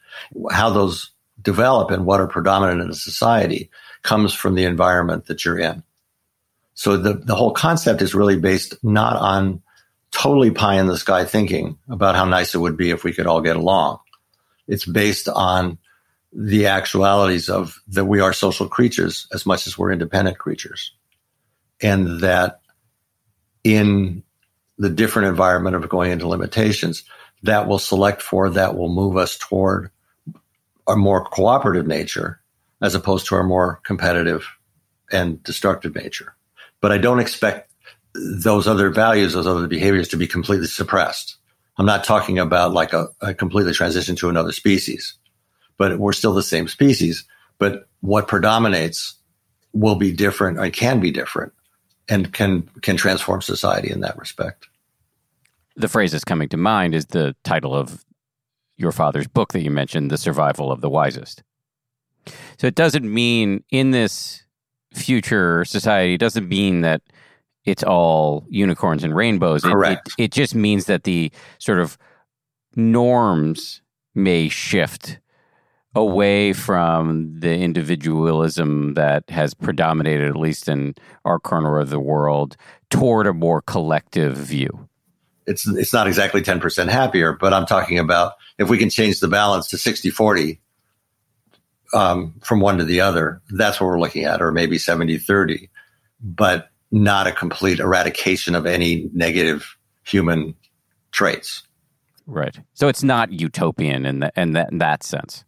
How 0.52 0.70
those 0.70 1.12
develop 1.42 1.92
and 1.92 2.06
what 2.06 2.20
are 2.20 2.28
predominant 2.28 2.82
in 2.82 2.90
a 2.90 2.96
society 2.96 3.70
comes 4.02 4.34
from 4.34 4.56
the 4.56 4.64
environment 4.64 5.28
that 5.28 5.46
you're 5.46 5.60
in. 5.60 5.84
So 6.74 6.98
the, 6.98 7.14
the 7.14 7.36
whole 7.36 7.52
concept 7.52 8.02
is 8.02 8.16
really 8.16 8.38
based 8.38 8.76
not 8.84 9.18
on 9.18 9.62
totally 10.12 10.52
pie 10.52 10.80
in 10.80 10.88
the 10.88 10.98
sky 10.98 11.26
thinking 11.26 11.78
about 11.90 12.16
how 12.16 12.26
nice 12.26 12.56
it 12.56 12.60
would 12.60 12.78
be 12.78 12.92
if 12.92 13.04
we 13.04 13.14
could 13.14 13.28
all 13.28 13.42
get 13.42 13.56
along. 13.56 14.00
It's 14.68 14.86
based 14.86 15.28
on 15.28 15.78
the 16.34 16.68
actualities 16.68 17.50
of 17.50 17.82
that 17.88 18.06
we 18.06 18.20
are 18.20 18.34
social 18.34 18.68
creatures 18.68 19.28
as 19.34 19.46
much 19.46 19.68
as 19.68 19.78
we're 19.78 19.92
independent 19.92 20.38
creatures. 20.38 20.92
And 21.82 22.22
that 22.22 22.62
in 23.64 24.24
the 24.78 24.90
different 24.90 25.28
environment 25.28 25.76
of 25.76 25.90
going 25.90 26.12
into 26.12 26.28
limitations 26.28 27.04
that 27.44 27.68
will 27.68 27.80
select 27.80 28.22
for 28.22 28.50
that 28.50 28.76
will 28.76 28.90
move 28.90 29.18
us 29.18 29.38
toward 29.38 29.92
a 30.88 30.96
more 30.96 31.24
cooperative 31.24 31.88
nature 31.88 32.42
as 32.82 32.96
opposed 32.96 33.28
to 33.28 33.36
our 33.36 33.44
more 33.44 33.80
competitive 33.84 34.48
and 35.12 35.42
destructive 35.44 35.96
nature. 35.96 36.36
But 36.82 36.92
I 36.92 36.98
don't 36.98 37.20
expect 37.20 37.72
those 38.14 38.68
other 38.68 38.90
values, 38.90 39.34
those 39.34 39.48
other 39.48 39.68
behaviors 39.68 40.08
to 40.10 40.18
be 40.18 40.28
completely 40.28 40.68
suppressed. 40.68 41.38
I'm 41.78 41.86
not 41.86 42.04
talking 42.04 42.40
about 42.40 42.74
like 42.74 42.94
a, 42.94 43.08
a 43.22 43.34
completely 43.34 43.74
transition 43.74 44.16
to 44.18 44.30
another 44.30 44.52
species, 44.52 45.16
but 45.78 46.00
we're 46.00 46.14
still 46.14 46.34
the 46.34 46.44
same 46.44 46.68
species. 46.68 47.26
But 47.60 47.88
what 48.02 48.28
predominates 48.28 49.16
will 49.74 49.96
be 49.96 50.12
different 50.12 50.60
and 50.60 50.74
can 50.74 51.00
be 51.00 51.12
different 51.12 51.54
and 52.10 52.34
can 52.34 52.70
can 52.82 52.97
transform 52.97 53.41
society 53.41 53.91
in 53.91 54.01
that 54.01 54.18
respect. 54.18 54.68
The 55.76 55.88
phrase 55.88 56.12
that's 56.12 56.24
coming 56.24 56.49
to 56.49 56.58
mind 56.58 56.95
is 56.95 57.08
the 57.08 57.36
title 57.43 57.76
of 57.76 58.03
your 58.78 58.91
father's 58.91 59.28
book 59.28 59.53
that 59.53 59.62
you 59.62 59.72
mentioned, 59.72 60.12
The 60.12 60.18
Survival 60.18 60.72
of 60.72 60.82
the 60.82 60.89
Wisest. 60.89 61.43
So 62.58 62.68
it 62.68 62.76
doesn't 62.76 63.12
mean 63.12 63.64
in 63.72 63.91
this 63.91 64.43
future 64.93 65.66
society, 65.66 66.16
it 66.16 66.20
doesn't 66.20 66.47
mean 66.47 66.82
that 66.82 67.01
it's 67.66 67.84
all 67.84 68.45
unicorns 68.49 69.03
and 69.03 69.16
rainbows. 69.16 69.64
Correct. 69.64 70.08
It, 70.08 70.14
it, 70.18 70.24
it 70.26 70.32
just 70.32 70.55
means 70.55 70.86
that 70.86 71.03
the 71.03 71.32
sort 71.60 71.80
of 71.80 71.97
norms 72.76 73.82
may 74.16 74.49
shift 74.49 75.20
away 75.98 76.54
from 76.54 77.39
the 77.39 77.58
individualism 77.58 78.93
that 78.93 79.24
has 79.30 79.56
predominated, 79.56 80.30
at 80.30 80.36
least 80.36 80.70
in 80.70 80.93
our 81.26 81.39
corner 81.39 81.80
of 81.80 81.89
the 81.89 82.00
world, 82.00 82.56
toward 82.91 83.26
a 83.26 83.34
more 83.34 83.64
collective 83.64 84.38
view. 84.38 84.88
It's 85.48 85.68
it's 85.68 85.93
not 85.93 86.08
exactly 86.08 86.41
10% 86.41 86.88
happier, 86.89 87.34
but 87.34 87.52
I'm 87.52 87.66
talking 87.66 87.98
about 87.98 88.34
if 88.60 88.70
we 88.70 88.78
can 88.78 88.91
change 88.91 89.22
the 89.22 89.28
balance 89.28 89.70
to 89.70 89.78
60 89.78 90.12
40 90.12 90.62
um, 91.93 92.36
from 92.43 92.60
one 92.60 92.78
to 92.78 92.86
the 92.86 93.02
other. 93.02 93.41
That's 93.50 93.82
what 93.82 93.88
we're 93.88 94.00
looking 94.00 94.26
at, 94.26 94.39
or 94.39 94.52
maybe 94.52 94.78
70 94.78 95.18
30, 95.18 95.70
but 96.22 96.70
not 96.91 97.26
a 97.26 97.32
complete 97.32 97.80
eradication 97.80 98.54
of 98.54 98.68
any 98.68 99.10
negative 99.14 99.78
human 100.04 100.54
traits. 101.12 101.64
Right. 102.28 102.60
So 102.74 102.88
it's 102.88 103.04
not 103.04 103.32
utopian 103.32 104.06
in, 104.06 104.20
the, 104.20 104.32
in, 104.36 104.54
that, 104.54 104.72
in 104.72 104.78
that 104.80 105.02
sense. 105.02 105.45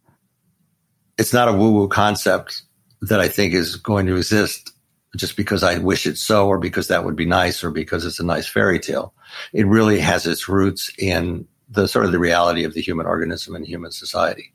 It's 1.20 1.34
not 1.34 1.48
a 1.48 1.52
woo 1.52 1.72
woo 1.72 1.86
concept 1.86 2.62
that 3.02 3.20
I 3.20 3.28
think 3.28 3.52
is 3.52 3.76
going 3.76 4.06
to 4.06 4.16
exist 4.16 4.72
just 5.16 5.36
because 5.36 5.62
I 5.62 5.76
wish 5.76 6.06
it 6.06 6.16
so, 6.16 6.48
or 6.48 6.56
because 6.56 6.88
that 6.88 7.04
would 7.04 7.14
be 7.14 7.26
nice, 7.26 7.62
or 7.62 7.70
because 7.70 8.06
it's 8.06 8.20
a 8.20 8.24
nice 8.24 8.46
fairy 8.46 8.80
tale. 8.80 9.12
It 9.52 9.66
really 9.66 10.00
has 10.00 10.26
its 10.26 10.48
roots 10.48 10.90
in 10.98 11.46
the 11.68 11.86
sort 11.88 12.06
of 12.06 12.12
the 12.12 12.18
reality 12.18 12.64
of 12.64 12.72
the 12.72 12.80
human 12.80 13.04
organism 13.04 13.54
and 13.54 13.66
human 13.66 13.92
society 13.92 14.54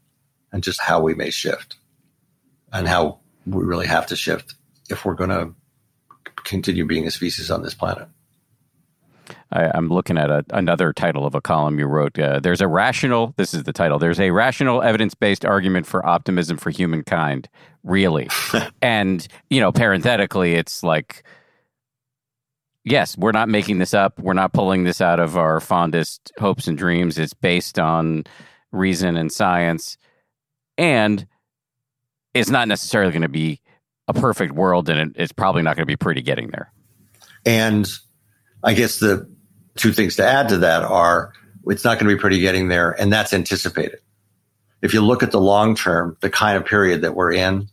and 0.52 0.64
just 0.64 0.82
how 0.82 1.00
we 1.02 1.14
may 1.14 1.30
shift 1.30 1.76
and 2.74 2.88
how 2.88 3.20
we 3.46 3.64
really 3.64 3.86
have 3.86 4.08
to 4.08 4.16
shift 4.16 4.56
if 4.90 5.06
we're 5.06 5.14
going 5.14 5.30
to 5.30 5.54
continue 6.46 6.86
being 6.86 7.06
a 7.06 7.12
species 7.12 7.52
on 7.52 7.62
this 7.62 7.76
planet. 7.76 8.08
I, 9.52 9.78
am 9.78 9.90
looking 9.90 10.18
at 10.18 10.30
a, 10.30 10.44
another 10.52 10.94
title 10.94 11.26
of 11.26 11.36
a 11.36 11.42
column 11.42 11.80
you 11.80 11.86
wrote. 11.86 12.18
Uh, 12.18 12.40
there's 12.40 12.62
a 12.62 12.68
rational, 12.68 13.34
this 13.38 13.54
is 13.54 13.64
the 13.64 13.74
title, 13.74 14.00
there's 14.00 14.20
a 14.20 14.32
rational 14.32 14.82
evidence 14.82 15.14
based 15.14 15.46
argument 15.46 15.86
for 15.86 16.06
optimism 16.06 16.58
for 16.58 16.70
humankind. 16.70 17.48
Really? 17.84 18.28
and, 18.82 19.28
you 19.50 19.60
know, 19.60 19.72
parenthetically, 19.72 20.56
it's 20.56 20.84
like, 20.84 21.24
yes, 22.84 23.18
we're 23.18 23.32
not 23.32 23.50
making 23.50 23.80
this 23.80 23.94
up. 23.94 24.20
We're 24.20 24.34
not 24.34 24.54
pulling 24.54 24.84
this 24.84 25.02
out 25.02 25.20
of 25.20 25.38
our 25.38 25.60
fondest 25.60 26.32
hopes 26.40 26.68
and 26.68 26.78
dreams. 26.78 27.18
It's 27.18 27.34
based 27.34 27.80
on 27.80 28.24
reason 28.72 29.18
and 29.18 29.32
science. 29.32 29.98
And 30.78 31.26
it's 32.34 32.50
not 32.50 32.68
necessarily 32.68 33.12
going 33.12 33.22
to 33.22 33.30
be 33.30 33.62
a 34.08 34.14
perfect 34.14 34.54
world, 34.54 34.90
and 34.90 35.12
it, 35.12 35.22
it's 35.22 35.32
probably 35.32 35.64
not 35.64 35.76
going 35.76 35.84
to 35.84 35.92
be 35.92 35.96
pretty 35.96 36.22
getting 36.22 36.50
there. 36.50 36.72
And 37.46 37.88
I 38.64 38.74
guess 38.74 39.00
the 39.00 39.30
two 39.78 39.92
things 39.92 40.16
to 40.18 40.26
add 40.26 40.50
to 40.50 40.60
that 40.60 40.84
are 40.84 41.34
it's 41.68 41.84
not 41.84 42.00
going 42.00 42.10
to 42.10 42.16
be 42.16 42.20
pretty 42.20 42.40
getting 42.40 42.68
there, 42.68 42.92
and 42.92 43.12
that's 43.12 43.34
anticipated. 43.34 44.00
If 44.82 44.94
you 44.94 45.02
look 45.02 45.24
at 45.24 45.32
the 45.32 45.40
long 45.40 45.76
term, 45.76 46.18
the 46.22 46.30
kind 46.30 46.58
of 46.58 46.66
period 46.66 47.02
that 47.02 47.16
we're 47.16 47.34
in 47.34 47.70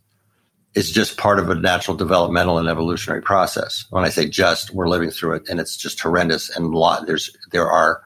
is 0.74 0.90
just 0.90 1.18
part 1.18 1.38
of 1.38 1.50
a 1.50 1.54
natural 1.54 1.96
developmental 1.96 2.58
and 2.58 2.68
evolutionary 2.68 3.20
process. 3.20 3.84
When 3.90 4.04
I 4.04 4.08
say 4.08 4.26
just, 4.28 4.70
we're 4.70 4.88
living 4.88 5.10
through 5.10 5.34
it, 5.34 5.48
and 5.48 5.60
it's 5.60 5.76
just 5.76 6.00
horrendous. 6.00 6.48
And 6.48 6.74
lot 6.74 7.06
there's 7.06 7.36
there 7.50 7.70
are 7.70 8.02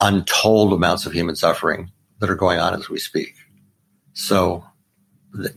untold 0.00 0.72
amounts 0.72 1.04
of 1.04 1.12
human 1.12 1.36
suffering 1.36 1.90
that 2.20 2.30
are 2.30 2.36
going 2.36 2.58
on 2.58 2.74
as 2.74 2.88
we 2.88 2.98
speak. 2.98 3.34
So, 4.14 4.64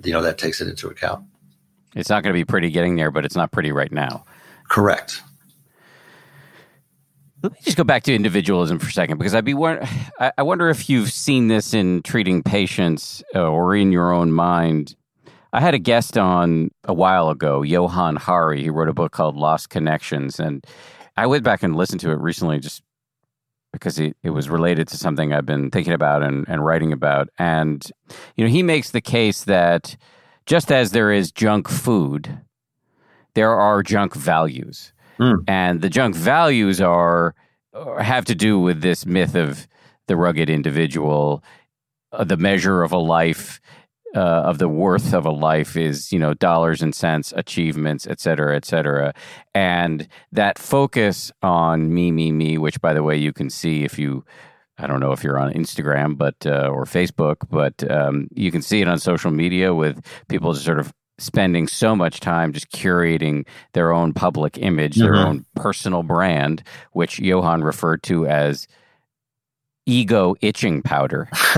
you 0.04 0.12
know, 0.12 0.22
that 0.22 0.38
takes 0.38 0.60
it 0.60 0.68
into 0.68 0.88
account. 0.88 1.26
It's 1.96 2.10
not 2.10 2.24
going 2.24 2.34
to 2.34 2.38
be 2.38 2.46
pretty 2.46 2.72
getting 2.72 2.96
there, 2.96 3.12
but 3.12 3.24
it's 3.24 3.36
not 3.36 3.52
pretty 3.52 3.72
right 3.72 3.92
now. 3.92 4.26
Correct. 4.68 5.22
Let 7.44 7.52
me 7.52 7.60
just 7.62 7.76
go 7.76 7.84
back 7.84 8.04
to 8.04 8.16
individualism 8.16 8.80
for 8.80 8.88
a 8.88 8.92
second 8.92 9.18
because 9.18 9.36
I'd 9.36 9.44
be 9.44 9.54
I 9.54 10.42
wonder 10.44 10.70
if 10.70 10.90
you've 10.90 11.12
seen 11.12 11.50
this 11.50 11.74
in 11.74 12.02
treating 12.04 12.42
patients 12.42 13.22
uh, 13.36 13.46
or 13.46 13.76
in 13.76 13.92
your 13.92 14.14
own 14.14 14.32
mind. 14.32 14.96
I 15.52 15.60
had 15.60 15.74
a 15.74 15.80
guest 15.80 16.18
on 16.18 16.72
a 16.86 16.94
while 16.94 17.30
ago, 17.30 17.62
Johann 17.62 18.16
Hari. 18.16 18.64
He 18.64 18.70
wrote 18.70 18.88
a 18.88 18.94
book 18.94 19.12
called 19.12 19.36
Lost 19.36 19.70
Connections, 19.70 20.40
and 20.40 20.66
I 21.18 21.28
went 21.28 21.44
back 21.44 21.64
and 21.64 21.76
listened 21.76 22.00
to 22.02 22.12
it 22.12 22.20
recently 22.20 22.60
just 22.60 22.82
because 23.74 24.00
it, 24.00 24.16
it 24.24 24.30
was 24.30 24.50
related 24.50 24.88
to 24.88 24.98
something 24.98 25.34
I've 25.34 25.46
been 25.46 25.70
thinking 25.70 25.94
about 25.94 26.24
and, 26.24 26.48
and 26.48 26.64
writing 26.64 26.94
about. 26.94 27.28
And 27.38 27.86
you 28.38 28.46
know, 28.46 28.50
he 28.50 28.64
makes 28.64 28.92
the 28.92 29.02
case 29.02 29.44
that 29.44 29.98
just 30.46 30.72
as 30.72 30.92
there 30.92 31.12
is 31.12 31.30
junk 31.30 31.68
food, 31.68 32.40
there 33.34 33.52
are 33.52 33.84
junk 33.84 34.16
values 34.16 34.93
Mm. 35.20 35.44
And 35.48 35.82
the 35.82 35.90
junk 35.90 36.16
values 36.16 36.82
are 36.82 37.36
have 38.00 38.26
to 38.26 38.36
do 38.36 38.60
with 38.60 38.82
this 38.82 39.06
myth 39.06 39.36
of 39.36 39.68
the 40.08 40.16
rugged 40.16 40.50
individual, 40.50 41.44
uh, 42.12 42.24
the 42.24 42.38
measure 42.38 42.84
of 42.84 42.92
a 42.92 42.98
life, 42.98 43.60
uh, 44.16 44.20
of 44.20 44.60
the 44.60 44.70
worth 44.70 45.14
of 45.14 45.26
a 45.26 45.32
life 45.32 45.76
is 45.76 46.12
you 46.12 46.20
know 46.20 46.34
dollars 46.34 46.82
and 46.82 46.94
cents, 46.94 47.34
achievements, 47.36 48.06
et 48.08 48.20
cetera, 48.20 48.56
et 48.56 48.66
cetera, 48.66 49.14
and 49.54 50.08
that 50.32 50.60
focus 50.60 51.32
on 51.42 51.94
me, 51.94 52.12
me, 52.12 52.32
me, 52.32 52.58
which 52.58 52.80
by 52.82 52.94
the 52.94 53.04
way 53.04 53.18
you 53.18 53.34
can 53.34 53.50
see 53.50 53.84
if 53.84 53.98
you. 53.98 54.24
I 54.80 54.88
don't 54.88 55.00
know 55.00 55.12
if 55.12 55.24
you're 55.24 55.38
on 55.38 55.54
Instagram, 55.54 56.18
but 56.18 56.36
uh, 56.48 56.68
or 56.68 56.86
Facebook, 56.86 57.48
but 57.48 57.90
um, 57.92 58.28
you 58.34 58.52
can 58.52 58.64
see 58.64 58.82
it 58.82 58.88
on 58.88 58.98
social 58.98 59.30
media 59.30 59.72
with 59.72 60.04
people 60.30 60.52
just 60.54 60.66
sort 60.66 60.80
of 60.80 60.92
spending 61.24 61.68
so 61.68 61.96
much 61.96 62.20
time 62.20 62.54
just 62.54 62.70
curating 62.72 63.46
their 63.74 63.94
own 63.94 64.14
public 64.14 64.58
image, 64.58 64.96
their 64.96 65.14
mm-hmm. 65.14 65.28
own 65.28 65.46
personal 65.56 66.04
brand, 66.04 66.64
which 66.92 67.20
Johann 67.20 67.64
referred 67.64 68.04
to 68.04 68.28
as 68.28 68.68
ego 69.86 70.36
itching 70.42 70.82
powder. 70.82 71.30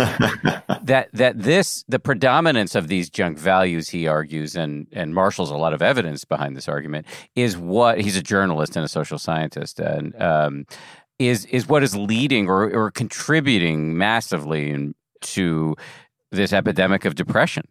that 0.81 1.09
that 1.13 1.39
this 1.39 1.83
the 1.87 1.99
predominance 1.99 2.75
of 2.75 2.87
these 2.87 3.09
junk 3.09 3.37
values, 3.37 3.89
he 3.89 4.07
argues, 4.07 4.55
and 4.55 4.87
and 4.91 5.13
marshals 5.13 5.51
a 5.51 5.57
lot 5.57 5.73
of 5.73 5.81
evidence 5.81 6.25
behind 6.25 6.55
this 6.55 6.67
argument, 6.67 7.05
is 7.35 7.57
what 7.57 8.01
he's 8.01 8.17
a 8.17 8.23
journalist 8.23 8.75
and 8.75 8.85
a 8.85 8.89
social 8.89 9.19
scientist, 9.19 9.79
and 9.79 10.19
um, 10.21 10.65
is 11.19 11.45
is 11.45 11.67
what 11.67 11.83
is 11.83 11.95
leading 11.95 12.49
or 12.49 12.69
or 12.71 12.91
contributing 12.91 13.97
massively 13.97 14.93
to 15.21 15.75
this 16.31 16.51
epidemic 16.51 17.05
of 17.05 17.15
depression 17.15 17.65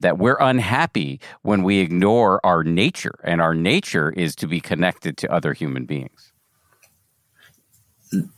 that 0.00 0.18
we're 0.18 0.38
unhappy 0.40 1.20
when 1.42 1.62
we 1.62 1.78
ignore 1.78 2.40
our 2.44 2.62
nature, 2.62 3.18
and 3.24 3.40
our 3.40 3.54
nature 3.54 4.10
is 4.10 4.36
to 4.36 4.46
be 4.46 4.60
connected 4.60 5.16
to 5.18 5.32
other 5.32 5.52
human 5.52 5.86
beings. 5.86 6.32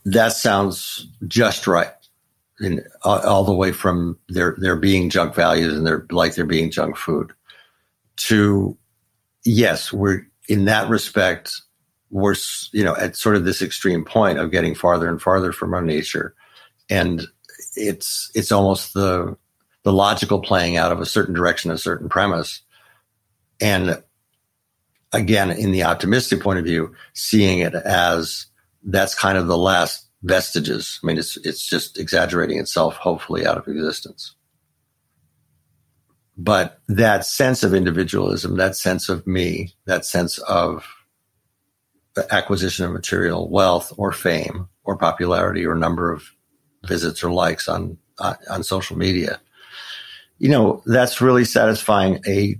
That 0.05 0.33
sounds 0.33 1.09
just 1.27 1.67
right. 1.67 1.93
All, 3.03 3.21
all 3.21 3.45
the 3.45 3.55
way 3.55 3.71
from 3.71 4.19
there, 4.29 4.57
there 4.59 4.77
being 4.77 5.11
junk 5.11 5.35
values 5.35 5.77
and 5.77 5.87
they're 5.87 6.07
like 6.11 6.35
there 6.35 6.45
being 6.45 6.73
junk 6.73 6.97
food 6.97 7.33
to 8.17 8.77
yes, 9.45 9.93
we're 9.93 10.27
in 10.49 10.65
that 10.65 10.89
respect, 10.89 11.53
we're, 12.11 12.35
you 12.73 12.83
know, 12.83 12.97
at 12.97 13.17
sort 13.17 13.37
of 13.37 13.45
this 13.45 13.63
extreme 13.63 14.05
point 14.05 14.39
of 14.39 14.51
getting 14.51 14.75
farther 14.75 15.09
and 15.09 15.23
farther 15.23 15.53
from 15.53 15.75
our 15.75 15.83
nature. 15.83 16.35
And 16.91 17.23
it's, 17.77 18.31
it's 18.35 18.51
almost 18.51 18.95
the, 18.95 19.37
the 19.85 19.93
logical 19.93 20.41
playing 20.41 20.77
out 20.77 20.93
of 20.93 21.01
a 21.01 21.07
certain 21.07 21.35
direction, 21.35 21.71
a 21.71 21.79
certain 21.79 22.09
premise. 22.09 22.63
And 23.61 24.03
again, 25.13 25.51
in 25.51 25.73
the 25.73 25.85
optimistic 25.85 26.41
point 26.41 26.59
of 26.59 26.65
view, 26.65 26.95
seeing 27.15 27.61
it 27.61 27.75
as 27.75 28.47
that's 28.83 29.15
kind 29.15 29.39
of 29.39 29.47
the 29.47 29.59
last 29.59 30.07
vestiges. 30.23 31.01
I 31.03 31.07
mean, 31.07 31.19
it's, 31.19 31.37
it's 31.39 31.67
just 31.67 31.99
exaggerating 31.99 32.59
itself, 32.59 32.97
hopefully 32.97 33.47
out 33.47 33.59
of 33.59 33.69
existence. 33.69 34.35
But 36.37 36.81
that 36.89 37.27
sense 37.27 37.65
of 37.65 37.75
individualism, 37.75 38.57
that 38.57 38.77
sense 38.77 39.09
of 39.09 39.27
me, 39.27 39.75
that 39.87 40.05
sense 40.05 40.39
of 40.39 40.87
the 42.15 42.33
acquisition 42.33 42.85
of 42.85 42.93
material 42.93 43.49
wealth 43.49 43.93
or 43.97 44.13
fame 44.13 44.69
or 44.85 44.97
popularity 44.97 45.67
or 45.67 45.75
number 45.75 46.13
of 46.13 46.25
visits 46.85 47.25
or 47.25 47.33
likes 47.33 47.69
on, 47.69 47.99
uh, 48.19 48.35
on 48.49 48.63
social 48.63 48.97
media 48.97 49.41
you 50.39 50.49
know, 50.49 50.83
that's 50.87 51.21
really 51.21 51.45
satisfying 51.45 52.21
a 52.27 52.57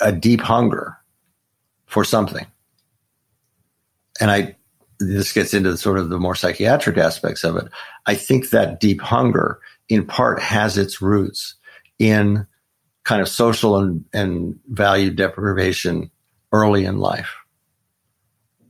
a 0.00 0.12
deep 0.12 0.40
hunger 0.40 0.96
for 1.86 2.04
something. 2.04 2.46
And 4.20 4.30
I 4.30 4.56
this 5.00 5.32
gets 5.32 5.54
into 5.54 5.76
sort 5.76 5.98
of 5.98 6.08
the 6.08 6.18
more 6.18 6.34
psychiatric 6.34 6.98
aspects 6.98 7.44
of 7.44 7.56
it. 7.56 7.68
I 8.06 8.14
think 8.14 8.50
that 8.50 8.80
deep 8.80 9.00
hunger 9.00 9.60
in 9.88 10.06
part 10.06 10.40
has 10.40 10.78
its 10.78 11.02
roots 11.02 11.54
in 11.98 12.46
kind 13.04 13.20
of 13.20 13.28
social 13.28 13.76
and, 13.76 14.04
and 14.12 14.58
value 14.68 15.10
deprivation 15.10 16.10
early 16.52 16.84
in 16.84 16.98
life. 16.98 17.34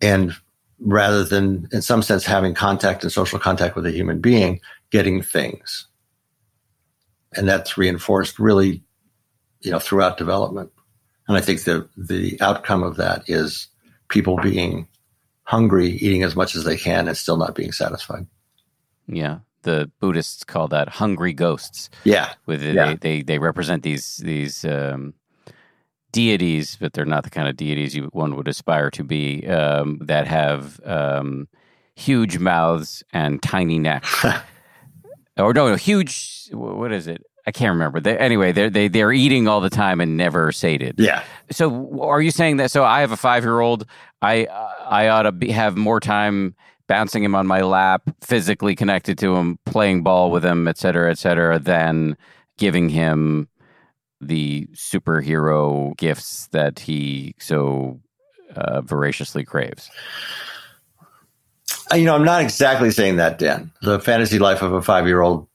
And 0.00 0.34
rather 0.80 1.24
than, 1.24 1.68
in 1.72 1.82
some 1.82 2.02
sense, 2.02 2.24
having 2.24 2.54
contact 2.54 3.04
and 3.04 3.12
social 3.12 3.38
contact 3.38 3.76
with 3.76 3.86
a 3.86 3.92
human 3.92 4.20
being, 4.20 4.60
getting 4.90 5.22
things 5.22 5.86
and 7.36 7.48
that's 7.48 7.76
reinforced 7.76 8.38
really, 8.38 8.82
you 9.60 9.70
know, 9.70 9.78
throughout 9.78 10.18
development. 10.18 10.70
And 11.28 11.36
I 11.36 11.40
think 11.40 11.64
the 11.64 11.88
the 11.96 12.38
outcome 12.40 12.82
of 12.82 12.96
that 12.96 13.24
is 13.28 13.68
people 14.08 14.36
being 14.36 14.88
hungry, 15.44 15.88
eating 15.88 16.22
as 16.22 16.36
much 16.36 16.54
as 16.54 16.64
they 16.64 16.76
can, 16.76 17.08
and 17.08 17.16
still 17.16 17.36
not 17.36 17.54
being 17.54 17.72
satisfied. 17.72 18.26
Yeah, 19.06 19.38
the 19.62 19.90
Buddhists 20.00 20.44
call 20.44 20.68
that 20.68 20.88
hungry 20.88 21.32
ghosts. 21.32 21.90
Yeah, 22.04 22.34
with 22.46 22.62
yeah. 22.62 22.94
They, 22.94 22.96
they 22.96 23.22
they 23.22 23.38
represent 23.38 23.82
these 23.82 24.18
these 24.18 24.64
um, 24.64 25.14
deities, 26.12 26.76
but 26.80 26.92
they're 26.92 27.04
not 27.04 27.24
the 27.24 27.30
kind 27.30 27.48
of 27.48 27.56
deities 27.56 27.94
you, 27.94 28.04
one 28.12 28.36
would 28.36 28.48
aspire 28.48 28.90
to 28.92 29.04
be. 29.04 29.46
Um, 29.46 29.98
that 30.02 30.26
have 30.26 30.80
um, 30.84 31.48
huge 31.96 32.38
mouths 32.38 33.02
and 33.12 33.42
tiny 33.42 33.78
necks. 33.78 34.24
or 35.38 35.52
no, 35.52 35.68
no, 35.68 35.76
huge. 35.76 36.48
What 36.52 36.92
is 36.92 37.06
it? 37.06 37.22
I 37.46 37.50
can't 37.50 37.72
remember. 37.72 38.00
They, 38.00 38.16
anyway, 38.16 38.52
they're 38.52 38.70
they 38.70 38.88
they're 38.88 39.12
eating 39.12 39.48
all 39.48 39.60
the 39.60 39.70
time 39.70 40.00
and 40.00 40.16
never 40.16 40.52
sated. 40.52 40.96
Yeah. 40.98 41.22
So 41.50 42.00
are 42.00 42.22
you 42.22 42.30
saying 42.30 42.56
that? 42.58 42.70
So 42.70 42.84
I 42.84 43.00
have 43.00 43.12
a 43.12 43.16
five 43.16 43.44
year 43.44 43.60
old. 43.60 43.86
I 44.22 44.46
I 44.46 45.08
ought 45.08 45.22
to 45.22 45.32
be, 45.32 45.50
have 45.50 45.76
more 45.76 46.00
time 46.00 46.54
bouncing 46.86 47.24
him 47.24 47.34
on 47.34 47.46
my 47.46 47.62
lap, 47.62 48.02
physically 48.22 48.74
connected 48.74 49.18
to 49.18 49.34
him, 49.36 49.58
playing 49.66 50.02
ball 50.02 50.30
with 50.30 50.44
him, 50.44 50.68
et 50.68 50.78
cetera, 50.78 51.10
et 51.10 51.18
cetera, 51.18 51.58
than 51.58 52.16
giving 52.58 52.88
him 52.88 53.48
the 54.20 54.66
superhero 54.74 55.96
gifts 55.96 56.48
that 56.52 56.78
he 56.78 57.34
so 57.38 58.00
uh, 58.54 58.80
voraciously 58.80 59.44
craves. 59.44 59.90
You 61.94 62.04
know, 62.04 62.14
I'm 62.14 62.24
not 62.24 62.42
exactly 62.42 62.90
saying 62.90 63.16
that, 63.16 63.38
Dan. 63.38 63.70
The 63.82 64.00
fantasy 64.00 64.38
life 64.38 64.62
of 64.62 64.72
a 64.72 64.82
five 64.82 65.06
year 65.06 65.20
old 65.20 65.46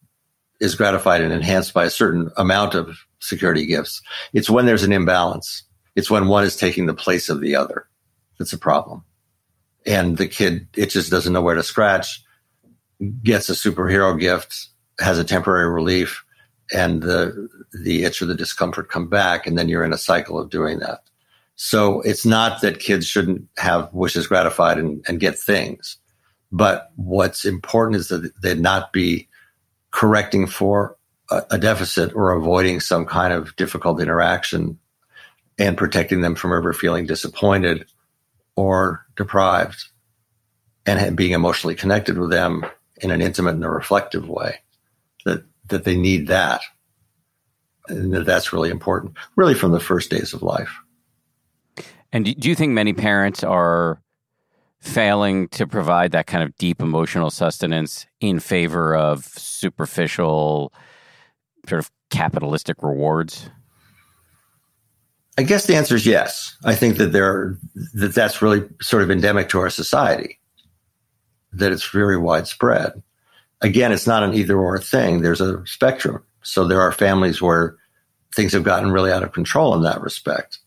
is 0.60 0.76
gratified 0.76 1.22
and 1.22 1.34
enhanced 1.34 1.74
by 1.74 1.86
a 1.86 1.90
certain 1.90 2.30
amount 2.38 2.76
of 2.76 2.98
security 3.20 3.66
gifts. 3.66 4.02
It's 4.34 4.50
when 4.50 4.66
there's 4.66 4.84
an 4.84 4.92
imbalance. 4.92 5.64
It's 5.96 6.10
when 6.10 6.28
one 6.28 6.44
is 6.44 6.56
taking 6.56 6.86
the 6.86 6.94
place 6.94 7.30
of 7.30 7.42
the 7.42 7.56
other. 7.56 7.88
That's 8.38 8.54
a 8.54 8.58
problem. 8.58 9.04
And 9.86 10.18
the 10.18 10.28
kid, 10.28 10.68
it 10.76 10.90
just 10.90 11.10
doesn't 11.10 11.34
know 11.34 11.42
where 11.42 11.56
to 11.56 11.64
scratch, 11.64 12.24
gets 13.24 13.50
a 13.50 13.54
superhero 13.54 14.18
gift, 14.20 14.68
has 15.00 15.18
a 15.18 15.24
temporary 15.24 15.70
relief, 15.70 16.24
and 16.74 17.02
the, 17.02 17.50
the 17.84 18.04
itch 18.04 18.22
or 18.22 18.26
the 18.26 18.36
discomfort 18.36 18.90
come 18.90 19.10
back. 19.10 19.48
And 19.48 19.58
then 19.58 19.70
you're 19.70 19.84
in 19.84 19.94
a 19.94 19.98
cycle 19.98 20.40
of 20.40 20.50
doing 20.50 20.80
that. 20.80 21.00
So 21.56 22.02
it's 22.02 22.26
not 22.26 22.62
that 22.62 22.80
kids 22.80 23.06
shouldn't 23.06 23.46
have 23.58 23.94
wishes 23.94 24.28
gratified 24.28 24.78
and, 24.78 25.04
and 25.08 25.20
get 25.20 25.38
things. 25.38 25.98
But 26.52 26.92
what's 26.96 27.46
important 27.46 27.98
is 27.98 28.08
that 28.08 28.32
they 28.42 28.56
not 28.56 28.92
be 28.92 29.28
correcting 29.92 30.48
for 30.48 30.98
a, 31.30 31.44
a 31.52 31.58
deficit 31.58 32.16
or 32.16 32.32
avoiding 32.32 32.80
some 32.80 33.06
kind 33.06 33.34
of 33.34 33.56
difficult 33.56 34.02
interaction 34.02 34.80
and 35.58 35.78
protecting 35.78 36.22
them 36.22 36.36
from 36.36 36.54
ever 36.54 36.74
feeling 36.74 37.06
disappointed 37.06 37.86
or 38.56 39.06
deprived 39.16 39.86
and 40.86 41.16
being 41.16 41.34
emotionally 41.34 41.76
connected 41.76 42.18
with 42.18 42.32
them 42.32 42.66
in 43.02 43.12
an 43.12 43.22
intimate 43.22 43.54
and 43.56 43.64
a 43.64 43.70
reflective 43.70 44.28
way 44.28 44.60
that 45.26 45.44
that 45.68 45.84
they 45.84 45.98
need 45.98 46.28
that. 46.28 46.62
And 47.88 48.14
that 48.14 48.26
that's 48.26 48.54
really 48.54 48.70
important 48.70 49.14
really 49.36 49.54
from 49.54 49.72
the 49.72 49.80
first 49.80 50.10
days 50.10 50.34
of 50.34 50.42
life. 50.42 50.78
And 52.12 52.26
do 52.26 52.50
you 52.50 52.56
think 52.56 52.74
many 52.74 52.94
parents 52.94 53.44
are 53.44 54.02
failing 54.80 55.48
to 55.50 55.68
provide 55.68 56.12
that 56.12 56.28
kind 56.28 56.44
of 56.44 56.56
deep 56.58 56.82
emotional 56.82 57.30
sustenance 57.30 58.08
in 58.20 58.40
favor 58.40 58.96
of 58.96 59.26
superficial, 59.26 60.74
sort 61.68 61.80
of 61.80 61.92
capitalistic 62.10 62.82
rewards? 62.82 63.50
I 65.38 65.44
guess 65.44 65.68
the 65.68 65.76
answer 65.76 65.96
is 65.96 66.06
yes. 66.06 66.58
I 66.66 66.76
think 66.76 66.98
that 66.98 67.14
there 67.14 67.58
that 67.94 68.14
that's 68.14 68.42
really 68.42 68.68
sort 68.82 69.04
of 69.04 69.12
endemic 69.12 69.50
to 69.50 69.60
our 69.60 69.70
society. 69.70 70.38
That 71.54 71.72
it's 71.72 71.90
very 71.90 72.18
widespread. 72.18 73.02
Again, 73.62 73.92
it's 73.92 74.08
not 74.08 74.24
an 74.24 74.34
either 74.34 74.58
or 74.58 74.80
thing. 74.80 75.22
There's 75.22 75.42
a 75.42 75.66
spectrum. 75.66 76.24
So 76.44 76.68
there 76.68 76.82
are 76.82 76.92
families 76.92 77.42
where 77.42 77.76
things 78.36 78.54
have 78.54 78.64
gotten 78.64 78.92
really 78.92 79.12
out 79.12 79.24
of 79.24 79.32
control 79.32 79.74
in 79.76 79.84
that 79.84 80.02
respect. 80.02 80.60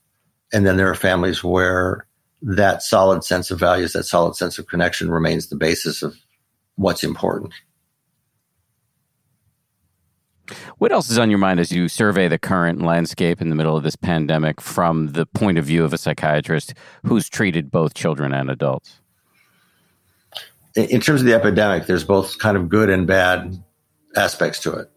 And 0.52 0.66
then 0.66 0.76
there 0.76 0.90
are 0.90 0.94
families 0.94 1.42
where 1.42 2.06
that 2.43 2.82
solid 2.82 3.24
sense 3.24 3.51
of 3.51 3.59
values, 3.59 3.93
that 3.93 4.05
solid 4.05 4.36
sense 4.36 4.59
of 4.59 4.66
connection 4.66 5.11
remains 5.11 5.49
the 5.49 5.57
basis 5.57 6.03
of 6.03 6.16
what's 6.76 7.05
important. 7.05 7.53
What 10.78 10.93
else 10.93 11.11
is 11.11 11.18
on 11.18 11.30
your 11.30 11.38
mind 11.38 11.61
as 11.61 11.70
you 11.70 11.88
survey 11.88 12.28
the 12.28 12.38
current 12.38 12.82
landscape 12.82 13.40
in 13.40 13.49
the 13.49 13.55
middle 13.55 13.76
of 13.76 13.84
this 13.84 13.97
pandemic 13.97 14.61
from 14.61 15.12
the 15.12 15.24
point 15.26 15.57
of 15.57 15.64
view 15.64 15.84
of 15.84 15.93
a 15.93 15.99
psychiatrist 15.99 16.74
who's 17.07 17.28
treated 17.28 17.70
both 17.70 17.95
children 17.95 18.34
and 18.34 18.51
adults? 18.51 19.01
In 20.74 21.01
terms 21.01 21.20
of 21.20 21.26
the 21.26 21.34
epidemic, 21.34 21.86
there's 21.86 22.05
both 22.05 22.38
kind 22.38 22.57
of 22.57 22.68
good 22.68 22.90
and 22.90 23.07
bad 23.07 23.62
aspects 24.16 24.61
to 24.61 24.72
it. 24.72 24.90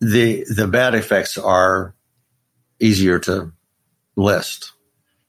The 0.00 0.44
the 0.54 0.66
bad 0.66 0.94
effects 0.94 1.38
are 1.38 1.94
easier 2.80 3.18
to 3.20 3.52
list, 4.16 4.72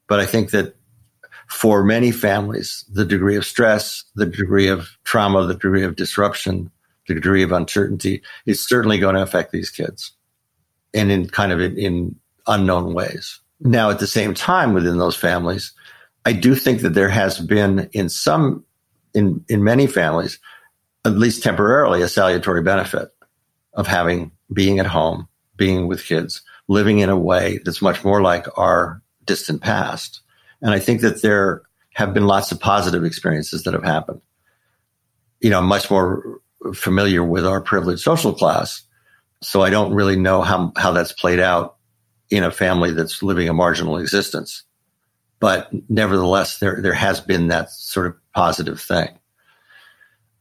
but 0.08 0.18
I 0.18 0.26
think 0.26 0.50
that 0.50 0.74
for 1.48 1.84
many 1.84 2.10
families, 2.10 2.84
the 2.92 3.04
degree 3.04 3.36
of 3.36 3.44
stress, 3.44 4.04
the 4.14 4.26
degree 4.26 4.68
of 4.68 4.88
trauma, 5.04 5.46
the 5.46 5.54
degree 5.54 5.84
of 5.84 5.96
disruption, 5.96 6.70
the 7.08 7.14
degree 7.14 7.42
of 7.42 7.52
uncertainty 7.52 8.22
is 8.46 8.66
certainly 8.66 8.98
going 8.98 9.14
to 9.14 9.22
affect 9.22 9.52
these 9.52 9.70
kids 9.70 10.12
and 10.94 11.10
in 11.10 11.28
kind 11.28 11.52
of 11.52 11.60
in, 11.60 11.76
in 11.76 12.16
unknown 12.46 12.94
ways. 12.94 13.40
Now, 13.60 13.90
at 13.90 13.98
the 13.98 14.06
same 14.06 14.34
time, 14.34 14.72
within 14.72 14.98
those 14.98 15.16
families, 15.16 15.72
I 16.24 16.32
do 16.32 16.54
think 16.54 16.80
that 16.80 16.94
there 16.94 17.08
has 17.08 17.38
been 17.38 17.88
in 17.92 18.08
some, 18.08 18.64
in, 19.14 19.44
in 19.48 19.62
many 19.62 19.86
families, 19.86 20.38
at 21.04 21.12
least 21.12 21.42
temporarily, 21.42 22.02
a 22.02 22.08
salutary 22.08 22.62
benefit 22.62 23.10
of 23.74 23.86
having, 23.86 24.32
being 24.52 24.78
at 24.78 24.86
home, 24.86 25.28
being 25.56 25.86
with 25.86 26.04
kids, 26.04 26.42
living 26.68 27.00
in 27.00 27.08
a 27.08 27.16
way 27.16 27.60
that's 27.64 27.82
much 27.82 28.04
more 28.04 28.20
like 28.20 28.46
our 28.56 29.02
distant 29.24 29.62
past 29.62 30.21
and 30.62 30.72
I 30.72 30.78
think 30.78 31.00
that 31.00 31.22
there 31.22 31.62
have 31.94 32.14
been 32.14 32.26
lots 32.26 32.52
of 32.52 32.60
positive 32.60 33.04
experiences 33.04 33.64
that 33.64 33.74
have 33.74 33.84
happened. 33.84 34.22
You 35.40 35.50
know, 35.50 35.58
I'm 35.58 35.66
much 35.66 35.90
more 35.90 36.40
familiar 36.72 37.24
with 37.24 37.44
our 37.44 37.60
privileged 37.60 38.02
social 38.02 38.32
class. 38.32 38.82
So 39.42 39.62
I 39.62 39.70
don't 39.70 39.92
really 39.92 40.16
know 40.16 40.42
how, 40.42 40.72
how 40.76 40.92
that's 40.92 41.12
played 41.12 41.40
out 41.40 41.76
in 42.30 42.44
a 42.44 42.50
family 42.52 42.92
that's 42.92 43.22
living 43.22 43.48
a 43.48 43.52
marginal 43.52 43.98
existence. 43.98 44.62
But 45.40 45.68
nevertheless, 45.90 46.58
there, 46.58 46.80
there 46.80 46.92
has 46.94 47.20
been 47.20 47.48
that 47.48 47.70
sort 47.72 48.06
of 48.06 48.14
positive 48.32 48.80
thing. 48.80 49.18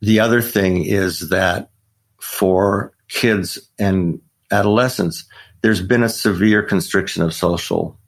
The 0.01 0.19
other 0.19 0.41
thing 0.41 0.85
is 0.85 1.29
that 1.29 1.71
for 2.19 2.93
kids 3.09 3.57
and 3.79 4.21
adolescents, 4.51 5.25
there's 5.63 5.81
been 5.81 6.03
a 6.03 6.09
severe 6.09 6.61
constriction 6.61 7.23
of 7.23 7.33
social 7.33 7.99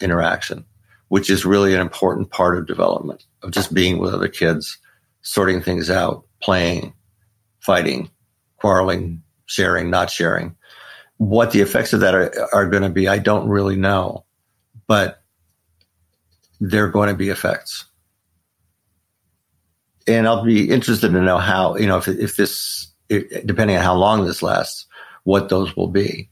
interaction 0.00 0.66
which 1.08 1.30
is 1.30 1.44
really 1.44 1.74
an 1.74 1.80
important 1.80 2.30
part 2.30 2.56
of 2.56 2.66
development 2.66 3.24
of 3.42 3.50
just 3.50 3.74
being 3.74 3.98
with 3.98 4.14
other 4.14 4.28
kids, 4.28 4.78
sorting 5.22 5.60
things 5.60 5.90
out, 5.90 6.24
playing, 6.40 6.92
fighting, 7.60 8.10
quarreling, 8.56 9.22
sharing, 9.46 9.90
not 9.90 10.10
sharing. 10.10 10.56
What 11.18 11.52
the 11.52 11.60
effects 11.60 11.92
of 11.92 12.00
that 12.00 12.14
are, 12.14 12.32
are 12.52 12.66
going 12.66 12.82
to 12.82 12.88
be, 12.88 13.08
I 13.08 13.18
don't 13.18 13.48
really 13.48 13.76
know, 13.76 14.24
but 14.86 15.22
they're 16.60 16.88
going 16.88 17.08
to 17.08 17.14
be 17.14 17.28
effects. 17.28 17.84
And 20.06 20.26
I'll 20.26 20.44
be 20.44 20.70
interested 20.70 21.12
to 21.12 21.20
know 21.20 21.38
how, 21.38 21.76
you 21.76 21.86
know, 21.86 21.98
if, 21.98 22.08
if 22.08 22.36
this, 22.36 22.88
depending 23.08 23.76
on 23.76 23.82
how 23.82 23.94
long 23.94 24.24
this 24.24 24.42
lasts, 24.42 24.86
what 25.24 25.48
those 25.48 25.74
will 25.76 25.88
be. 25.88 26.28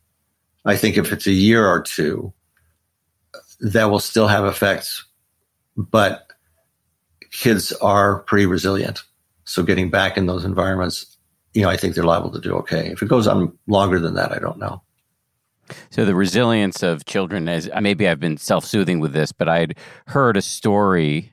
I 0.64 0.76
think 0.76 0.96
if 0.96 1.12
it's 1.12 1.26
a 1.26 1.32
year 1.32 1.66
or 1.66 1.82
two, 1.82 2.32
that 3.62 3.90
will 3.90 4.00
still 4.00 4.26
have 4.26 4.44
effects, 4.44 5.04
but 5.76 6.26
kids 7.30 7.72
are 7.72 8.20
pretty 8.20 8.46
resilient. 8.46 9.02
So 9.44 9.62
getting 9.62 9.90
back 9.90 10.16
in 10.16 10.26
those 10.26 10.44
environments, 10.44 11.16
you 11.54 11.62
know, 11.62 11.70
I 11.70 11.76
think 11.76 11.94
they're 11.94 12.04
liable 12.04 12.30
to 12.32 12.40
do 12.40 12.54
okay. 12.56 12.88
If 12.88 13.02
it 13.02 13.08
goes 13.08 13.26
on 13.26 13.56
longer 13.66 13.98
than 13.98 14.14
that, 14.14 14.32
I 14.32 14.38
don't 14.38 14.58
know. 14.58 14.82
So 15.90 16.04
the 16.04 16.14
resilience 16.14 16.82
of 16.82 17.04
children 17.04 17.48
is 17.48 17.70
uh, 17.72 17.80
maybe 17.80 18.08
I've 18.08 18.20
been 18.20 18.36
self-soothing 18.36 19.00
with 19.00 19.12
this, 19.12 19.32
but 19.32 19.48
I'd 19.48 19.76
heard 20.08 20.36
a 20.36 20.42
story 20.42 21.32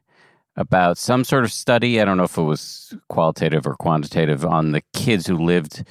about 0.55 0.97
some 0.97 1.23
sort 1.23 1.43
of 1.43 1.51
study, 1.51 1.99
I 1.99 2.05
don't 2.05 2.17
know 2.17 2.23
if 2.23 2.37
it 2.37 2.43
was 2.43 2.93
qualitative 3.07 3.65
or 3.65 3.75
quantitative 3.75 4.45
on 4.45 4.71
the 4.71 4.81
kids 4.93 5.25
who 5.25 5.37
lived 5.37 5.83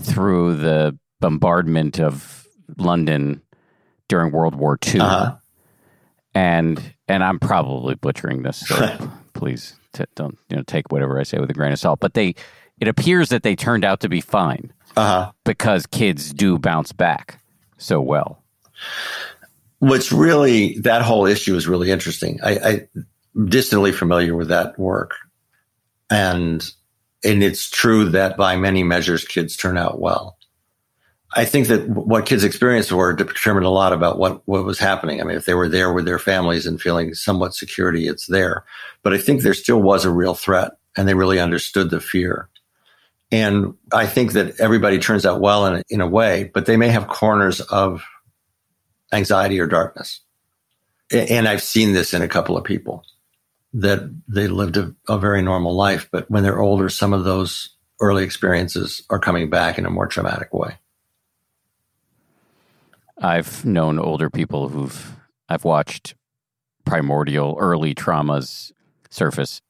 through 0.00 0.56
the 0.56 0.98
bombardment 1.20 2.00
of 2.00 2.46
London 2.78 3.42
during 4.08 4.32
World 4.32 4.54
War 4.54 4.78
II. 4.86 5.00
Uh-huh. 5.00 5.36
And 6.34 6.94
and 7.06 7.22
I'm 7.22 7.38
probably 7.38 7.94
butchering 7.94 8.42
this, 8.42 8.66
so 8.66 9.10
please 9.34 9.74
t- 9.92 10.04
don't 10.16 10.36
you 10.48 10.56
know 10.56 10.62
take 10.64 10.90
whatever 10.90 11.18
I 11.20 11.22
say 11.22 11.38
with 11.38 11.50
a 11.50 11.54
grain 11.54 11.72
of 11.72 11.78
salt. 11.78 12.00
But 12.00 12.14
they, 12.14 12.34
it 12.80 12.88
appears 12.88 13.28
that 13.28 13.44
they 13.44 13.54
turned 13.54 13.84
out 13.84 14.00
to 14.00 14.08
be 14.08 14.20
fine 14.20 14.72
uh-huh. 14.96 15.30
because 15.44 15.86
kids 15.86 16.32
do 16.32 16.58
bounce 16.58 16.92
back 16.92 17.40
so 17.78 18.00
well. 18.00 18.42
What's 19.78 20.10
really 20.10 20.78
that 20.80 21.02
whole 21.02 21.26
issue 21.26 21.54
is 21.56 21.68
really 21.68 21.90
interesting. 21.90 22.40
I, 22.42 22.58
I 22.58 22.88
distantly 23.44 23.92
familiar 23.92 24.34
with 24.34 24.48
that 24.48 24.78
work, 24.78 25.14
and 26.10 26.68
and 27.22 27.42
it's 27.42 27.70
true 27.70 28.10
that 28.10 28.36
by 28.36 28.56
many 28.56 28.82
measures, 28.82 29.24
kids 29.24 29.56
turn 29.56 29.76
out 29.76 30.00
well. 30.00 30.33
I 31.36 31.44
think 31.44 31.66
that 31.66 31.88
what 31.88 32.26
kids 32.26 32.44
experienced 32.44 32.92
were 32.92 33.12
determined 33.12 33.66
a 33.66 33.70
lot 33.70 33.92
about 33.92 34.18
what, 34.18 34.46
what 34.46 34.64
was 34.64 34.78
happening. 34.78 35.20
I 35.20 35.24
mean, 35.24 35.36
if 35.36 35.46
they 35.46 35.54
were 35.54 35.68
there 35.68 35.92
with 35.92 36.04
their 36.04 36.18
families 36.18 36.66
and 36.66 36.80
feeling 36.80 37.14
somewhat 37.14 37.54
security, 37.54 38.06
it's 38.06 38.26
there. 38.26 38.64
But 39.02 39.14
I 39.14 39.18
think 39.18 39.42
there 39.42 39.54
still 39.54 39.82
was 39.82 40.04
a 40.04 40.10
real 40.10 40.34
threat 40.34 40.72
and 40.96 41.08
they 41.08 41.14
really 41.14 41.40
understood 41.40 41.90
the 41.90 42.00
fear. 42.00 42.48
And 43.32 43.74
I 43.92 44.06
think 44.06 44.32
that 44.32 44.60
everybody 44.60 44.98
turns 44.98 45.26
out 45.26 45.40
well 45.40 45.66
in 45.66 45.74
a, 45.74 45.82
in 45.88 46.00
a 46.00 46.06
way, 46.06 46.50
but 46.54 46.66
they 46.66 46.76
may 46.76 46.88
have 46.88 47.08
corners 47.08 47.60
of 47.60 48.04
anxiety 49.12 49.58
or 49.58 49.66
darkness. 49.66 50.20
And 51.10 51.48
I've 51.48 51.62
seen 51.62 51.92
this 51.92 52.14
in 52.14 52.22
a 52.22 52.28
couple 52.28 52.56
of 52.56 52.64
people 52.64 53.04
that 53.74 54.08
they 54.28 54.46
lived 54.46 54.76
a, 54.76 54.94
a 55.08 55.18
very 55.18 55.42
normal 55.42 55.74
life, 55.74 56.08
but 56.12 56.30
when 56.30 56.44
they're 56.44 56.60
older, 56.60 56.88
some 56.88 57.12
of 57.12 57.24
those 57.24 57.70
early 58.00 58.22
experiences 58.22 59.02
are 59.10 59.18
coming 59.18 59.50
back 59.50 59.78
in 59.78 59.86
a 59.86 59.90
more 59.90 60.06
traumatic 60.06 60.54
way. 60.54 60.76
I've 63.24 63.64
known 63.64 63.98
older 63.98 64.28
people 64.28 64.68
who've 64.68 65.16
I've 65.48 65.64
watched 65.64 66.14
primordial 66.84 67.56
early 67.58 67.94
traumas 67.94 68.70
surface. 69.08 69.62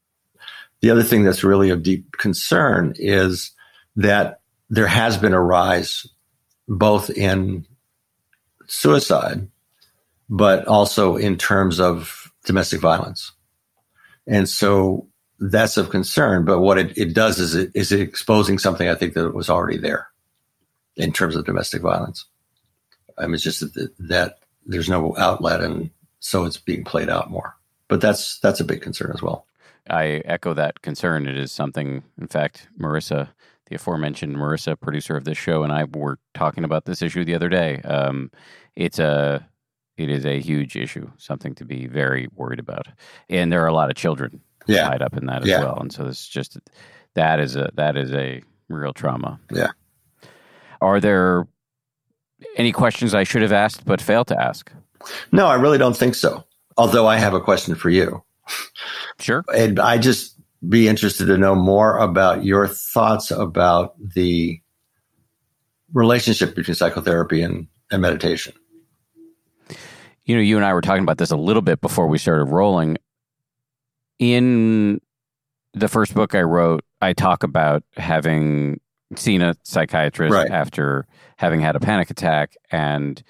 The 0.80 0.90
other 0.90 1.04
thing 1.04 1.22
that's 1.22 1.44
really 1.44 1.70
of 1.70 1.84
deep 1.84 2.16
concern 2.18 2.94
is 2.96 3.52
that 3.94 4.40
there 4.70 4.88
has 4.88 5.16
been 5.16 5.34
a 5.34 5.40
rise 5.40 6.04
both 6.66 7.10
in 7.10 7.64
suicide, 8.66 9.46
but 10.28 10.66
also 10.66 11.16
in 11.16 11.38
terms 11.38 11.78
of 11.78 12.32
domestic 12.44 12.80
violence. 12.80 13.32
And 14.26 14.48
so 14.48 15.06
that's 15.38 15.76
of 15.76 15.90
concern. 15.90 16.44
But 16.44 16.58
what 16.58 16.78
it, 16.78 16.98
it 16.98 17.14
does 17.14 17.38
is 17.38 17.54
it 17.54 17.70
is 17.72 17.92
it 17.92 18.00
exposing 18.00 18.58
something 18.58 18.88
I 18.88 18.96
think 18.96 19.14
that 19.14 19.32
was 19.32 19.48
already 19.48 19.78
there 19.78 20.08
in 20.96 21.12
terms 21.12 21.36
of 21.36 21.46
domestic 21.46 21.82
violence. 21.82 22.26
I 23.18 23.26
mean, 23.26 23.34
it's 23.34 23.42
just 23.42 23.60
that, 23.74 23.94
that 23.98 24.38
there's 24.66 24.88
no 24.88 25.16
outlet, 25.16 25.62
and 25.62 25.90
so 26.20 26.44
it's 26.44 26.56
being 26.56 26.84
played 26.84 27.08
out 27.08 27.30
more. 27.30 27.56
But 27.88 28.00
that's 28.00 28.38
that's 28.40 28.60
a 28.60 28.64
big 28.64 28.80
concern 28.80 29.12
as 29.14 29.22
well. 29.22 29.46
I 29.88 30.22
echo 30.24 30.54
that 30.54 30.82
concern. 30.82 31.26
It 31.26 31.36
is 31.36 31.52
something, 31.52 32.02
in 32.18 32.26
fact, 32.26 32.68
Marissa, 32.78 33.28
the 33.66 33.76
aforementioned 33.76 34.36
Marissa, 34.36 34.80
producer 34.80 35.16
of 35.16 35.24
this 35.24 35.36
show, 35.36 35.62
and 35.62 35.72
I 35.72 35.84
were 35.84 36.18
talking 36.32 36.64
about 36.64 36.86
this 36.86 37.02
issue 37.02 37.24
the 37.24 37.34
other 37.34 37.48
day. 37.48 37.80
Um, 37.82 38.30
it's 38.74 38.98
a 38.98 39.46
it 39.96 40.10
is 40.10 40.24
a 40.24 40.40
huge 40.40 40.76
issue, 40.76 41.10
something 41.18 41.54
to 41.56 41.64
be 41.64 41.86
very 41.86 42.28
worried 42.34 42.58
about, 42.58 42.86
and 43.28 43.52
there 43.52 43.62
are 43.62 43.68
a 43.68 43.74
lot 43.74 43.90
of 43.90 43.96
children 43.96 44.40
yeah. 44.66 44.88
tied 44.88 45.02
up 45.02 45.16
in 45.16 45.26
that 45.26 45.42
as 45.42 45.48
yeah. 45.48 45.60
well. 45.60 45.78
And 45.78 45.92
so 45.92 46.04
this 46.04 46.20
is 46.20 46.28
just 46.28 46.58
that 47.14 47.40
is 47.40 47.56
a 47.56 47.70
that 47.74 47.96
is 47.96 48.12
a 48.12 48.42
real 48.68 48.92
trauma. 48.92 49.38
Yeah. 49.50 49.70
Are 50.80 51.00
there 51.00 51.46
any 52.56 52.72
questions 52.72 53.14
I 53.14 53.24
should 53.24 53.42
have 53.42 53.52
asked 53.52 53.84
but 53.84 54.00
failed 54.00 54.28
to 54.28 54.42
ask? 54.42 54.70
No, 55.32 55.46
I 55.46 55.54
really 55.54 55.78
don't 55.78 55.96
think 55.96 56.14
so. 56.14 56.44
Although 56.76 57.06
I 57.06 57.18
have 57.18 57.34
a 57.34 57.40
question 57.40 57.74
for 57.74 57.90
you. 57.90 58.22
Sure. 59.20 59.44
And 59.54 59.78
I 59.78 59.98
just 59.98 60.38
be 60.68 60.88
interested 60.88 61.26
to 61.26 61.38
know 61.38 61.54
more 61.54 61.98
about 61.98 62.44
your 62.44 62.66
thoughts 62.66 63.30
about 63.30 63.94
the 64.14 64.60
relationship 65.92 66.54
between 66.54 66.74
psychotherapy 66.74 67.42
and, 67.42 67.68
and 67.90 68.02
meditation. 68.02 68.54
You 70.24 70.34
know, 70.34 70.42
you 70.42 70.56
and 70.56 70.64
I 70.64 70.72
were 70.72 70.80
talking 70.80 71.02
about 71.02 71.18
this 71.18 71.30
a 71.30 71.36
little 71.36 71.62
bit 71.62 71.80
before 71.80 72.08
we 72.08 72.18
started 72.18 72.46
rolling. 72.46 72.96
In 74.18 75.00
the 75.74 75.88
first 75.88 76.14
book 76.14 76.34
I 76.34 76.42
wrote, 76.42 76.82
I 77.00 77.12
talk 77.12 77.42
about 77.42 77.84
having 77.96 78.80
seen 79.16 79.42
a 79.42 79.54
psychiatrist 79.62 80.32
right. 80.32 80.50
after 80.50 81.06
having 81.36 81.60
had 81.60 81.76
a 81.76 81.80
panic 81.80 82.10
attack 82.10 82.56
and 82.70 83.22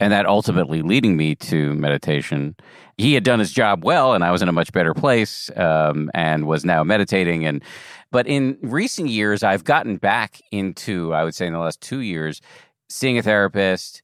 and 0.00 0.14
that 0.14 0.24
ultimately 0.24 0.80
leading 0.80 1.16
me 1.16 1.34
to 1.34 1.74
meditation. 1.74 2.56
He 2.96 3.12
had 3.12 3.22
done 3.22 3.38
his 3.38 3.52
job 3.52 3.84
well, 3.84 4.14
and 4.14 4.24
I 4.24 4.30
was 4.30 4.40
in 4.40 4.48
a 4.48 4.52
much 4.52 4.72
better 4.72 4.94
place, 4.94 5.50
um, 5.56 6.10
and 6.14 6.46
was 6.46 6.64
now 6.64 6.82
meditating. 6.82 7.44
And 7.44 7.62
but 8.10 8.26
in 8.26 8.56
recent 8.62 9.10
years, 9.10 9.42
I've 9.42 9.62
gotten 9.62 9.98
back 9.98 10.40
into, 10.50 11.12
I 11.12 11.22
would 11.22 11.34
say, 11.34 11.46
in 11.46 11.52
the 11.52 11.58
last 11.58 11.82
two 11.82 12.00
years, 12.00 12.40
seeing 12.88 13.18
a 13.18 13.22
therapist. 13.22 14.02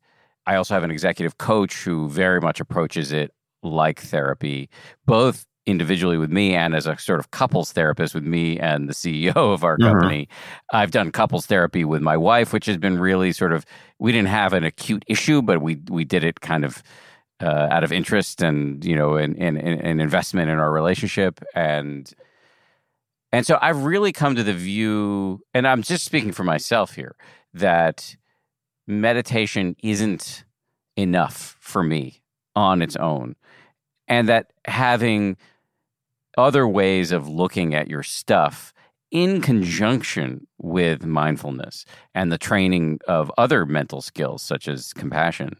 I 0.48 0.54
also 0.54 0.74
have 0.74 0.84
an 0.84 0.92
executive 0.92 1.38
coach 1.38 1.82
who 1.82 2.08
very 2.08 2.40
much 2.40 2.60
approaches 2.60 3.10
it 3.10 3.32
like 3.64 4.00
therapy, 4.00 4.68
both 5.04 5.44
individually 5.66 6.16
with 6.16 6.30
me 6.30 6.54
and 6.54 6.74
as 6.74 6.86
a 6.86 6.96
sort 6.98 7.18
of 7.18 7.30
couples 7.32 7.72
therapist 7.72 8.14
with 8.14 8.24
me 8.24 8.58
and 8.58 8.88
the 8.88 8.94
CEO 8.94 9.34
of 9.54 9.64
our 9.64 9.76
mm-hmm. 9.76 9.90
company. 9.90 10.28
I've 10.72 10.90
done 10.90 11.10
couples 11.10 11.46
therapy 11.46 11.84
with 11.84 12.02
my 12.02 12.16
wife, 12.16 12.52
which 12.52 12.66
has 12.66 12.76
been 12.76 12.98
really 12.98 13.32
sort 13.32 13.52
of 13.52 13.64
we 13.98 14.12
didn't 14.12 14.28
have 14.28 14.52
an 14.52 14.64
acute 14.64 15.04
issue, 15.06 15.42
but 15.42 15.60
we 15.60 15.80
we 15.88 16.04
did 16.04 16.24
it 16.24 16.40
kind 16.40 16.64
of 16.64 16.82
uh, 17.40 17.68
out 17.70 17.84
of 17.84 17.92
interest 17.92 18.42
and 18.42 18.84
you 18.84 18.96
know 18.96 19.16
an, 19.16 19.36
an, 19.36 19.56
an 19.56 20.00
investment 20.00 20.50
in 20.50 20.58
our 20.58 20.72
relationship 20.72 21.42
and 21.54 22.14
and 23.32 23.46
so 23.46 23.58
I've 23.60 23.84
really 23.84 24.12
come 24.12 24.34
to 24.36 24.42
the 24.42 24.52
view, 24.52 25.40
and 25.52 25.66
I'm 25.66 25.82
just 25.82 26.04
speaking 26.04 26.32
for 26.32 26.44
myself 26.44 26.94
here, 26.94 27.16
that 27.52 28.16
meditation 28.86 29.76
isn't 29.82 30.44
enough 30.96 31.56
for 31.60 31.82
me 31.82 32.22
on 32.54 32.80
its 32.80 32.96
own. 32.96 33.36
And 34.08 34.28
that 34.28 34.52
having 34.64 35.36
other 36.36 36.66
ways 36.66 37.12
of 37.12 37.28
looking 37.28 37.74
at 37.74 37.88
your 37.88 38.02
stuff 38.02 38.72
in 39.10 39.40
conjunction 39.40 40.46
with 40.58 41.04
mindfulness 41.04 41.84
and 42.14 42.32
the 42.32 42.38
training 42.38 42.98
of 43.06 43.30
other 43.38 43.64
mental 43.64 44.00
skills 44.00 44.42
such 44.42 44.68
as 44.68 44.92
compassion 44.92 45.56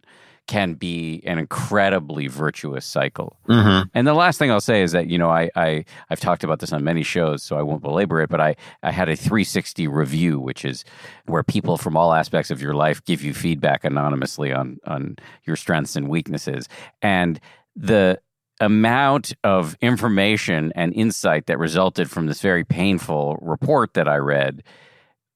can 0.47 0.75
be 0.75 1.23
an 1.27 1.39
incredibly 1.39 2.29
virtuous 2.29 2.85
cycle. 2.85 3.37
Mm-hmm. 3.49 3.89
And 3.95 4.07
the 4.07 4.15
last 4.15 4.39
thing 4.39 4.51
I'll 4.51 4.61
say 4.61 4.83
is 4.83 4.93
that 4.93 5.09
you 5.09 5.19
know 5.19 5.29
I, 5.29 5.51
I 5.57 5.85
I've 6.09 6.21
talked 6.21 6.45
about 6.45 6.61
this 6.61 6.73
on 6.73 6.85
many 6.85 7.03
shows, 7.03 7.43
so 7.43 7.57
I 7.57 7.63
won't 7.63 7.83
belabor 7.83 8.21
it. 8.21 8.31
But 8.31 8.41
I 8.41 8.57
I 8.83 8.93
had 8.93 9.09
a 9.09 9.17
360 9.17 9.89
review, 9.89 10.39
which 10.39 10.65
is 10.65 10.85
where 11.27 11.43
people 11.43 11.77
from 11.77 11.97
all 11.97 12.15
aspects 12.15 12.51
of 12.51 12.63
your 12.63 12.75
life 12.75 13.05
give 13.05 13.23
you 13.23 13.35
feedback 13.35 13.85
anonymously 13.85 14.53
on 14.53 14.79
on 14.87 15.17
your 15.45 15.57
strengths 15.57 15.97
and 15.97 16.09
weaknesses, 16.09 16.69
and 17.03 17.41
the 17.75 18.21
amount 18.61 19.35
of 19.45 19.77
information 19.81 20.73
and 20.75 20.95
insight 20.95 21.47
that 21.47 21.59
resulted 21.59 22.11
from 22.11 22.27
this 22.27 22.41
very 22.41 22.65
painful 22.65 23.39
report 23.41 23.95
that 23.95 24.09
I 24.09 24.17
read, 24.17 24.63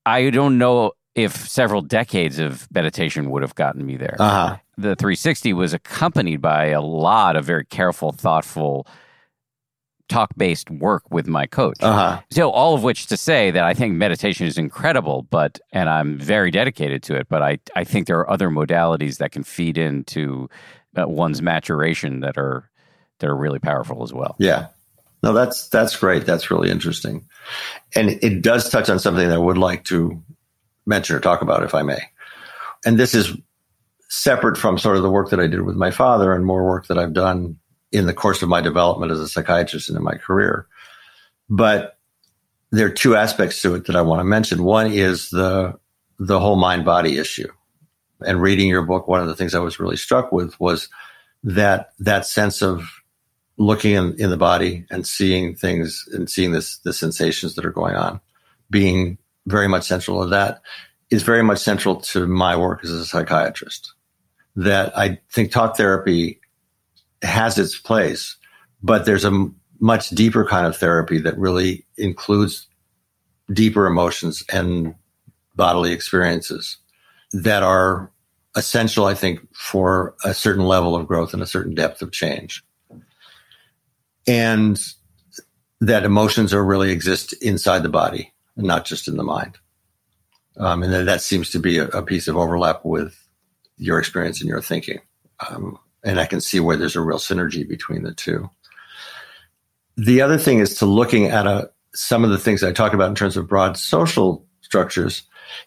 I 0.07 0.31
don't 0.31 0.59
know 0.59 0.93
if 1.15 1.49
several 1.49 1.83
decades 1.83 2.39
of 2.39 2.69
meditation 2.73 3.31
would 3.31 3.43
have 3.43 3.55
gotten 3.55 3.85
me 3.85 3.97
there. 3.97 4.17
Uh-huh. 4.19 4.57
The 4.77 4.97
360 4.97 5.53
was 5.53 5.75
accompanied 5.75 6.41
by 6.41 6.67
a 6.67 6.81
lot 6.81 7.37
of 7.37 7.45
very 7.45 7.65
careful, 7.67 8.13
thoughtful, 8.13 8.87
talk 10.09 10.31
based 10.37 10.71
work 10.71 11.05
with 11.11 11.27
my 11.27 11.47
coach. 11.47 11.77
Uh-huh. 11.81 12.21
So, 12.31 12.51
all 12.51 12.75
of 12.75 12.83
which 12.83 13.07
to 13.07 13.17
say 13.17 13.51
that 13.51 13.65
I 13.65 13.75
think 13.75 13.95
meditation 13.95 14.47
is 14.47 14.59
incredible, 14.59 15.23
but, 15.31 15.61
and 15.73 15.89
I'm 15.89 16.19
very 16.19 16.51
dedicated 16.51 17.03
to 17.05 17.17
it, 17.17 17.29
but 17.29 17.43
I, 17.43 17.59
I 17.77 17.85
think 17.85 18.07
there 18.07 18.19
are 18.19 18.31
other 18.31 18.49
modalities 18.51 19.19
that 19.19 19.33
can 19.33 19.43
feed 19.43 19.79
into 19.79 20.49
uh, 20.97 21.07
one's 21.07 21.43
maturation 21.43 22.21
that 22.21 22.37
are 22.37 22.70
that 23.21 23.29
are 23.29 23.37
really 23.37 23.59
powerful 23.59 24.03
as 24.03 24.13
well. 24.13 24.37
Yeah. 24.39 24.69
No, 25.23 25.33
that's 25.33 25.69
that's 25.69 25.97
great. 25.97 26.25
That's 26.25 26.51
really 26.51 26.71
interesting. 26.71 27.29
And 27.95 28.11
it 28.23 28.43
does 28.43 28.71
touch 28.71 28.89
on 28.89 28.99
something 28.99 29.29
that 29.29 29.35
I 29.35 29.39
would 29.39 29.59
like 29.59 29.85
to 29.85 30.23
mention 30.87 31.17
or 31.17 31.21
talk 31.21 31.43
about 31.43 31.63
if 31.63 31.75
I 31.75 31.83
may. 31.83 32.01
And 32.85 32.99
this 32.99 33.15
is 33.15 33.37
separate 34.09 34.57
from 34.57 34.79
sort 34.79 34.97
of 34.97 35.03
the 35.03 35.11
work 35.11 35.31
that 35.31 35.41
I 35.41 35.47
did 35.47 35.63
with 35.63 35.77
my 35.77 35.91
father 35.91 36.33
and 36.33 36.45
more 36.45 36.65
work 36.65 36.87
that 36.87 36.99
I've 36.99 37.13
done 37.13 37.59
in 37.93 38.07
the 38.07 38.15
course 38.15 38.43
of 38.43 38.49
my 38.49 38.61
development 38.61 39.13
as 39.13 39.21
a 39.21 39.29
psychiatrist 39.29 39.89
and 39.89 39.99
in 39.99 40.03
my 40.03 40.15
career. 40.15 40.67
But 41.49 41.99
there 42.71 42.87
are 42.87 42.91
two 42.91 43.17
aspects 43.17 43.61
to 43.63 43.75
it 43.75 43.87
that 43.87 43.97
I 43.97 44.03
want 44.03 44.21
to 44.21 44.25
mention. 44.25 44.65
One 44.65 44.91
is 44.91 45.31
the 45.31 45.79
the 46.19 46.39
whole 46.39 46.57
mind 46.57 46.85
body 46.85 47.19
issue. 47.19 47.49
And 48.21 48.43
reading 48.43 48.69
your 48.69 48.83
book, 48.83 49.09
one 49.09 49.21
of 49.21 49.29
the 49.29 49.35
things 49.35 49.55
I 49.55 49.61
was 49.61 49.81
really 49.81 49.97
struck 49.97 50.31
with 50.31 50.59
was 50.61 50.89
that 51.43 51.93
that 51.99 52.27
sense 52.27 52.63
of 52.63 53.00
looking 53.61 53.93
in, 53.93 54.15
in 54.19 54.31
the 54.31 54.39
body 54.39 54.87
and 54.91 55.07
seeing 55.07 55.55
things 55.55 56.09
and 56.15 56.31
seeing 56.31 56.51
this 56.51 56.79
the 56.79 56.95
sensations 56.95 57.55
that 57.55 57.67
are 57.67 57.71
going 57.71 57.95
on, 57.95 58.19
being 58.71 59.19
very 59.47 59.69
much 59.69 59.87
central 59.87 60.23
to 60.23 60.31
that 60.31 60.63
is 61.11 61.23
very 61.23 61.43
much 61.43 61.59
central 61.59 61.97
to 62.01 62.27
my 62.27 62.57
work 62.57 62.83
as 62.83 62.91
a 62.91 63.05
psychiatrist. 63.05 63.93
That 64.57 64.97
I 64.97 65.21
think 65.31 65.53
talk 65.53 65.77
therapy 65.77 66.41
has 67.21 67.59
its 67.59 67.79
place, 67.79 68.35
but 68.83 69.05
there's 69.05 69.27
a 69.27 69.49
much 69.79 70.09
deeper 70.09 70.47
kind 70.47 70.67
of 70.67 70.77
therapy 70.77 71.19
that 71.19 71.37
really 71.37 71.85
includes 71.99 72.67
deeper 73.53 73.87
emotions 73.87 74.43
and 74.51 74.95
bodily 75.55 75.93
experiences 75.93 76.79
that 77.33 77.63
are 77.63 78.11
essential, 78.57 79.05
I 79.05 79.15
think, 79.15 79.41
for 79.55 80.15
a 80.25 80.33
certain 80.33 80.65
level 80.65 80.97
of 80.97 81.07
growth 81.07 81.35
and 81.35 81.43
a 81.43 81.47
certain 81.47 81.75
depth 81.75 82.01
of 82.01 82.11
change 82.11 82.65
and 84.27 84.79
that 85.81 86.05
emotions 86.05 86.53
are 86.53 86.65
really 86.65 86.91
exist 86.91 87.33
inside 87.43 87.83
the 87.83 87.89
body 87.89 88.33
and 88.57 88.67
not 88.67 88.85
just 88.85 89.09
in 89.09 89.17
the 89.17 89.23
mind. 89.23 89.59
Um, 90.57 90.83
and 90.83 91.09
that 91.09 91.23
seems 91.23 91.51
to 91.51 91.59
be 91.59 91.79
a, 91.79 91.87
a, 91.89 92.03
piece 92.03 92.29
of 92.29 92.37
overlap 92.37 92.85
with 92.85 93.17
your 93.79 93.99
experience 93.99 94.41
and 94.41 94.49
your 94.49 94.61
thinking. 94.61 95.01
Um, 95.49 95.79
and 96.05 96.21
I 96.21 96.27
can 96.27 96.41
see 96.41 96.61
where 96.61 96.77
there's 96.77 96.97
a 96.97 97.01
real 97.01 97.19
synergy 97.19 97.67
between 97.67 98.03
the 98.03 98.13
two. 98.13 98.51
The 99.97 100.21
other 100.21 100.39
thing 100.39 100.59
is 100.59 100.77
to 100.77 100.87
looking 100.87 101.27
at 101.27 101.47
a, 101.47 101.71
some 101.95 102.25
of 102.25 102.31
the 102.31 102.39
things 102.39 102.63
I 102.63 102.73
talk 102.73 102.93
about 102.93 103.09
in 103.09 103.15
terms 103.15 103.37
of 103.37 103.49
broad 103.49 103.77
social 103.77 104.45
structures 104.61 105.23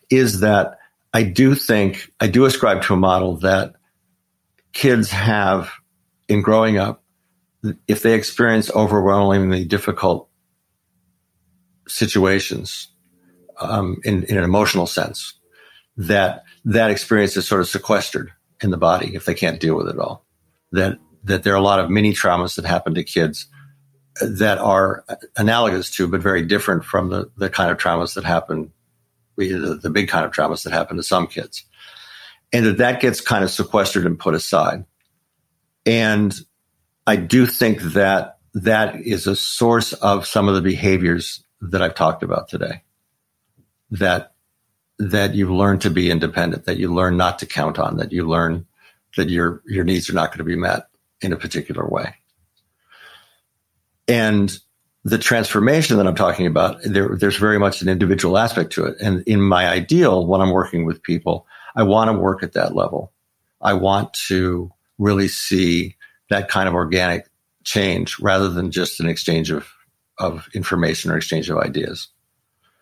is 0.09 0.41
that 0.41 0.77
I 1.13 1.23
do 1.23 1.55
think, 1.55 2.11
I 2.19 2.27
do 2.27 2.45
ascribe 2.45 2.81
to 2.83 2.93
a 2.93 2.97
model 2.97 3.37
that 3.37 3.73
kids 4.73 5.11
have 5.11 5.71
in 6.27 6.41
growing 6.41 6.77
up, 6.77 7.02
if 7.87 8.01
they 8.01 8.13
experience 8.13 8.71
overwhelmingly 8.71 9.65
difficult 9.65 10.29
situations 11.87 12.89
um, 13.59 13.99
in, 14.03 14.23
in 14.23 14.37
an 14.37 14.43
emotional 14.43 14.87
sense, 14.87 15.33
that 15.97 16.43
that 16.65 16.91
experience 16.91 17.37
is 17.37 17.47
sort 17.47 17.61
of 17.61 17.67
sequestered 17.67 18.31
in 18.61 18.71
the 18.71 18.77
body 18.77 19.15
if 19.15 19.25
they 19.25 19.33
can't 19.33 19.59
deal 19.59 19.75
with 19.75 19.87
it 19.87 19.99
all. 19.99 20.25
That 20.71 20.99
that 21.23 21.43
there 21.43 21.53
are 21.53 21.57
a 21.57 21.61
lot 21.61 21.79
of 21.79 21.89
mini 21.89 22.13
traumas 22.13 22.55
that 22.55 22.65
happen 22.65 22.95
to 22.95 23.03
kids 23.03 23.47
that 24.21 24.57
are 24.57 25.05
analogous 25.37 25.89
to, 25.91 26.07
but 26.07 26.21
very 26.21 26.45
different 26.45 26.83
from 26.83 27.09
the, 27.09 27.31
the 27.37 27.49
kind 27.49 27.71
of 27.71 27.77
traumas 27.77 28.13
that 28.15 28.23
happen, 28.25 28.71
the, 29.37 29.79
the 29.81 29.89
big 29.89 30.07
kind 30.09 30.25
of 30.25 30.31
traumas 30.31 30.63
that 30.63 30.73
happen 30.73 30.97
to 30.97 31.03
some 31.03 31.27
kids. 31.27 31.63
And 32.51 32.65
that 32.65 32.77
that 32.77 33.01
gets 33.01 33.21
kind 33.21 33.43
of 33.43 33.49
sequestered 33.49 34.05
and 34.05 34.19
put 34.19 34.35
aside. 34.35 34.85
And 35.85 36.33
I 37.05 37.15
do 37.15 37.45
think 37.45 37.81
that 37.81 38.37
that 38.53 38.95
is 39.01 39.27
a 39.27 39.35
source 39.35 39.93
of 39.93 40.27
some 40.27 40.47
of 40.47 40.55
the 40.55 40.61
behaviors 40.61 41.43
that 41.61 41.81
I've 41.81 41.95
talked 41.95 42.23
about 42.23 42.49
today. 42.49 42.83
That 43.91 44.33
that 44.99 45.35
you 45.35 45.53
learn 45.53 45.79
to 45.79 45.89
be 45.89 46.11
independent, 46.11 46.65
that 46.65 46.77
you 46.77 46.93
learn 46.93 47.17
not 47.17 47.39
to 47.39 47.45
count 47.45 47.79
on, 47.79 47.97
that 47.97 48.11
you 48.11 48.27
learn 48.27 48.65
that 49.17 49.29
your 49.29 49.61
your 49.65 49.83
needs 49.83 50.09
are 50.09 50.13
not 50.13 50.29
going 50.29 50.39
to 50.39 50.43
be 50.43 50.55
met 50.55 50.87
in 51.21 51.33
a 51.33 51.37
particular 51.37 51.87
way. 51.87 52.15
And 54.07 54.57
the 55.03 55.17
transformation 55.17 55.97
that 55.97 56.07
I'm 56.07 56.15
talking 56.15 56.47
about, 56.47 56.81
there, 56.83 57.15
there's 57.17 57.37
very 57.37 57.59
much 57.59 57.81
an 57.81 57.89
individual 57.89 58.37
aspect 58.37 58.71
to 58.73 58.85
it. 58.85 58.95
And 59.01 59.23
in 59.27 59.41
my 59.41 59.67
ideal, 59.67 60.25
when 60.25 60.41
I'm 60.41 60.51
working 60.51 60.85
with 60.85 61.03
people, 61.03 61.45
I 61.75 61.83
want 61.83 62.09
to 62.09 62.17
work 62.17 62.43
at 62.43 62.53
that 62.53 62.75
level. 62.75 63.11
I 63.61 63.73
want 63.73 64.13
to 64.27 64.71
really 64.97 65.27
see 65.27 65.95
that 66.29 66.49
kind 66.49 66.67
of 66.67 66.75
organic 66.75 67.27
change 67.63 68.19
rather 68.19 68.49
than 68.49 68.71
just 68.71 68.99
an 68.99 69.07
exchange 69.07 69.51
of, 69.51 69.67
of 70.17 70.47
information 70.53 71.11
or 71.11 71.17
exchange 71.17 71.49
of 71.49 71.57
ideas. 71.57 72.09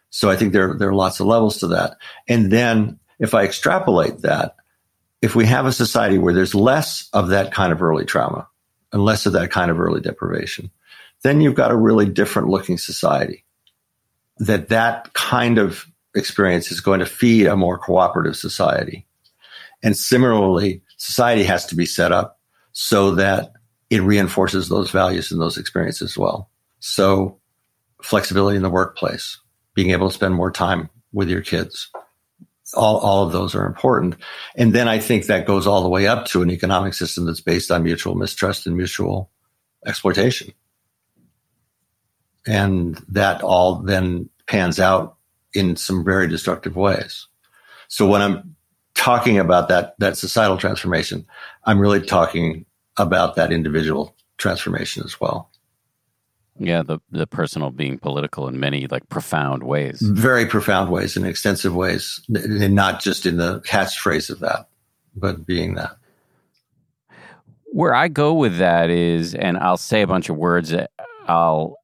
So 0.10 0.30
I 0.30 0.36
think 0.36 0.54
there, 0.54 0.74
there 0.74 0.90
are 0.90 0.96
lots 0.96 1.20
of 1.20 1.28
levels 1.28 1.60
to 1.60 1.68
that. 1.68 1.98
And 2.28 2.52
then 2.52 3.00
if 3.20 3.34
I 3.34 3.44
extrapolate 3.44 4.20
that, 4.20 4.56
if 5.22 5.36
we 5.36 5.46
have 5.46 5.66
a 5.66 5.72
society 5.72 6.18
where 6.18 6.34
there's 6.34 6.56
less 6.56 7.08
of 7.14 7.30
that 7.30 7.54
kind 7.54 7.72
of 7.72 7.82
early 7.82 8.06
trauma 8.06 8.48
and 8.92 9.06
less 9.06 9.26
of 9.26 9.34
that 9.34 9.52
kind 9.52 9.72
of 9.72 9.80
early 9.80 10.02
deprivation, 10.02 10.72
then 11.24 11.40
you've 11.40 11.56
got 11.56 11.72
a 11.72 11.78
really 11.78 12.08
different 12.08 12.50
looking 12.50 12.78
society. 12.78 13.46
That 14.40 14.70
that 14.70 15.14
kind 15.14 15.60
of 15.60 15.86
experience 16.16 16.72
is 16.72 16.82
going 16.82 17.00
to 17.00 17.06
feed 17.06 17.46
a 17.46 17.56
more 17.56 17.78
cooperative 17.78 18.36
society. 18.36 19.06
And 19.84 19.96
similarly, 19.96 20.82
society 20.98 21.44
has 21.44 21.68
to 21.68 21.76
be 21.76 21.86
set 21.86 22.12
up 22.12 22.40
so 22.84 23.12
that 23.12 23.54
it 23.92 24.02
reinforces 24.02 24.68
those 24.68 24.90
values 24.90 25.32
and 25.32 25.40
those 25.40 25.56
experiences 25.56 26.14
as 26.14 26.18
well. 26.18 26.50
So 26.80 27.40
flexibility 28.02 28.58
in 28.58 28.64
the 28.64 28.72
workplace, 28.72 29.38
being 29.76 29.92
able 29.92 30.10
to 30.10 30.14
spend 30.16 30.34
more 30.34 30.50
time 30.50 30.90
with 31.14 31.30
your 31.30 31.42
kids. 31.42 31.92
All, 32.74 32.98
all 32.98 33.24
of 33.24 33.34
those 33.34 33.54
are 33.54 33.68
important. 33.68 34.16
And 34.56 34.74
then 34.74 34.88
I 34.88 34.98
think 34.98 35.28
that 35.28 35.46
goes 35.46 35.68
all 35.68 35.84
the 35.84 35.90
way 35.90 36.08
up 36.08 36.26
to 36.28 36.42
an 36.42 36.50
economic 36.50 36.96
system 36.96 37.26
that's 37.26 37.40
based 37.40 37.70
on 37.70 37.84
mutual 37.84 38.16
mistrust 38.16 38.66
and 38.66 38.76
mutual 38.76 39.30
exploitation. 39.86 40.52
And 42.48 42.96
that 43.10 43.44
all 43.44 43.76
then 43.76 44.28
pans 44.48 44.80
out 44.80 45.18
in 45.54 45.76
some 45.76 46.04
very 46.04 46.28
destructive 46.28 46.76
ways. 46.76 47.28
So 47.90 48.08
when 48.08 48.24
I'm 48.24 48.56
talking 48.96 49.38
about 49.38 49.68
that, 49.68 49.94
that 50.00 50.18
societal 50.18 50.58
transformation, 50.58 51.28
I'm 51.64 51.80
really 51.80 52.02
talking 52.02 52.66
about 52.98 53.36
that 53.36 53.52
individual 53.52 54.16
transformation 54.38 55.04
as 55.06 55.20
well. 55.20 55.50
Yeah, 56.60 56.84
the 56.84 57.00
the 57.10 57.26
personal 57.26 57.72
being 57.72 57.98
political 57.98 58.48
in 58.48 58.60
many 58.60 58.86
like 58.88 59.08
profound 59.10 59.64
ways. 59.64 60.02
Very 60.02 60.46
profound 60.46 60.92
ways 60.92 61.16
in 61.18 61.26
extensive 61.26 61.74
ways, 61.74 62.22
and 62.30 62.76
not 62.76 63.02
just 63.02 63.26
in 63.26 63.38
the 63.38 63.62
catchphrase 63.62 64.30
of 64.30 64.40
that, 64.40 64.68
but 65.16 65.46
being 65.46 65.76
that. 65.76 65.98
Where 67.74 67.96
I 67.96 68.10
go 68.10 68.34
with 68.34 68.58
that 68.58 68.90
is, 68.90 69.34
and 69.34 69.58
I'll 69.58 69.78
say 69.78 70.02
a 70.02 70.08
bunch 70.08 70.30
of 70.30 70.36
words. 70.36 70.70
that 70.70 70.92
I'll 71.28 71.78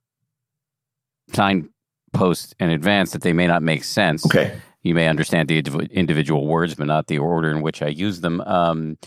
signpost 1.34 2.55
in 2.60 2.70
advance 2.70 3.12
that 3.12 3.22
they 3.22 3.34
may 3.34 3.47
not 3.47 3.64
make 3.64 3.84
sense. 3.84 4.26
Okay. 4.26 4.60
You 4.84 4.95
may 4.95 5.08
understand 5.08 5.49
the 5.49 5.58
individual 5.91 6.47
words, 6.47 6.76
but 6.76 6.88
not 6.88 7.08
the 7.08 7.20
order 7.20 7.49
in 7.49 7.62
which 7.62 7.82
I 7.82 7.88
use 7.88 8.22
them. 8.22 8.41
Um, 8.41 8.97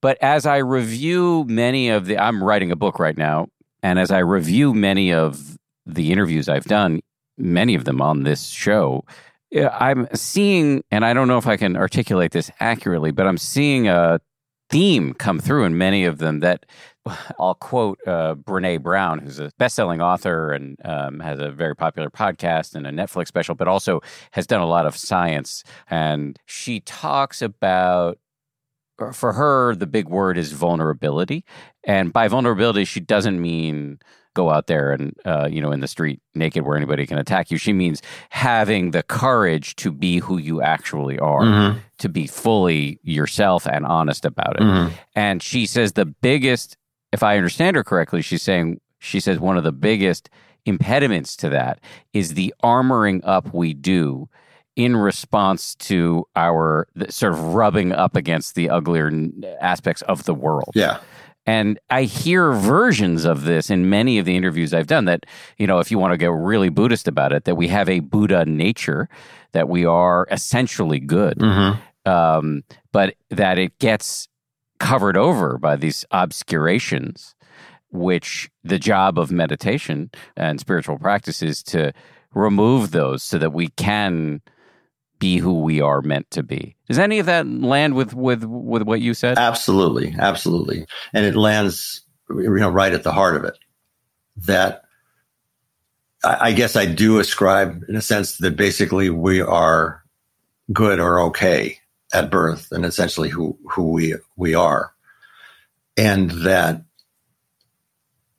but 0.00 0.18
as 0.20 0.46
I 0.46 0.58
review 0.58 1.44
many 1.48 1.88
of 1.88 2.06
the, 2.06 2.18
I'm 2.18 2.42
writing 2.42 2.70
a 2.70 2.76
book 2.76 2.98
right 2.98 3.16
now 3.16 3.48
and 3.82 3.98
as 3.98 4.10
I 4.10 4.18
review 4.18 4.74
many 4.74 5.12
of 5.12 5.56
the 5.86 6.12
interviews 6.12 6.48
I've 6.48 6.64
done, 6.64 7.00
many 7.38 7.74
of 7.74 7.84
them 7.84 8.00
on 8.00 8.24
this 8.24 8.46
show, 8.48 9.04
I'm 9.54 10.08
seeing, 10.12 10.82
and 10.90 11.04
I 11.04 11.12
don't 11.12 11.28
know 11.28 11.38
if 11.38 11.46
I 11.46 11.56
can 11.56 11.76
articulate 11.76 12.32
this 12.32 12.50
accurately, 12.60 13.10
but 13.12 13.26
I'm 13.26 13.38
seeing 13.38 13.88
a 13.88 14.20
theme 14.70 15.14
come 15.14 15.38
through 15.38 15.64
in 15.64 15.78
many 15.78 16.04
of 16.04 16.18
them 16.18 16.40
that 16.40 16.66
I'll 17.38 17.54
quote 17.54 18.00
uh, 18.06 18.34
Brene 18.34 18.82
Brown, 18.82 19.20
who's 19.20 19.38
a 19.38 19.52
best-selling 19.58 20.00
author 20.00 20.52
and 20.52 20.76
um, 20.84 21.20
has 21.20 21.38
a 21.38 21.50
very 21.50 21.76
popular 21.76 22.10
podcast 22.10 22.74
and 22.74 22.86
a 22.86 22.90
Netflix 22.90 23.28
special, 23.28 23.54
but 23.54 23.68
also 23.68 24.00
has 24.32 24.46
done 24.46 24.60
a 24.60 24.66
lot 24.66 24.86
of 24.86 24.96
science. 24.96 25.62
And 25.88 26.38
she 26.46 26.80
talks 26.80 27.40
about 27.40 28.18
for 29.12 29.32
her, 29.32 29.74
the 29.74 29.86
big 29.86 30.08
word 30.08 30.38
is 30.38 30.52
vulnerability. 30.52 31.44
And 31.84 32.12
by 32.12 32.28
vulnerability, 32.28 32.84
she 32.84 33.00
doesn't 33.00 33.40
mean 33.40 33.98
go 34.34 34.50
out 34.50 34.66
there 34.66 34.92
and, 34.92 35.14
uh, 35.24 35.48
you 35.50 35.62
know, 35.62 35.72
in 35.72 35.80
the 35.80 35.88
street 35.88 36.20
naked 36.34 36.64
where 36.64 36.76
anybody 36.76 37.06
can 37.06 37.18
attack 37.18 37.50
you. 37.50 37.56
She 37.56 37.72
means 37.72 38.02
having 38.28 38.90
the 38.90 39.02
courage 39.02 39.74
to 39.76 39.90
be 39.90 40.18
who 40.18 40.36
you 40.36 40.60
actually 40.60 41.18
are, 41.18 41.42
mm-hmm. 41.42 41.78
to 41.98 42.08
be 42.08 42.26
fully 42.26 43.00
yourself 43.02 43.66
and 43.66 43.86
honest 43.86 44.24
about 44.26 44.56
it. 44.56 44.62
Mm-hmm. 44.62 44.94
And 45.14 45.42
she 45.42 45.64
says 45.64 45.92
the 45.92 46.04
biggest, 46.04 46.76
if 47.12 47.22
I 47.22 47.36
understand 47.36 47.76
her 47.76 47.84
correctly, 47.84 48.20
she's 48.20 48.42
saying, 48.42 48.80
she 48.98 49.20
says 49.20 49.38
one 49.38 49.56
of 49.56 49.64
the 49.64 49.72
biggest 49.72 50.28
impediments 50.66 51.36
to 51.36 51.48
that 51.48 51.80
is 52.12 52.34
the 52.34 52.52
armoring 52.62 53.20
up 53.24 53.54
we 53.54 53.72
do 53.72 54.28
in 54.76 54.94
response 54.94 55.74
to 55.74 56.26
our 56.36 56.86
sort 57.08 57.32
of 57.32 57.54
rubbing 57.54 57.92
up 57.92 58.14
against 58.14 58.54
the 58.54 58.68
uglier 58.70 59.10
aspects 59.60 60.02
of 60.02 60.24
the 60.24 60.34
world. 60.34 60.70
Yeah. 60.74 61.00
And 61.46 61.78
I 61.90 62.02
hear 62.02 62.52
versions 62.52 63.24
of 63.24 63.44
this 63.44 63.70
in 63.70 63.88
many 63.88 64.18
of 64.18 64.26
the 64.26 64.36
interviews 64.36 64.74
I've 64.74 64.88
done 64.88 65.04
that, 65.06 65.24
you 65.58 65.66
know, 65.66 65.78
if 65.78 65.90
you 65.90 65.98
want 65.98 66.12
to 66.12 66.18
get 66.18 66.30
really 66.30 66.68
Buddhist 66.68 67.08
about 67.08 67.32
it, 67.32 67.44
that 67.44 67.54
we 67.54 67.68
have 67.68 67.88
a 67.88 68.00
Buddha 68.00 68.44
nature, 68.44 69.08
that 69.52 69.68
we 69.68 69.84
are 69.84 70.26
essentially 70.30 70.98
good, 70.98 71.38
mm-hmm. 71.38 72.10
um, 72.10 72.64
but 72.92 73.14
that 73.30 73.58
it 73.58 73.78
gets 73.78 74.28
covered 74.80 75.16
over 75.16 75.56
by 75.56 75.76
these 75.76 76.04
obscurations, 76.10 77.36
which 77.92 78.50
the 78.64 78.78
job 78.78 79.18
of 79.18 79.30
meditation 79.30 80.10
and 80.36 80.60
spiritual 80.60 80.98
practice 80.98 81.42
is 81.42 81.62
to 81.62 81.92
remove 82.34 82.90
those 82.90 83.22
so 83.22 83.38
that 83.38 83.52
we 83.52 83.68
can 83.68 84.42
be 85.18 85.38
who 85.38 85.60
we 85.60 85.80
are 85.80 86.02
meant 86.02 86.30
to 86.32 86.42
be. 86.42 86.76
Does 86.88 86.98
any 86.98 87.18
of 87.18 87.26
that 87.26 87.46
land 87.46 87.94
with 87.94 88.14
with 88.14 88.44
with 88.44 88.82
what 88.82 89.00
you 89.00 89.14
said? 89.14 89.38
Absolutely, 89.38 90.14
absolutely, 90.18 90.86
and 91.12 91.24
it 91.24 91.34
lands 91.34 92.02
you 92.30 92.48
know 92.48 92.70
right 92.70 92.92
at 92.92 93.02
the 93.02 93.12
heart 93.12 93.36
of 93.36 93.44
it. 93.44 93.58
That 94.46 94.82
I, 96.22 96.48
I 96.48 96.52
guess 96.52 96.76
I 96.76 96.86
do 96.86 97.18
ascribe, 97.18 97.82
in 97.88 97.96
a 97.96 98.02
sense, 98.02 98.38
that 98.38 98.56
basically 98.56 99.10
we 99.10 99.40
are 99.40 100.02
good 100.72 101.00
or 101.00 101.20
okay 101.20 101.78
at 102.12 102.30
birth, 102.30 102.68
and 102.70 102.84
essentially 102.84 103.28
who 103.28 103.58
who 103.70 103.92
we 103.92 104.14
we 104.36 104.54
are, 104.54 104.92
and 105.96 106.30
that 106.30 106.82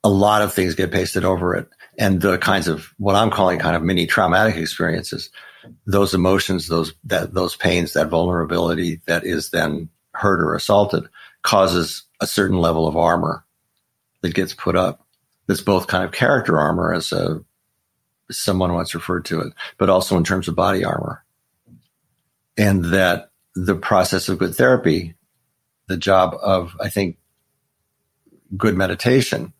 a 0.04 0.08
lot 0.08 0.42
of 0.42 0.54
things 0.54 0.74
get 0.74 0.92
pasted 0.92 1.24
over 1.24 1.54
it, 1.56 1.68
and 1.98 2.20
the 2.20 2.38
kinds 2.38 2.68
of 2.68 2.94
what 2.98 3.16
I'm 3.16 3.30
calling 3.30 3.58
kind 3.58 3.76
of 3.76 3.82
mini 3.82 4.06
traumatic 4.06 4.56
experiences 4.56 5.30
those 5.86 6.14
emotions, 6.14 6.68
those 6.68 6.94
that 7.04 7.34
those 7.34 7.56
pains, 7.56 7.92
that 7.92 8.08
vulnerability 8.08 9.00
that 9.06 9.24
is 9.24 9.50
then 9.50 9.88
hurt 10.12 10.40
or 10.40 10.54
assaulted 10.54 11.04
causes 11.42 12.04
a 12.20 12.26
certain 12.26 12.58
level 12.58 12.86
of 12.86 12.96
armor 12.96 13.44
that 14.22 14.34
gets 14.34 14.54
put 14.54 14.76
up. 14.76 15.06
That's 15.46 15.60
both 15.60 15.86
kind 15.86 16.04
of 16.04 16.12
character 16.12 16.58
armor, 16.58 16.92
as 16.92 17.12
a 17.12 17.42
someone 18.30 18.74
once 18.74 18.94
referred 18.94 19.24
to 19.26 19.40
it, 19.40 19.52
but 19.78 19.88
also 19.88 20.16
in 20.16 20.24
terms 20.24 20.48
of 20.48 20.54
body 20.54 20.84
armor. 20.84 21.24
And 22.56 22.86
that 22.86 23.30
the 23.54 23.76
process 23.76 24.28
of 24.28 24.38
good 24.38 24.54
therapy, 24.54 25.14
the 25.86 25.96
job 25.96 26.36
of 26.42 26.76
I 26.80 26.88
think 26.90 27.16
good 28.56 28.76
meditation, 28.76 29.52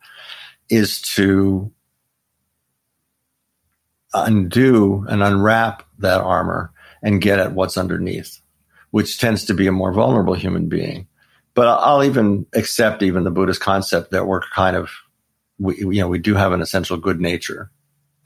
is 0.68 1.00
to 1.14 1.72
undo 4.14 5.04
and 5.08 5.22
unwrap 5.22 5.84
that 5.98 6.20
armor 6.20 6.72
and 7.02 7.20
get 7.20 7.38
at 7.38 7.52
what's 7.52 7.76
underneath, 7.76 8.40
which 8.90 9.18
tends 9.18 9.44
to 9.44 9.54
be 9.54 9.66
a 9.66 9.72
more 9.72 9.92
vulnerable 9.92 10.34
human 10.34 10.68
being. 10.68 11.06
But 11.54 11.68
I'll 11.68 12.04
even 12.04 12.46
accept 12.54 13.02
even 13.02 13.24
the 13.24 13.30
Buddhist 13.30 13.60
concept 13.60 14.10
that 14.12 14.26
we're 14.26 14.40
kind 14.54 14.76
of, 14.76 14.90
we, 15.58 15.76
you 15.78 16.00
know, 16.00 16.08
we 16.08 16.18
do 16.18 16.34
have 16.34 16.52
an 16.52 16.60
essential 16.60 16.96
good 16.96 17.20
nature 17.20 17.70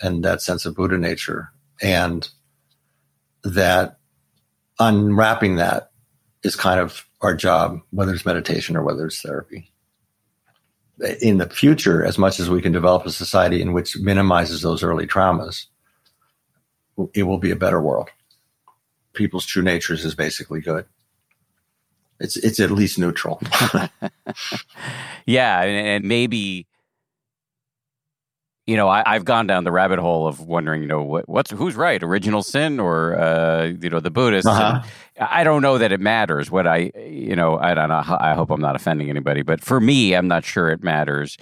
and 0.01 0.25
that 0.25 0.43
sense 0.43 0.67
of 0.67 0.75
Buddha 0.75 0.99
nature. 0.99 1.51
And 1.81 2.29
that 3.45 3.99
unwrapping 4.79 5.57
that 5.57 5.91
is 6.43 6.57
kind 6.57 6.81
of 6.81 7.07
our 7.21 7.35
job, 7.35 7.81
whether 7.91 8.13
it's 8.13 8.27
meditation 8.27 8.77
or 8.77 8.83
whether 8.83 9.07
it's 9.07 9.21
therapy. 9.21 9.73
In 11.21 11.39
the 11.39 11.49
future, 11.49 12.05
as 12.05 12.19
much 12.19 12.39
as 12.39 12.51
we 12.51 12.61
can 12.61 12.73
develop 12.73 13.07
a 13.07 13.11
society 13.11 13.63
in 13.63 13.73
which 13.73 13.97
minimizes 13.99 14.63
those 14.63 14.83
early 14.83 15.07
traumas, 15.07 15.67
it 17.15 17.25
will 17.25 17.39
be 17.39 17.51
a 17.51 17.57
better 17.57 17.81
world. 17.81 18.11
People's 19.13 19.47
true 19.47 19.63
natures 19.63 20.05
is 20.05 20.15
basically 20.15 20.61
good. 20.61 20.87
It's 22.21 22.37
it's 22.37 22.61
at 22.61 22.71
least 22.71 22.99
neutral. 22.99 23.43
yeah, 25.27 25.63
and 25.63 26.05
maybe 26.05 26.67
you 28.67 28.77
know, 28.77 28.89
I, 28.89 29.03
have 29.07 29.25
gone 29.25 29.49
down 29.49 29.65
the 29.65 29.73
rabbit 29.73 29.99
hole 29.99 30.29
of 30.29 30.41
wondering, 30.41 30.83
you 30.83 30.89
know, 30.89 31.03
what, 31.03 31.29
what's 31.29 31.51
who's 31.51 31.75
right, 31.75 32.01
original 32.03 32.43
sin 32.43 32.79
or 32.79 33.19
uh, 33.19 33.65
you 33.65 33.91
know 33.91 33.99
the 33.99 34.11
Buddhists. 34.11 34.47
Uh-huh. 34.47 34.83
I 35.19 35.43
don't 35.43 35.63
know 35.63 35.79
that 35.79 35.91
it 35.91 36.01
matters. 36.01 36.51
What 36.51 36.67
I, 36.67 36.93
you 36.97 37.35
know, 37.35 37.59
I 37.59 37.75
don't 37.75 37.89
know. 37.89 38.03
I 38.07 38.35
hope 38.35 38.51
I'm 38.51 38.61
not 38.61 38.77
offending 38.77 39.11
anybody, 39.11 39.43
but 39.43 39.61
for 39.61 39.81
me, 39.81 40.15
I'm 40.15 40.29
not 40.29 40.45
sure 40.45 40.71
it 40.71 40.83
matters 40.83 41.37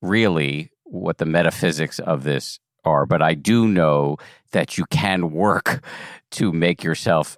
really 0.00 0.70
what 0.84 1.18
the 1.18 1.26
metaphysics 1.26 1.98
of 1.98 2.22
this 2.22 2.60
are. 2.84 3.06
But 3.06 3.22
I 3.22 3.34
do 3.34 3.66
know 3.66 4.18
that 4.52 4.78
you 4.78 4.84
can 4.86 5.32
work 5.32 5.84
to 6.32 6.52
make 6.52 6.82
yourself 6.82 7.36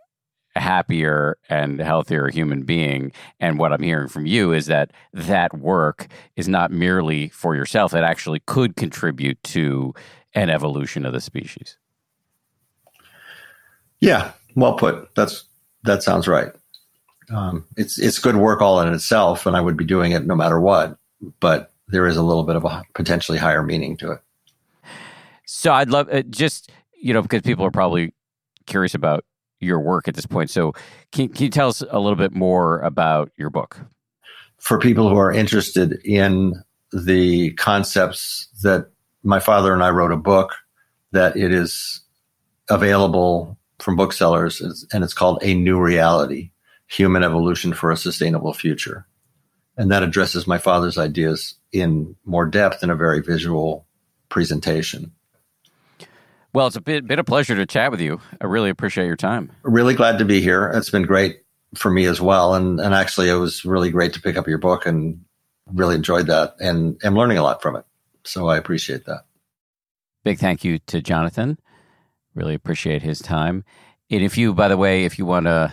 a 0.56 0.60
happier 0.60 1.36
and 1.48 1.80
healthier 1.80 2.28
human 2.28 2.62
being. 2.62 3.12
And 3.40 3.58
what 3.58 3.72
I'm 3.72 3.82
hearing 3.82 4.08
from 4.08 4.26
you 4.26 4.52
is 4.52 4.66
that 4.66 4.92
that 5.12 5.56
work 5.58 6.06
is 6.36 6.48
not 6.48 6.70
merely 6.70 7.28
for 7.30 7.56
yourself, 7.56 7.94
it 7.94 8.04
actually 8.04 8.40
could 8.46 8.76
contribute 8.76 9.42
to 9.44 9.94
an 10.34 10.50
evolution 10.50 11.04
of 11.06 11.12
the 11.12 11.20
species. 11.20 11.76
Yeah, 14.00 14.32
well 14.54 14.74
put. 14.74 15.14
That's 15.14 15.44
that 15.84 16.02
sounds 16.02 16.28
right. 16.28 16.52
Um, 17.30 17.66
it's 17.76 17.98
it's 17.98 18.18
good 18.18 18.36
work 18.36 18.60
all 18.60 18.80
in 18.80 18.92
itself, 18.92 19.46
and 19.46 19.56
I 19.56 19.60
would 19.60 19.76
be 19.76 19.84
doing 19.84 20.12
it 20.12 20.26
no 20.26 20.34
matter 20.34 20.60
what. 20.60 20.98
But 21.40 21.72
there 21.88 22.06
is 22.06 22.16
a 22.16 22.22
little 22.22 22.44
bit 22.44 22.56
of 22.56 22.64
a 22.64 22.82
potentially 22.94 23.38
higher 23.38 23.62
meaning 23.62 23.96
to 23.98 24.12
it. 24.12 24.20
So 25.46 25.72
I'd 25.72 25.90
love 25.90 26.08
uh, 26.10 26.22
just 26.22 26.70
you 27.04 27.12
know 27.12 27.22
because 27.22 27.42
people 27.42 27.66
are 27.66 27.70
probably 27.70 28.14
curious 28.66 28.94
about 28.94 29.24
your 29.60 29.78
work 29.78 30.08
at 30.08 30.14
this 30.14 30.26
point. 30.26 30.50
So, 30.50 30.72
can, 31.12 31.28
can 31.28 31.44
you 31.44 31.50
tell 31.50 31.68
us 31.68 31.82
a 31.88 31.98
little 32.00 32.16
bit 32.16 32.32
more 32.32 32.80
about 32.80 33.30
your 33.36 33.50
book? 33.50 33.78
For 34.58 34.78
people 34.78 35.10
who 35.10 35.16
are 35.16 35.30
interested 35.30 36.00
in 36.04 36.54
the 36.92 37.52
concepts 37.52 38.48
that 38.62 38.90
my 39.22 39.38
father 39.38 39.74
and 39.74 39.84
I 39.84 39.90
wrote 39.90 40.12
a 40.12 40.16
book 40.16 40.54
that 41.12 41.36
it 41.36 41.52
is 41.52 42.00
available 42.70 43.58
from 43.80 43.96
booksellers, 43.96 44.86
and 44.92 45.04
it's 45.04 45.14
called 45.14 45.38
A 45.42 45.54
New 45.54 45.78
Reality 45.78 46.52
Human 46.88 47.22
Evolution 47.22 47.74
for 47.74 47.90
a 47.90 47.96
Sustainable 47.96 48.54
Future. 48.54 49.06
And 49.76 49.90
that 49.90 50.02
addresses 50.02 50.46
my 50.46 50.58
father's 50.58 50.96
ideas 50.96 51.54
in 51.72 52.16
more 52.24 52.46
depth 52.46 52.82
in 52.82 52.90
a 52.90 52.96
very 52.96 53.20
visual 53.20 53.86
presentation. 54.30 55.12
Well, 56.54 56.68
it's 56.68 56.76
a 56.76 56.80
bit, 56.80 57.06
bit 57.06 57.18
of 57.18 57.26
pleasure 57.26 57.56
to 57.56 57.66
chat 57.66 57.90
with 57.90 58.00
you. 58.00 58.20
I 58.40 58.46
really 58.46 58.70
appreciate 58.70 59.06
your 59.06 59.16
time. 59.16 59.50
Really 59.64 59.94
glad 59.94 60.18
to 60.18 60.24
be 60.24 60.40
here. 60.40 60.70
It's 60.72 60.88
been 60.88 61.02
great 61.02 61.40
for 61.74 61.90
me 61.90 62.06
as 62.06 62.20
well. 62.20 62.54
And, 62.54 62.78
and 62.78 62.94
actually, 62.94 63.28
it 63.28 63.34
was 63.34 63.64
really 63.64 63.90
great 63.90 64.12
to 64.12 64.22
pick 64.22 64.36
up 64.36 64.46
your 64.46 64.58
book 64.58 64.86
and 64.86 65.24
really 65.72 65.96
enjoyed 65.96 66.28
that 66.28 66.54
and 66.60 66.96
am 67.02 67.16
learning 67.16 67.38
a 67.38 67.42
lot 67.42 67.60
from 67.60 67.74
it. 67.74 67.84
So 68.24 68.46
I 68.46 68.56
appreciate 68.56 69.04
that. 69.06 69.24
Big 70.22 70.38
thank 70.38 70.62
you 70.62 70.78
to 70.86 71.02
Jonathan. 71.02 71.58
Really 72.34 72.54
appreciate 72.54 73.02
his 73.02 73.18
time. 73.18 73.64
And 74.08 74.22
if 74.22 74.38
you, 74.38 74.54
by 74.54 74.68
the 74.68 74.76
way, 74.76 75.04
if 75.04 75.18
you 75.18 75.26
want 75.26 75.46
to 75.46 75.72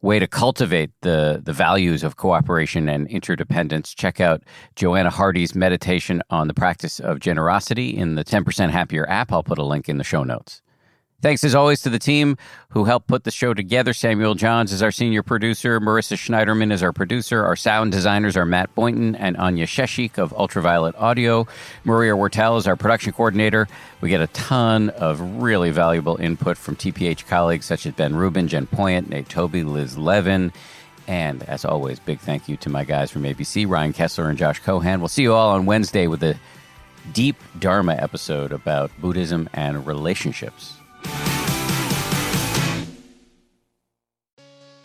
way 0.00 0.18
to 0.18 0.26
cultivate 0.26 0.90
the, 1.00 1.40
the 1.42 1.52
values 1.52 2.04
of 2.04 2.16
cooperation 2.16 2.88
and 2.88 3.08
interdependence, 3.08 3.94
check 3.94 4.20
out 4.20 4.42
Joanna 4.76 5.10
Hardy's 5.10 5.54
meditation 5.54 6.22
on 6.30 6.48
the 6.48 6.54
practice 6.54 7.00
of 7.00 7.20
generosity 7.20 7.96
in 7.96 8.14
the 8.14 8.24
10% 8.24 8.70
Happier 8.70 9.08
app. 9.08 9.32
I'll 9.32 9.42
put 9.42 9.58
a 9.58 9.64
link 9.64 9.88
in 9.88 9.98
the 9.98 10.04
show 10.04 10.22
notes. 10.22 10.62
Thanks 11.20 11.42
as 11.42 11.52
always 11.52 11.82
to 11.82 11.90
the 11.90 11.98
team 11.98 12.36
who 12.70 12.84
helped 12.84 13.08
put 13.08 13.24
the 13.24 13.32
show 13.32 13.52
together. 13.52 13.92
Samuel 13.92 14.36
Johns 14.36 14.72
is 14.72 14.84
our 14.84 14.92
senior 14.92 15.24
producer. 15.24 15.80
Marissa 15.80 16.16
Schneiderman 16.16 16.70
is 16.70 16.80
our 16.80 16.92
producer. 16.92 17.44
Our 17.44 17.56
sound 17.56 17.90
designers 17.90 18.36
are 18.36 18.46
Matt 18.46 18.72
Boynton 18.76 19.16
and 19.16 19.36
Anya 19.36 19.66
Sheshik 19.66 20.16
of 20.16 20.32
Ultraviolet 20.32 20.94
Audio. 20.94 21.48
Maria 21.82 22.12
Wartell 22.12 22.56
is 22.56 22.68
our 22.68 22.76
production 22.76 23.12
coordinator. 23.12 23.66
We 24.00 24.10
get 24.10 24.20
a 24.20 24.28
ton 24.28 24.90
of 24.90 25.20
really 25.42 25.72
valuable 25.72 26.16
input 26.20 26.56
from 26.56 26.76
TPH 26.76 27.26
colleagues 27.26 27.66
such 27.66 27.84
as 27.84 27.94
Ben 27.94 28.14
Rubin, 28.14 28.46
Jen 28.46 28.68
Poyant, 28.68 29.08
Nate 29.08 29.28
Tobey, 29.28 29.64
Liz 29.64 29.98
Levin. 29.98 30.52
And 31.08 31.42
as 31.48 31.64
always, 31.64 31.98
big 31.98 32.20
thank 32.20 32.48
you 32.48 32.56
to 32.58 32.70
my 32.70 32.84
guys 32.84 33.10
from 33.10 33.24
ABC, 33.24 33.68
Ryan 33.68 33.92
Kessler 33.92 34.28
and 34.28 34.38
Josh 34.38 34.60
Cohan. 34.60 35.00
We'll 35.00 35.08
see 35.08 35.22
you 35.22 35.34
all 35.34 35.50
on 35.50 35.66
Wednesday 35.66 36.06
with 36.06 36.22
a 36.22 36.38
deep 37.12 37.42
Dharma 37.58 37.94
episode 37.94 38.52
about 38.52 38.92
Buddhism 39.00 39.48
and 39.52 39.84
relationships. 39.84 40.77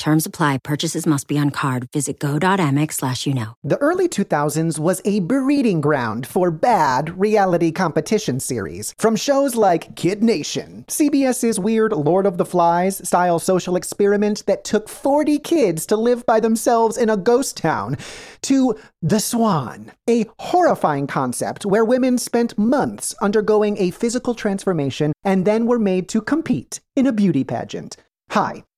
Terms 0.00 0.24
apply. 0.24 0.56
Purchases 0.64 1.06
must 1.06 1.28
be 1.28 1.38
on 1.38 1.50
card. 1.50 1.86
Visit 1.92 2.18
go.amex 2.18 2.94
slash 2.94 3.26
you 3.26 3.34
know. 3.34 3.52
The 3.62 3.76
early 3.76 4.08
2000s 4.08 4.78
was 4.78 5.02
a 5.04 5.20
breeding 5.20 5.82
ground 5.82 6.26
for 6.26 6.50
bad 6.50 7.20
reality 7.20 7.70
competition 7.70 8.40
series. 8.40 8.94
From 8.96 9.14
shows 9.14 9.56
like 9.56 9.94
Kid 9.96 10.22
Nation, 10.22 10.86
CBS's 10.88 11.60
weird 11.60 11.92
Lord 11.92 12.24
of 12.24 12.38
the 12.38 12.46
Flies 12.46 13.06
style 13.06 13.38
social 13.38 13.76
experiment 13.76 14.46
that 14.46 14.64
took 14.64 14.88
40 14.88 15.38
kids 15.38 15.84
to 15.86 15.98
live 15.98 16.24
by 16.24 16.40
themselves 16.40 16.96
in 16.96 17.10
a 17.10 17.18
ghost 17.18 17.58
town, 17.58 17.98
to 18.40 18.74
The 19.02 19.20
Swan, 19.20 19.92
a 20.08 20.24
horrifying 20.38 21.08
concept 21.08 21.66
where 21.66 21.84
women 21.84 22.16
spent 22.16 22.56
months 22.56 23.14
undergoing 23.20 23.76
a 23.76 23.90
physical 23.90 24.34
transformation 24.34 25.12
and 25.24 25.44
then 25.44 25.66
were 25.66 25.78
made 25.78 26.08
to 26.08 26.22
compete 26.22 26.80
in 26.96 27.06
a 27.06 27.12
beauty 27.12 27.44
pageant. 27.44 27.98
Hi, 28.30 28.62